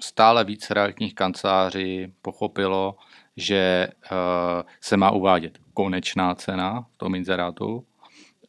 [0.00, 2.96] stále víc realitních kanceláří pochopilo,
[3.36, 4.10] že eh,
[4.80, 7.86] se má uvádět konečná cena v tom inzerátu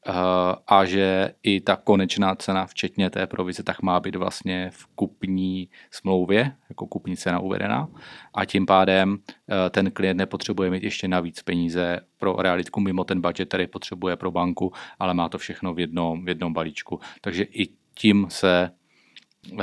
[0.08, 4.86] Eh, a že i ta konečná cena, včetně té provize, tak má být vlastně v
[4.86, 7.88] kupní smlouvě, jako kupní cena uvedená
[8.34, 9.18] a tím pádem
[9.70, 14.32] ten klient nepotřebuje mít ještě navíc peníze pro realitku mimo ten budget, který potřebuje pro
[14.32, 17.00] banku, ale má to všechno v jednom, v jednom balíčku.
[17.22, 18.70] Takže i tím se
[19.52, 19.60] uh,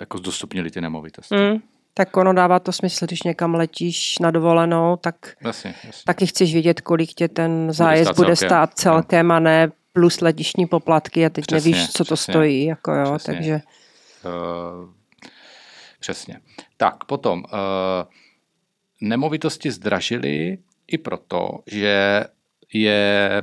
[0.00, 1.34] jako zdostupnili ty nemovitosti.
[1.34, 1.62] Mm.
[1.94, 6.02] Tak ono dává to smysl, když někam letíš na dovolenou, tak jasně, jasně.
[6.06, 10.20] taky chceš vědět, kolik tě ten zájezd bude stát, bude stát celkem a ne plus
[10.20, 12.64] letišní poplatky a teď přesně, nevíš, co to přesně, stojí.
[12.64, 13.34] Jako jo, přesně.
[13.34, 13.60] takže...
[14.24, 14.90] Uh,
[16.00, 16.40] přesně.
[16.76, 17.50] Tak, potom uh,
[19.00, 22.24] nemovitosti zdražily i proto, že
[22.72, 23.42] je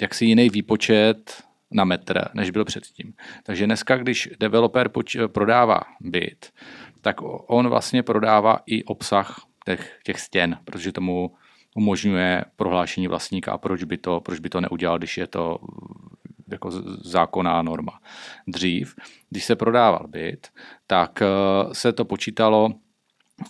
[0.00, 3.14] jaksi jiný výpočet na metr, než byl předtím.
[3.42, 6.52] Takže dneska, když developer poč- prodává byt,
[7.00, 7.16] tak
[7.46, 11.30] on vlastně prodává i obsah těch, těch stěn, protože tomu
[11.76, 15.58] umožňuje prohlášení vlastníka a proč by to, proč by to neudělal, když je to
[16.50, 16.70] jako
[17.04, 18.00] zákonná norma.
[18.46, 18.94] Dřív,
[19.30, 20.48] když se prodával byt,
[20.86, 21.26] tak eh,
[21.72, 22.70] se to počítalo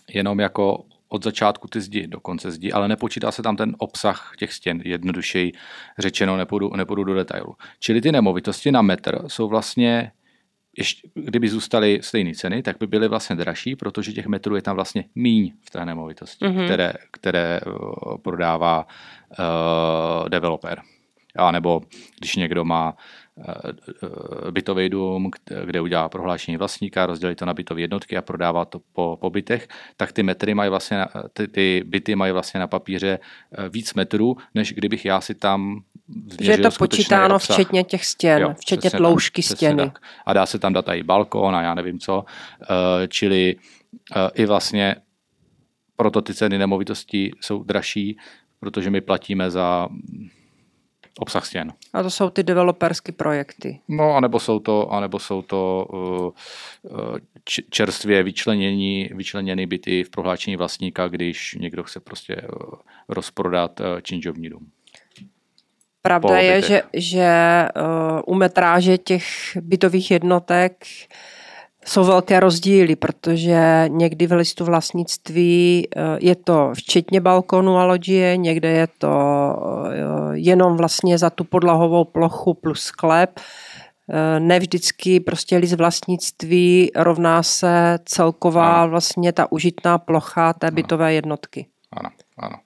[0.09, 0.84] jenom jako
[1.16, 4.82] od začátku ty zdi do konce zdi, ale nepočítá se tam ten obsah těch stěn,
[4.84, 5.52] jednodušeji
[5.98, 7.56] řečeno, nepůjdu, nepůjdu do detailu.
[7.80, 10.12] Čili ty nemovitosti na metr jsou vlastně
[10.78, 14.76] ještě, kdyby zůstaly stejné ceny, tak by byly vlastně dražší, protože těch metrů je tam
[14.76, 16.64] vlastně míň v té nemovitosti, mm-hmm.
[16.64, 20.80] které, které uh, prodává uh, developer.
[21.36, 21.82] A nebo
[22.18, 22.97] když někdo má
[24.51, 25.31] bytový dům,
[25.65, 29.69] kde udělá prohlášení vlastníka, rozdělí to na bytové jednotky a prodává to po, po bytech,
[29.97, 33.19] tak ty metry mají vlastně, ty, ty byty mají vlastně na papíře
[33.71, 35.83] víc metrů, než kdybych já si tam
[36.41, 37.57] že je to počítáno obsah.
[37.57, 39.77] včetně těch stěn, jo, včetně tloušťky stěny.
[39.77, 39.99] Tak.
[40.27, 42.25] A dá se tam dát i balkón a já nevím co.
[42.63, 43.57] Eh, čili
[44.17, 44.97] eh, i vlastně
[45.97, 48.19] proto ty ceny nemovitostí jsou dražší,
[48.61, 49.89] protože my platíme za
[51.18, 51.72] obsah stěn.
[51.93, 53.80] A to jsou ty developerské projekty.
[53.88, 57.18] No, anebo jsou to, anebo jsou to uh,
[57.70, 62.74] čerstvě vyčlenění, vyčleněný byty v prohlášení vlastníka, když někdo chce prostě uh,
[63.09, 64.66] rozprodat uh, činžovní dům.
[66.02, 67.28] Pravda je, že, že
[67.76, 69.24] uh, u metráže těch
[69.60, 70.86] bytových jednotek
[71.87, 78.37] jsou velké rozdíly, protože někdy v listu vlastnictví uh, je to včetně balkonu a loďie,
[78.37, 83.41] někde je to uh, jenom vlastně za tu podlahovou plochu plus sklep.
[84.39, 88.91] Ne vždycky prostě list vlastnictví rovná se celková ano.
[88.91, 91.67] vlastně ta užitná plocha té bytové jednotky.
[91.93, 92.57] Ano, ano.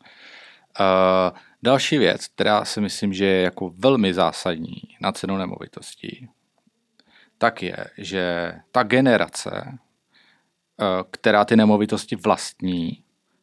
[0.81, 1.39] Uh...
[1.63, 6.29] Další věc, která si myslím, že je jako velmi zásadní na cenu nemovitostí,
[7.41, 9.79] tak je, že ta generace,
[10.81, 13.03] eh, která ty nemovitosti vlastní,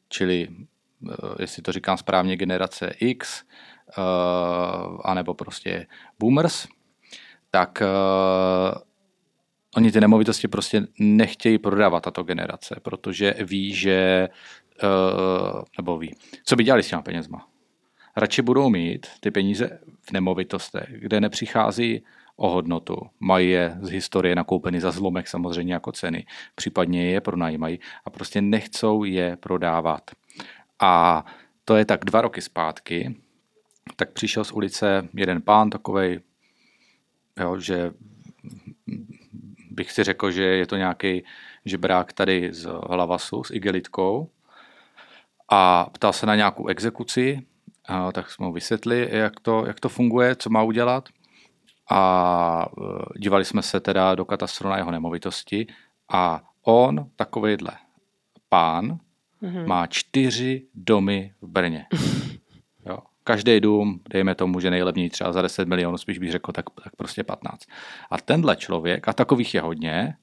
[0.09, 4.01] čili eh, jestli to říkám správně, generace X, eh,
[5.03, 5.87] anebo prostě
[6.19, 6.67] boomers,
[7.51, 7.81] tak
[9.75, 14.29] oni ty nemovitosti prostě nechtějí prodávat tato generace, protože ví, že
[15.77, 17.47] nebo ví, co by dělali s těma penězma?
[18.17, 22.03] Radši budou mít ty peníze v nemovitostech, kde nepřichází
[22.37, 27.79] o hodnotu, mají je z historie nakoupeny za zlomek samozřejmě jako ceny, případně je pronajímají
[28.05, 30.11] a prostě nechcou je prodávat.
[30.79, 31.25] A
[31.65, 33.15] to je tak dva roky zpátky,
[33.95, 36.19] tak přišel z ulice jeden pán takovej,
[37.39, 37.91] jo, že
[39.71, 41.23] bych si řekl, že je to nějaký
[41.65, 44.29] žebrák tady z Hlavasu s igelitkou.
[45.49, 47.41] A ptal se na nějakou exekuci.
[47.85, 51.09] A, tak jsme mu vysvětli, jak to, jak to funguje, co má udělat
[51.89, 55.67] a e, dívali jsme se teda do katastru na jeho nemovitosti
[56.09, 57.71] a on, takovejhle
[58.49, 58.97] pán,
[59.43, 59.67] mm-hmm.
[59.67, 61.85] má čtyři domy v Brně.
[62.85, 62.97] Jo.
[63.23, 66.95] Každý dům, dejme tomu, že nejlevněji třeba za 10 milionů, spíš bych řekl, tak, tak
[66.95, 67.61] prostě 15.
[68.09, 70.15] A tenhle člověk, a takových je hodně,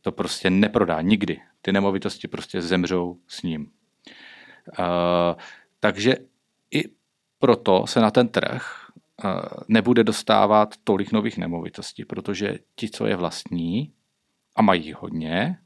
[0.00, 1.40] to prostě neprodá nikdy.
[1.62, 3.70] Ty nemovitosti prostě zemřou s ním.
[4.78, 4.86] Uh,
[5.80, 6.16] takže
[6.70, 6.84] i
[7.38, 8.85] proto se na ten trh
[9.68, 13.92] nebude dostávat tolik nových nemovitostí, protože ti, co je vlastní
[14.56, 15.58] a mají hodně,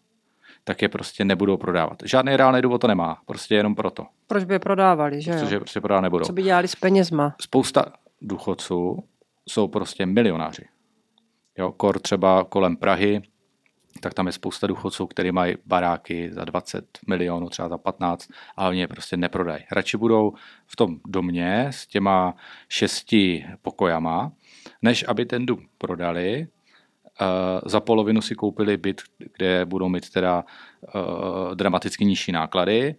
[0.64, 1.98] tak je prostě nebudou prodávat.
[2.05, 4.06] Žádný reálný důvod to nemá, prostě jenom proto.
[4.27, 5.60] Proč by je prodávali, že Protože jo?
[5.60, 6.24] prostě prodávat nebudou.
[6.24, 7.35] Co by dělali s penězma?
[7.40, 9.05] Spousta důchodců
[9.48, 10.64] jsou prostě milionáři.
[11.59, 13.22] Jo, kor třeba kolem Prahy,
[14.00, 18.68] tak tam je spousta důchodců, kteří mají baráky za 20 milionů, třeba za 15, ale
[18.68, 19.64] oni je prostě neprodají.
[19.72, 20.32] Radši budou
[20.66, 22.34] v tom domě s těma
[22.68, 24.32] šesti pokojama,
[24.82, 26.48] než aby ten dům prodali,
[27.20, 29.02] Uh, za polovinu si koupili byt,
[29.36, 30.44] kde budou mít teda
[30.94, 32.94] uh, dramaticky nižší náklady,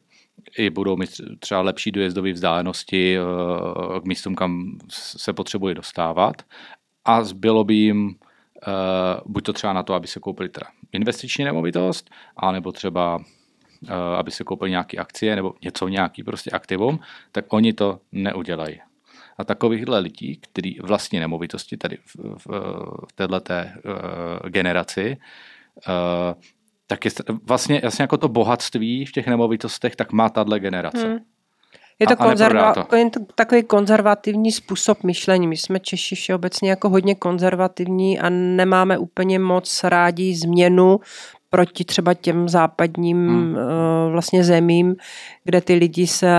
[0.57, 1.09] i budou mít
[1.39, 6.41] třeba lepší dojezdové vzdálenosti uh, k místům, kam se potřebují dostávat
[7.05, 8.15] a zbylo by jim
[9.25, 14.31] buď to třeba na to, aby se koupili teda investiční nemovitost, anebo třeba uh, aby
[14.31, 16.99] se koupili nějaké akcie nebo něco, nějaký prostě aktivum,
[17.31, 18.81] tak oni to neudělají.
[19.38, 22.47] A takovýchhle lidí, kteří vlastní nemovitosti tady v, v,
[23.09, 25.17] v této uh, generaci,
[25.88, 26.41] uh,
[26.88, 27.11] tak je
[27.43, 31.07] vlastně jasně jako to bohatství v těch nemovitostech, tak má tahle generace.
[31.07, 31.19] Hmm.
[32.02, 32.95] Je to, a, konzerva- to.
[32.95, 35.48] je to takový konzervativní způsob myšlení.
[35.48, 40.99] My jsme Češi všeobecně jako hodně konzervativní a nemáme úplně moc rádi změnu
[41.49, 43.53] proti třeba těm západním hmm.
[43.53, 44.95] uh, vlastně zemím,
[45.44, 46.30] kde ty lidi se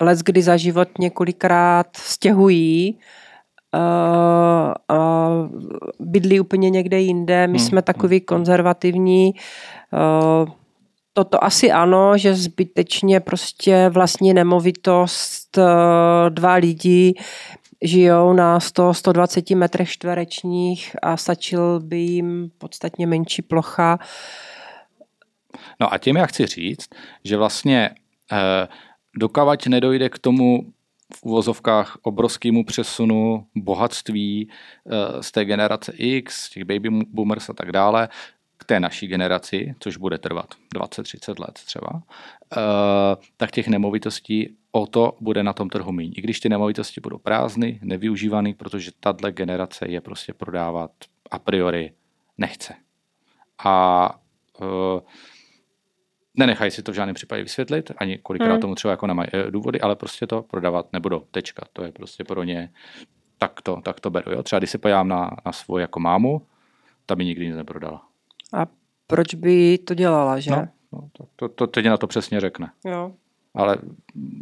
[0.00, 2.98] let kdy za život několikrát stěhují
[3.74, 3.80] uh,
[4.88, 5.28] a
[6.00, 7.46] bydlí úplně někde jinde.
[7.46, 7.66] My hmm.
[7.66, 9.32] jsme takový konzervativní.
[11.12, 15.58] Toto asi ano, že zbytečně prostě vlastní nemovitost
[16.28, 17.14] dva lidi
[17.82, 23.98] žijou na 100-120 metrech čtverečních a stačil by jim podstatně menší plocha.
[25.80, 26.88] No a tím já chci říct,
[27.24, 27.90] že vlastně
[28.32, 28.68] eh,
[29.16, 30.72] dokavať nedojde k tomu
[31.14, 37.72] v uvozovkách obrovskému přesunu bohatství eh, z té generace X, těch baby boomers a tak
[37.72, 38.08] dále,
[38.70, 42.02] té naší generaci, což bude trvat 20-30 let třeba,
[42.56, 46.12] eh, tak těch nemovitostí o to bude na tom trhu méně.
[46.16, 50.90] I když ty nemovitosti budou prázdny, nevyužívaný, protože tahle generace je prostě prodávat
[51.30, 51.92] a priori
[52.38, 52.74] nechce.
[53.64, 53.74] A
[54.60, 55.00] uh,
[56.34, 58.60] nenechají si to v žádném případě vysvětlit, ani kolikrát hmm.
[58.60, 61.22] tomu třeba jako nemají eh, důvody, ale prostě to prodávat nebudou.
[61.30, 61.62] Tečka.
[61.72, 62.70] To je prostě pro ně
[63.38, 64.32] tak to, tak to beru.
[64.32, 64.42] Jo?
[64.42, 66.46] Třeba když se podívám na, na svoji jako mámu,
[67.06, 68.09] ta by nikdy nic neprodala.
[68.52, 68.66] A
[69.06, 70.50] proč by to dělala, že?
[70.50, 72.70] No, no to, to, to teď na to přesně řekne.
[72.84, 73.12] Jo
[73.54, 73.78] ale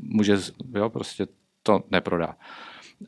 [0.03, 0.37] může,
[0.75, 1.27] jo, prostě
[1.63, 2.37] to neprodá.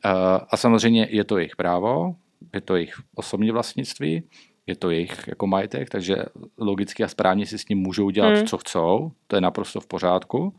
[0.05, 0.09] Eh,
[0.49, 2.15] a samozřejmě je to jejich právo,
[2.53, 4.23] je to jejich osobní vlastnictví,
[4.67, 6.15] je to jejich jako majetek, takže
[6.57, 8.47] logicky a správně si s ním můžou dělat, hmm.
[8.47, 10.55] co chcou, to je naprosto v pořádku,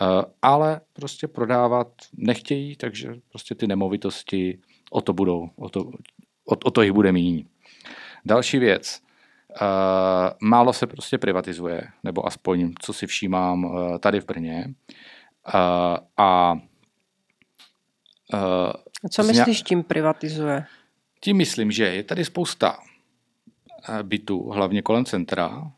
[0.00, 0.06] eh,
[0.42, 4.58] ale prostě prodávat nechtějí, takže prostě ty nemovitosti
[4.90, 5.80] o to budou, o to,
[6.44, 7.44] o, o to jich bude méně.
[8.24, 9.00] Další věc,
[10.40, 14.74] málo se prostě privatizuje, nebo aspoň, co si všímám uh, tady v Brně.
[15.54, 16.52] Uh, a
[18.34, 18.72] uh,
[19.10, 20.64] co myslíš tím privatizuje?
[21.20, 22.78] Tím myslím, že je tady spousta
[24.02, 25.72] bytů, hlavně kolem centra,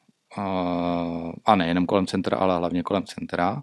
[1.45, 3.63] a nejenom kolem centra, ale hlavně kolem centra,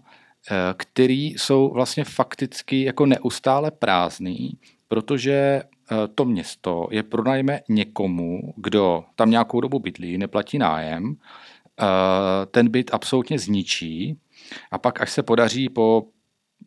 [0.76, 4.58] který jsou vlastně fakticky jako neustále prázdný,
[4.88, 5.77] protože Eh,
[6.14, 12.90] to město je pronajme někomu, kdo tam nějakou dobu bydlí, neplatí nájem, eh, ten byt
[12.94, 14.18] absolutně zničí
[14.70, 16.04] a pak, až se podaří po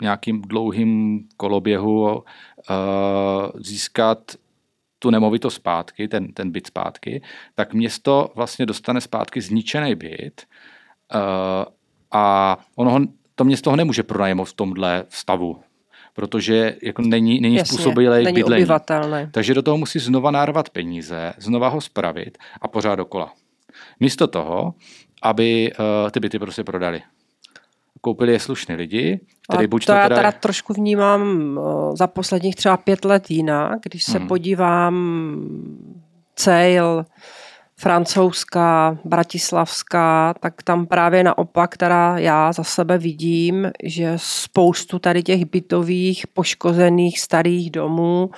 [0.02, 2.74] nějakým dlouhým koloběhu eh,
[3.56, 4.32] získat
[5.00, 7.22] tu nemovitost zpátky, ten, ten byt zpátky,
[7.56, 10.42] tak město vlastně dostane zpátky zničený byt
[12.12, 13.00] a ono ho,
[13.36, 15.62] to město ho nemůže pronajmout v tomhle stavu
[16.14, 18.64] protože jako není, není Jasně, způsobilý není bydlení.
[18.64, 19.30] Obyvatelné.
[19.34, 23.34] Takže do toho musí znova narvat peníze, znova ho spravit a pořád dokola.
[24.00, 24.74] Místo toho,
[25.22, 27.02] aby uh, ty byty prostě prodali.
[28.02, 29.20] Koupili je slušní lidi,
[29.54, 30.16] který buď to, já teda...
[30.16, 31.22] teda trošku vnímám
[31.58, 34.28] uh, za posledních třeba pět let jinak, když se hmm.
[34.28, 34.96] podívám
[36.36, 37.06] sale
[37.82, 45.46] francouzská, bratislavská, tak tam právě naopak, která já za sebe vidím, že spoustu tady těch
[45.46, 48.34] bytových, poškozených starých domů uh,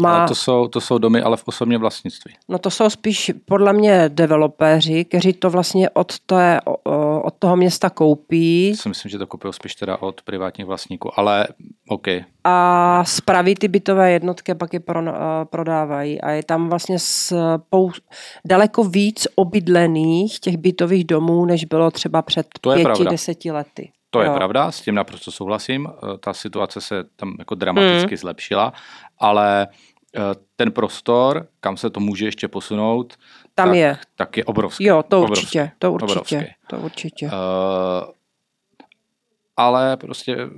[0.00, 0.18] má...
[0.18, 2.34] Ale to jsou, to jsou domy ale v osobně vlastnictví.
[2.48, 6.60] No to jsou spíš podle mě developéři, kteří to vlastně od, té,
[7.22, 8.76] od toho města koupí.
[8.76, 11.46] Si myslím, že to koupil spíš teda od privátních vlastníků, ale
[11.88, 12.06] OK.
[12.44, 15.08] A spraví ty bytové jednotky a pak je pro, uh,
[15.44, 16.20] prodávají.
[16.20, 17.92] A je tam vlastně spou-
[18.44, 23.90] daleko víc obydlených těch bytových domů, než bylo třeba před to pěti, deseti lety.
[24.10, 24.30] To jo.
[24.32, 25.88] je pravda, s tím naprosto souhlasím.
[25.88, 28.16] Eh, ta situace se tam jako dramaticky hmm.
[28.16, 28.72] zlepšila,
[29.18, 29.68] ale
[30.16, 30.20] eh,
[30.56, 33.16] ten prostor, kam se to může ještě posunout,
[33.54, 33.98] tam tak, je.
[34.16, 34.84] tak je obrovský.
[34.84, 36.54] Jo, to obrovský, určitě, to určitě, obrovský.
[36.68, 37.26] to určitě.
[37.26, 37.32] Uh,
[39.60, 40.48] ale prostě eh,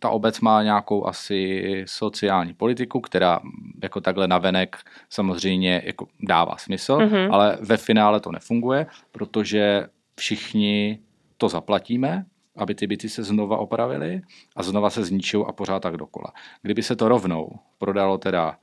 [0.00, 3.40] ta obec má nějakou asi sociální politiku, která
[3.82, 4.76] jako takhle navenek
[5.10, 7.28] samozřejmě jako dává smysl, mm-hmm.
[7.32, 9.86] ale ve finále to nefunguje, protože
[10.16, 10.98] všichni
[11.36, 12.24] to zaplatíme,
[12.56, 14.22] aby ty byty se znova opravily
[14.56, 16.32] a znova se zničou a pořád tak dokola.
[16.62, 18.56] Kdyby se to rovnou prodalo teda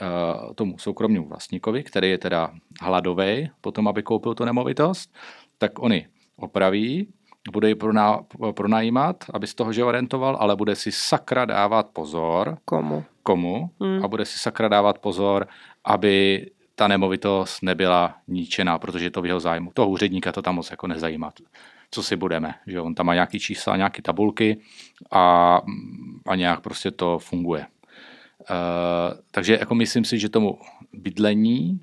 [0.00, 2.50] uh, tomu soukromnému vlastníkovi, který je teda
[2.80, 5.14] hladový, potom aby koupil tu nemovitost,
[5.58, 6.06] tak oni
[6.36, 7.08] opraví,
[7.52, 8.20] bude ji proná,
[8.52, 12.58] pronajímat, aby z toho že rentoval, ale bude si sakra dávat pozor.
[12.64, 13.04] Komu?
[13.22, 13.70] Komu.
[13.80, 14.04] Hmm.
[14.04, 15.46] A bude si sakra dávat pozor,
[15.84, 19.70] aby ta nemovitost nebyla ničená, protože je to v jeho zájmu.
[19.74, 21.32] Toho úředníka to tam moc jako nezajímá.
[21.90, 24.60] Co si budeme, že on tam má nějaký čísla, nějaké tabulky
[25.10, 25.60] a,
[26.26, 27.66] a nějak prostě to funguje.
[28.50, 30.58] Uh, takže jako myslím si, že tomu
[30.92, 31.80] bydlení,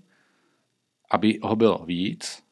[1.12, 2.44] aby ho bylo víc,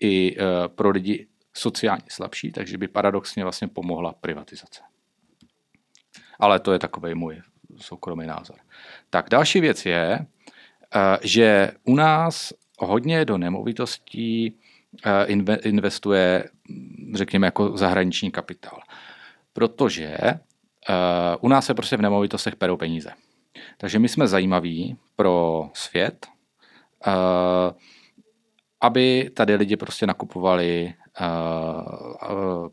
[0.00, 4.82] i uh, pro lidi sociálně slabší, takže by paradoxně vlastně pomohla privatizace.
[6.38, 7.42] Ale to je takový můj
[7.76, 8.56] soukromý názor.
[9.10, 10.18] Tak další věc je,
[10.94, 14.58] eh, že u nás hodně do nemovitostí
[15.06, 15.24] eh,
[15.62, 16.50] investuje,
[17.14, 18.80] řekněme, jako zahraniční kapitál.
[19.52, 20.38] Protože eh,
[21.40, 23.10] u nás se prostě v nemovitostech perou peníze.
[23.76, 26.26] Takže my jsme zajímaví pro svět,
[28.80, 30.94] aby tady lidi prostě nakupovali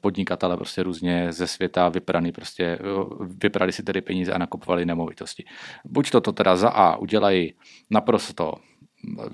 [0.01, 2.79] podnikatele prostě různě ze světa vypraný prostě,
[3.43, 5.45] vyprali si tedy peníze a nakupovali nemovitosti.
[5.85, 7.53] Buď to, to teda za A udělají
[7.89, 8.53] naprosto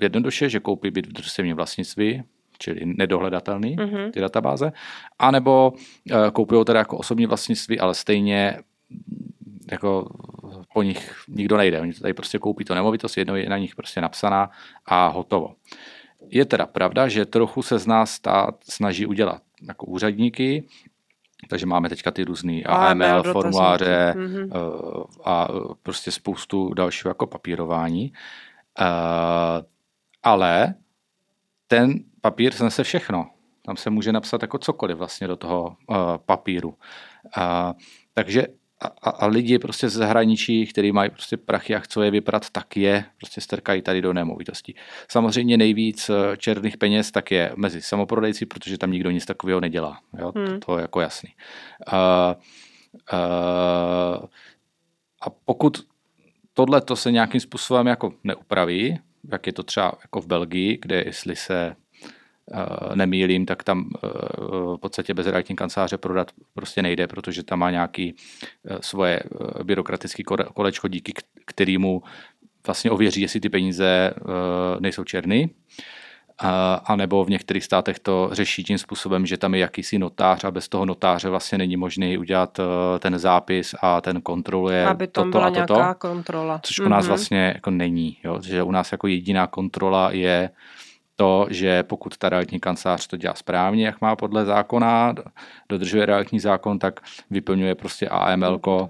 [0.00, 2.22] jednoduše, že koupí byt v družstevním vlastnictví,
[2.58, 4.10] čili nedohledatelný, mm-hmm.
[4.10, 4.72] ty databáze,
[5.18, 5.72] anebo
[6.10, 8.58] e, koupí ho teda jako osobní vlastnictví, ale stejně
[9.70, 10.08] jako
[10.74, 11.80] po nich nikdo nejde.
[11.80, 14.50] Oni tady prostě koupí to nemovitost, jednou je na nich prostě napsaná
[14.86, 15.54] a hotovo.
[16.28, 20.68] Je teda pravda, že trochu se z nás stát snaží udělat jako úředníky,
[21.48, 24.48] takže máme teďka ty různé AML formuláře mm-hmm.
[25.24, 25.48] a
[25.82, 28.12] prostě spoustu dalšího jako papírování.
[28.80, 29.64] Eh,
[30.22, 30.74] ale
[31.66, 33.30] ten papír snese všechno.
[33.66, 35.94] Tam se může napsat jako cokoliv vlastně do toho eh,
[36.26, 36.74] papíru.
[38.14, 38.46] Takže
[39.02, 42.76] a, a lidi prostě ze zahraničí, kteří mají prostě prachy a chcou je vyprat, tak
[42.76, 44.74] je prostě strkají tady do nemovitostí.
[45.08, 49.98] Samozřejmě nejvíc eh, černých peněz tak je mezi samoprodejci, protože tam nikdo nic takového nedělá.
[50.18, 50.32] Jo?
[50.36, 50.46] Hmm.
[50.46, 51.30] To, to je jako jasný.
[51.92, 52.34] Uh,
[53.12, 54.26] uh,
[55.20, 55.86] a pokud
[56.54, 58.98] tohle to se nějakým způsobem jako neupraví,
[59.32, 61.76] jak je to třeba jako v Belgii, kde jestli se
[62.94, 64.08] nemýlím, tak tam eh,
[64.76, 68.14] v podstatě bez realitní kanceláře prodat prostě nejde, protože tam má nějaký
[68.66, 69.22] eh, svoje
[69.62, 70.22] byrokratické
[70.54, 71.12] kolečko, díky
[71.44, 72.02] kterému
[72.66, 74.14] vlastně ověří, jestli ty peníze
[74.80, 75.50] nejsou černý.
[76.84, 80.50] A nebo v některých státech to řeší tím způsobem, že tam je jakýsi notář a
[80.50, 82.60] bez toho notáře vlastně není možné udělat
[82.98, 85.74] ten zápis a ten kontroluje Aby tam toto byla a toto.
[85.74, 86.60] Nějaká kontrola.
[86.62, 86.86] Což mm-hmm.
[86.86, 87.08] u nás mhm.
[87.08, 88.16] vlastně jako není.
[88.24, 88.40] Jo?
[88.42, 90.50] Že u nás jako jediná kontrola je
[91.16, 95.14] to, že pokud ta realitní kancelář to dělá správně, jak má podle zákona,
[95.68, 97.00] dodržuje realitní zákon, tak
[97.30, 98.88] vyplňuje prostě AML uh,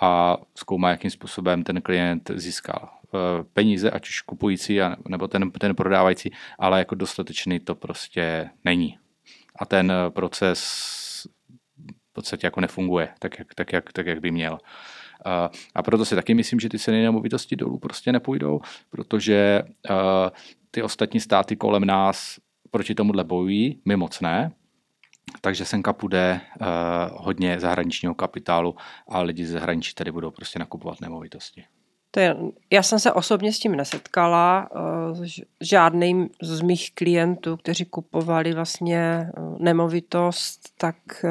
[0.00, 3.20] a zkoumá, jakým způsobem ten klient získal uh,
[3.52, 4.78] peníze, ať už kupující
[5.08, 8.98] nebo ten, ten prodávající, ale jako dostatečný to prostě není.
[9.58, 10.58] A ten eh, proces
[12.10, 14.58] v podstatě jako nefunguje tak, jak, tak, jak, tak, jak by měl.
[15.74, 18.60] A proto si taky myslím, že ty ceny nemovitosti dolů prostě nepůjdou,
[18.90, 19.62] protože
[20.70, 22.38] ty ostatní státy kolem nás
[22.70, 24.52] proti tomuhle bojují, my moc ne,
[25.40, 26.40] takže senka půjde
[27.12, 28.76] hodně zahraničního kapitálu
[29.08, 31.64] a lidi ze zahraničí tady budou prostě nakupovat nemovitosti.
[32.10, 32.36] To je,
[32.72, 34.68] já jsem se osobně s tím nesetkala.
[35.60, 41.30] Žádným z mých klientů, kteří kupovali vlastně uh, nemovitost, tak uh,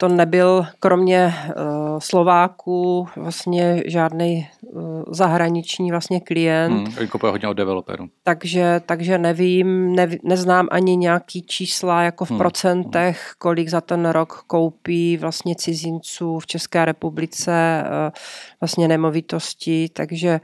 [0.00, 6.88] to nebyl kromě uh, Slováků vlastně žádný uh, zahraniční vlastně klient.
[6.88, 8.08] Hmm, kupuje hodně od developerů.
[8.22, 12.38] Takže, takže nevím, ne, neznám ani nějaký čísla jako v hmm.
[12.38, 18.12] procentech, kolik za ten rok koupí vlastně cizinců v České republice uh,
[18.60, 20.40] vlastně nemovitosti, takže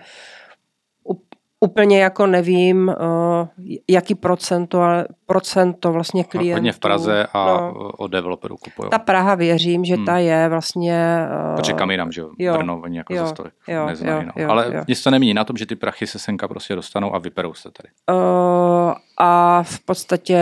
[1.65, 4.82] úplně jako nevím, uh, jaký procento,
[5.27, 6.57] procento vlastně klientů.
[6.57, 8.91] Hodně v Praze a no, od developerů kupují.
[8.91, 10.05] Ta Praha věřím, že hmm.
[10.05, 11.27] ta je vlastně...
[11.51, 12.53] Uh, Protože kam jinam, že jo?
[12.53, 14.43] Brno, oni jako jo, za stolik jo, neznají, jo, no.
[14.43, 14.82] jo, Ale jo.
[14.89, 17.70] nic to nemění na tom, že ty prachy se senka prostě dostanou a vyperou se
[17.70, 17.89] tady.
[18.11, 20.39] Uh, a v podstatě,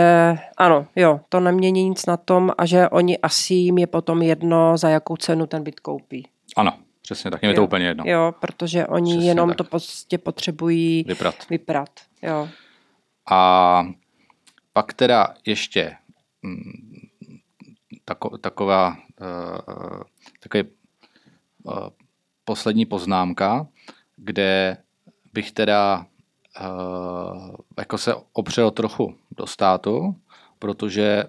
[0.57, 4.77] ano, jo, to nemění nic na tom a že oni asi jim je potom jedno,
[4.77, 6.27] za jakou cenu ten byt koupí.
[6.57, 6.71] Ano,
[7.03, 8.03] Přesně tak, je to úplně jedno.
[8.07, 9.57] Jo, protože oni Přesně jenom tak.
[9.57, 11.35] to prostě potřebují vyprat.
[11.49, 11.89] vyprat.
[12.21, 12.49] Jo.
[13.31, 13.83] A
[14.73, 15.95] pak teda ještě
[16.41, 17.07] mm,
[18.05, 20.01] tako, taková uh,
[20.39, 20.63] takový
[21.63, 21.73] uh,
[22.45, 23.67] poslední poznámka,
[24.15, 24.77] kde
[25.33, 26.05] bych teda
[26.61, 30.15] uh, jako se opřel trochu do státu,
[30.59, 31.23] protože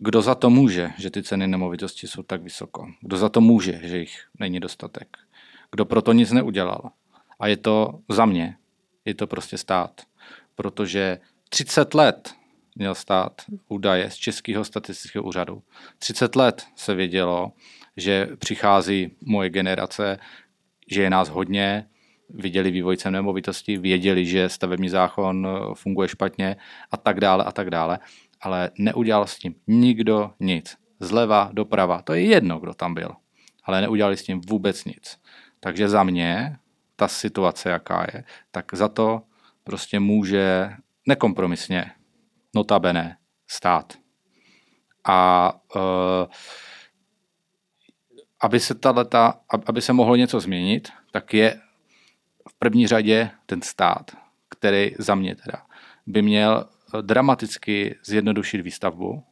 [0.00, 2.88] kdo za to může, že ty ceny nemovitosti jsou tak vysoko?
[3.00, 5.16] Kdo za to může, že jich není dostatek?
[5.70, 6.90] Kdo proto nic neudělal?
[7.40, 8.56] A je to za mě,
[9.04, 10.00] je to prostě stát.
[10.54, 12.34] Protože 30 let
[12.74, 15.62] měl stát údaje z Českého statistického úřadu.
[15.98, 17.52] 30 let se vědělo,
[17.96, 20.18] že přichází moje generace,
[20.90, 21.86] že je nás hodně,
[22.28, 26.56] viděli vývoj cen nemovitosti, věděli, že stavební zákon funguje špatně
[26.90, 27.98] a tak dále a tak dále
[28.40, 30.76] ale neudělal s tím nikdo nic.
[31.00, 33.16] Zleva doprava, to je jedno, kdo tam byl,
[33.64, 35.20] ale neudělali s tím vůbec nic.
[35.60, 36.58] Takže za mě
[36.96, 39.22] ta situace, jaká je, tak za to
[39.64, 40.70] prostě může
[41.06, 41.92] nekompromisně,
[42.54, 43.16] notabene,
[43.48, 43.92] stát.
[45.04, 45.82] A uh,
[48.40, 51.60] aby se, leta, aby se mohlo něco změnit, tak je
[52.48, 54.10] v první řadě ten stát,
[54.48, 55.66] který za mě teda
[56.06, 56.68] by měl
[57.00, 59.22] dramaticky zjednodušit výstavbu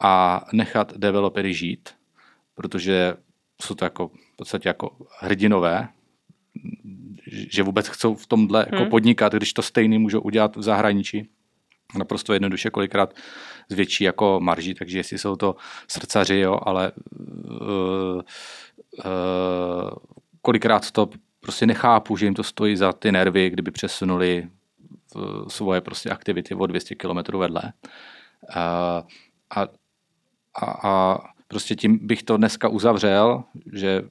[0.00, 1.90] a nechat developery žít,
[2.54, 3.14] protože
[3.62, 5.88] jsou to jako v podstatě jako hrdinové,
[7.26, 8.90] že vůbec chcou v tomhle jako hmm.
[8.90, 11.28] podnikat, když to stejný můžou udělat v zahraničí.
[11.98, 13.14] Naprosto jednoduše kolikrát
[13.68, 15.56] zvětší jako marží, takže jestli jsou to
[15.88, 16.92] srdcaři, jo, ale
[17.50, 17.66] uh,
[18.16, 18.22] uh,
[20.42, 21.08] kolikrát to
[21.40, 24.48] prostě nechápu, že jim to stojí za ty nervy, kdyby přesunuli
[25.48, 27.62] svoje prostě aktivity o 200 km vedle.
[28.54, 29.02] A,
[29.50, 29.68] a,
[30.64, 31.18] a
[31.48, 34.02] prostě tím bych to dneska uzavřel, že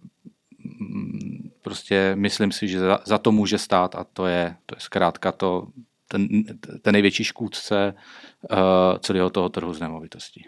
[0.59, 4.79] mm, prostě myslím si, že za, za to může stát a to je, to je
[4.79, 5.67] zkrátka to,
[6.07, 6.27] ten,
[6.81, 7.93] ten největší škůdce
[8.51, 8.57] uh,
[8.99, 10.45] celého toho trhu z nemovitostí.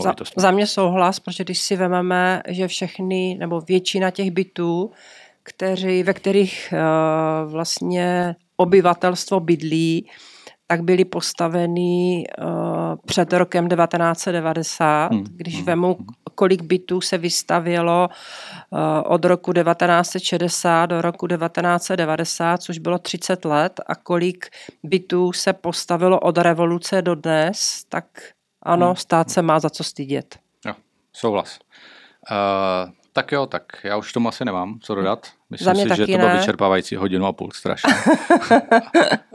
[0.00, 4.90] Za, za mě souhlas, protože když si vezmeme, že všechny nebo většina těch bytů,
[5.42, 10.10] kteří, ve kterých uh, vlastně obyvatelstvo bydlí,
[10.66, 12.46] tak byly postaveny uh,
[13.06, 15.12] před rokem 1990.
[15.12, 15.24] Hmm.
[15.30, 15.64] Když hmm.
[15.64, 15.98] vemu,
[16.34, 18.08] kolik bytů se vystavělo
[18.70, 24.46] uh, od roku 1960 do roku 1990, což bylo 30 let, a kolik
[24.82, 28.04] bytů se postavilo od revoluce do dnes, tak
[28.62, 28.96] ano, hmm.
[28.96, 30.38] stát se má za co stydět.
[30.66, 30.74] Jo,
[31.12, 31.58] souhlas.
[32.30, 35.26] Uh, tak jo, tak já už tomu asi nemám co dodat.
[35.50, 37.94] Myslím si, že to bylo vyčerpávající hodinu a půl strašně.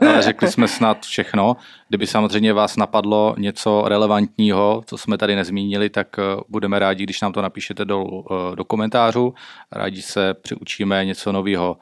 [0.00, 1.56] Ale řekli jsme snad všechno.
[1.88, 7.20] Kdyby samozřejmě vás napadlo něco relevantního, co jsme tady nezmínili, tak eh, budeme rádi, když
[7.20, 9.34] nám to napíšete do, eh, do komentářů.
[9.72, 11.76] Rádi se přiučíme něco nového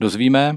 [0.00, 0.56] dozvíme.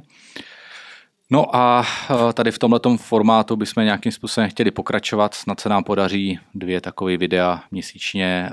[1.29, 1.83] No a
[2.29, 5.33] eh, tady v tomto formátu bychom nějakým způsobem chtěli pokračovat.
[5.33, 8.49] Snad se nám podaří dvě takové videa měsíčně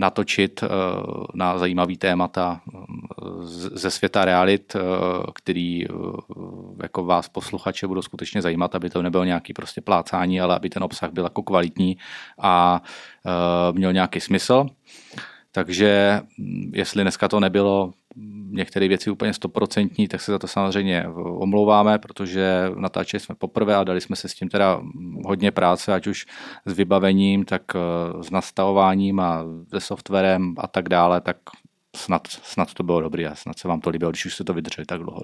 [0.00, 0.68] natočit eh,
[1.34, 2.78] na zajímavý témata eh,
[3.76, 4.80] ze světa realit, eh,
[5.34, 5.84] který
[6.82, 10.82] jako vás posluchače budou skutečně zajímat, aby to nebylo nějaký prostě plácání, ale aby ten
[10.82, 11.96] obsah byl jako kvalitní
[12.40, 12.82] a
[13.72, 14.66] měl nějaký smysl.
[15.52, 17.92] Takže hm, jestli dneska to nebylo
[18.50, 23.84] některé věci úplně stoprocentní, tak se za to samozřejmě omlouváme, protože natáčeli jsme poprvé a
[23.84, 24.80] dali jsme se s tím teda
[25.24, 26.26] hodně práce, ať už
[26.66, 31.36] s vybavením, tak eh, s nastavováním a se softwarem a tak dále, tak
[31.96, 34.54] snad, snad to bylo dobré a snad se vám to líbilo, když už jste to
[34.54, 35.22] vydrželi tak dlouho.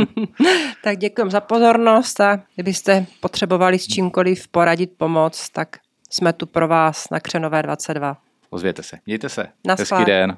[0.84, 5.76] tak děkuji za pozornost a kdybyste potřebovali s čímkoliv poradit pomoc, tak
[6.10, 8.16] jsme tu pro vás na Křenové 22.
[8.50, 8.98] Ozvěte se.
[9.06, 9.46] Mějte se.
[9.66, 9.98] Naschle.
[9.98, 10.36] Hezký den.